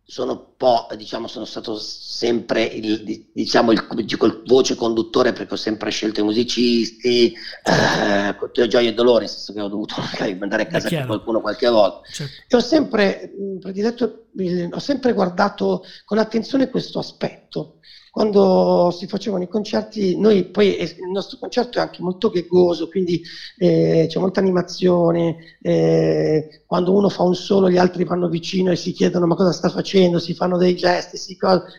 sono 0.07 0.52
po', 0.57 0.86
diciamo, 0.96 1.26
sono 1.26 1.46
stato 1.46 1.78
sempre 1.78 2.62
il, 2.62 3.26
diciamo, 3.32 3.72
il, 3.72 3.86
il 3.96 4.42
voce 4.44 4.74
conduttore 4.74 5.32
perché 5.32 5.55
ho 5.55 5.57
sempre 5.57 5.90
scelto 5.90 6.20
i 6.20 6.24
musicisti, 6.24 7.32
eh, 7.32 8.36
con 8.36 8.50
gioia 8.52 8.90
e 8.90 8.92
dolore, 8.94 9.20
nel 9.20 9.30
senso 9.30 9.55
che 9.55 9.62
ho 9.62 9.68
dovuto 9.68 9.94
magari 10.12 10.34
mandare 10.34 10.64
a 10.64 10.66
casa 10.66 11.07
qualcuno 11.07 11.40
qualche 11.40 11.68
volta. 11.68 12.07
Certo. 12.11 12.32
E 12.46 12.57
ho 12.57 12.61
sempre, 12.61 13.32
prediletto, 13.59 14.26
ho 14.70 14.78
sempre 14.78 15.14
guardato 15.14 15.84
con 16.05 16.18
attenzione 16.18 16.68
questo 16.68 16.98
aspetto, 16.98 17.78
quando 18.14 18.92
si 18.96 19.08
facevano 19.08 19.42
i 19.42 19.48
concerti, 19.48 20.16
noi 20.16 20.44
poi 20.44 20.80
il 20.80 21.10
nostro 21.12 21.36
concerto 21.36 21.78
è 21.78 21.80
anche 21.80 22.00
molto 22.00 22.30
ghegoso, 22.30 22.86
quindi 22.88 23.20
eh, 23.58 24.06
c'è 24.08 24.20
molta 24.20 24.38
animazione, 24.38 25.56
eh, 25.60 26.62
quando 26.64 26.92
uno 26.92 27.08
fa 27.08 27.24
un 27.24 27.34
solo 27.34 27.68
gli 27.68 27.76
altri 27.76 28.04
vanno 28.04 28.28
vicino 28.28 28.70
e 28.70 28.76
si 28.76 28.92
chiedono 28.92 29.26
ma 29.26 29.34
cosa 29.34 29.50
sta 29.50 29.68
facendo, 29.68 30.20
si 30.20 30.32
fanno 30.32 30.56
dei 30.56 30.76
gesti, 30.76 31.16
si, 31.16 31.36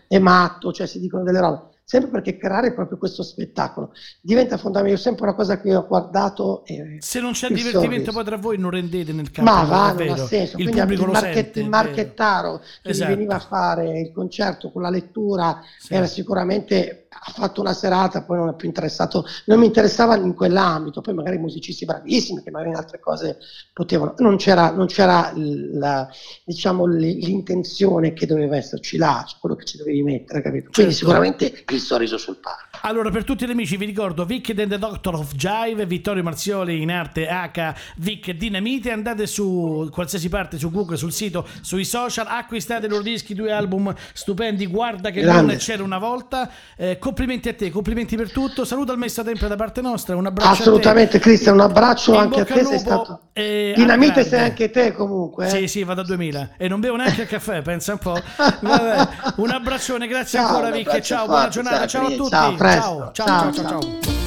è 0.08 0.18
matto, 0.18 0.74
cioè 0.74 0.86
si 0.86 1.00
dicono 1.00 1.22
delle 1.24 1.40
robe 1.40 1.74
sempre 1.88 2.10
perché 2.10 2.36
creare 2.36 2.74
proprio 2.74 2.98
questo 2.98 3.22
spettacolo 3.22 3.92
diventa 4.20 4.56
fondamentale. 4.56 5.00
Sempre 5.00 5.26
una 5.26 5.34
cosa 5.34 5.60
che 5.60 5.72
ho 5.72 5.86
guardato. 5.86 6.64
Eh, 6.66 6.96
Se 6.98 7.20
non 7.20 7.30
c'è 7.30 7.48
divertimento 7.48 8.10
poi 8.10 8.24
tra 8.24 8.36
voi 8.36 8.58
non 8.58 8.70
rendete 8.70 9.12
nel 9.12 9.30
campo. 9.30 9.50
Ma 9.50 9.62
va, 9.62 9.92
non 9.92 10.08
ha 10.08 10.16
senso. 10.16 10.56
Il 10.58 10.68
Quindi 10.68 10.94
il, 10.94 11.06
market, 11.06 11.34
sente, 11.34 11.60
il 11.60 11.68
marchettaro 11.68 12.60
che 12.82 12.90
esatto. 12.90 13.14
veniva 13.14 13.36
a 13.36 13.38
fare 13.38 14.00
il 14.00 14.12
concerto 14.12 14.72
con 14.72 14.82
la 14.82 14.90
lettura 14.90 15.62
sì. 15.78 15.94
era 15.94 16.06
sicuramente 16.06 17.05
ha 17.18 17.32
fatto 17.32 17.60
una 17.60 17.72
serata, 17.72 18.22
poi 18.22 18.38
non 18.38 18.48
è 18.50 18.54
più 18.54 18.68
interessato, 18.68 19.24
non 19.46 19.58
mi 19.58 19.66
interessava 19.66 20.16
in 20.16 20.34
quell'ambito, 20.34 21.00
poi 21.00 21.14
magari 21.14 21.38
musicisti 21.38 21.84
bravissimi 21.84 22.42
che 22.42 22.50
magari 22.50 22.70
in 22.70 22.76
altre 22.76 23.00
cose 23.00 23.38
potevano, 23.72 24.14
non 24.18 24.36
c'era, 24.36 24.70
non 24.70 24.86
c'era 24.86 25.32
la, 25.34 26.08
diciamo, 26.44 26.86
l'intenzione 26.86 28.12
che 28.12 28.26
doveva 28.26 28.56
esserci 28.56 28.96
là, 28.96 29.24
cioè 29.26 29.38
quello 29.40 29.56
che 29.56 29.64
ci 29.64 29.76
dovevi 29.76 30.02
mettere, 30.02 30.42
capito? 30.42 30.70
Quindi 30.70 30.92
certo. 30.92 30.96
sicuramente 30.96 31.64
il 31.68 31.80
sorriso 31.80 32.18
sul 32.18 32.36
palco. 32.36 32.78
Allora, 32.82 33.10
per 33.10 33.24
tutti 33.24 33.46
gli 33.46 33.50
amici 33.50 33.76
vi 33.76 33.86
ricordo 33.86 34.24
Vic 34.24 34.50
and 34.56 34.68
the 34.68 34.78
Doctor 34.78 35.14
of 35.14 35.34
Jive, 35.34 35.86
Vittorio 35.86 36.22
Marzioli 36.22 36.82
in 36.82 36.90
arte 36.90 37.26
H, 37.26 37.74
Vic 37.96 38.30
Dinamite, 38.32 38.90
andate 38.90 39.26
su 39.26 39.88
qualsiasi 39.90 40.28
parte, 40.28 40.58
su 40.58 40.70
Google, 40.70 40.96
sul 40.96 41.12
sito, 41.12 41.46
sui 41.62 41.84
social, 41.84 42.26
acquistate 42.28 42.86
i 42.86 42.88
loro 42.88 43.02
dischi, 43.02 43.34
due 43.34 43.52
album 43.52 43.94
stupendi, 44.12 44.66
guarda 44.66 45.10
che 45.10 45.20
Grande. 45.20 45.52
non 45.52 45.56
c'era 45.56 45.82
una 45.82 45.98
volta. 45.98 46.50
Eh, 46.76 46.98
complimenti 47.06 47.48
a 47.48 47.54
te, 47.54 47.70
complimenti 47.70 48.16
per 48.16 48.32
tutto. 48.32 48.64
Saluto 48.64 48.90
al 48.90 48.98
Messa 48.98 49.22
Sempre 49.22 49.46
da 49.46 49.54
parte 49.54 49.80
nostra. 49.80 50.16
Un 50.16 50.26
abbraccio. 50.26 50.62
Assolutamente, 50.62 51.20
Cristian. 51.20 51.54
Un 51.54 51.60
abbraccio 51.60 52.14
in 52.14 52.20
anche 52.20 52.40
a 52.40 52.44
te. 52.44 52.64
Sei 52.64 52.78
stato... 52.80 53.20
Eh, 53.32 53.74
Dinamite 53.76 54.24
sei 54.24 54.40
anche 54.40 54.70
te, 54.70 54.92
comunque. 54.92 55.46
Eh? 55.46 55.50
Sì, 55.50 55.68
sì, 55.68 55.84
vado 55.84 56.00
a 56.00 56.04
2000 56.04 56.50
e 56.56 56.66
non 56.66 56.80
bevo 56.80 56.96
neanche 56.96 57.22
il 57.22 57.28
caffè. 57.28 57.62
Pensa 57.62 57.92
un 57.92 57.98
po'. 57.98 58.18
Vabbè, 58.60 59.08
un 59.36 59.50
abbraccione, 59.50 60.08
grazie 60.08 60.40
ciao, 60.40 60.48
ancora, 60.48 60.70
Vic. 60.70 61.00
Ciao, 61.00 61.26
buona 61.26 61.48
giornata. 61.48 61.86
Ciao, 61.86 62.02
ciao 62.02 62.12
a 62.12 62.16
tutti. 62.16 62.30
Ciao, 62.30 62.56
ciao, 62.56 63.12
ciao, 63.12 63.52
ciao. 63.52 63.52
ciao. 63.52 63.80
ciao. 63.80 64.24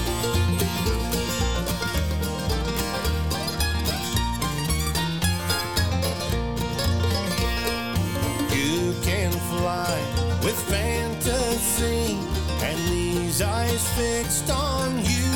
with 10.42 10.70
these 10.70 10.89
eyes 13.42 13.88
fixed 13.94 14.50
on 14.50 14.98
you. 15.06 15.32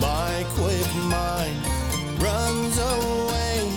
My 0.00 0.44
quick 0.50 0.94
mind 1.04 1.60
runs 2.22 2.78
away, 2.78 3.70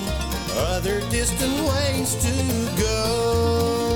other 0.73 1.01
distant 1.09 1.67
ways 1.67 2.15
to 2.23 2.81
go. 2.81 3.88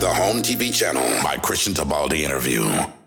the 0.00 0.08
Home 0.08 0.42
TV 0.42 0.72
channel 0.72 1.02
by 1.22 1.36
Christian 1.38 1.74
Tabaldi 1.74 2.20
Interview. 2.20 2.97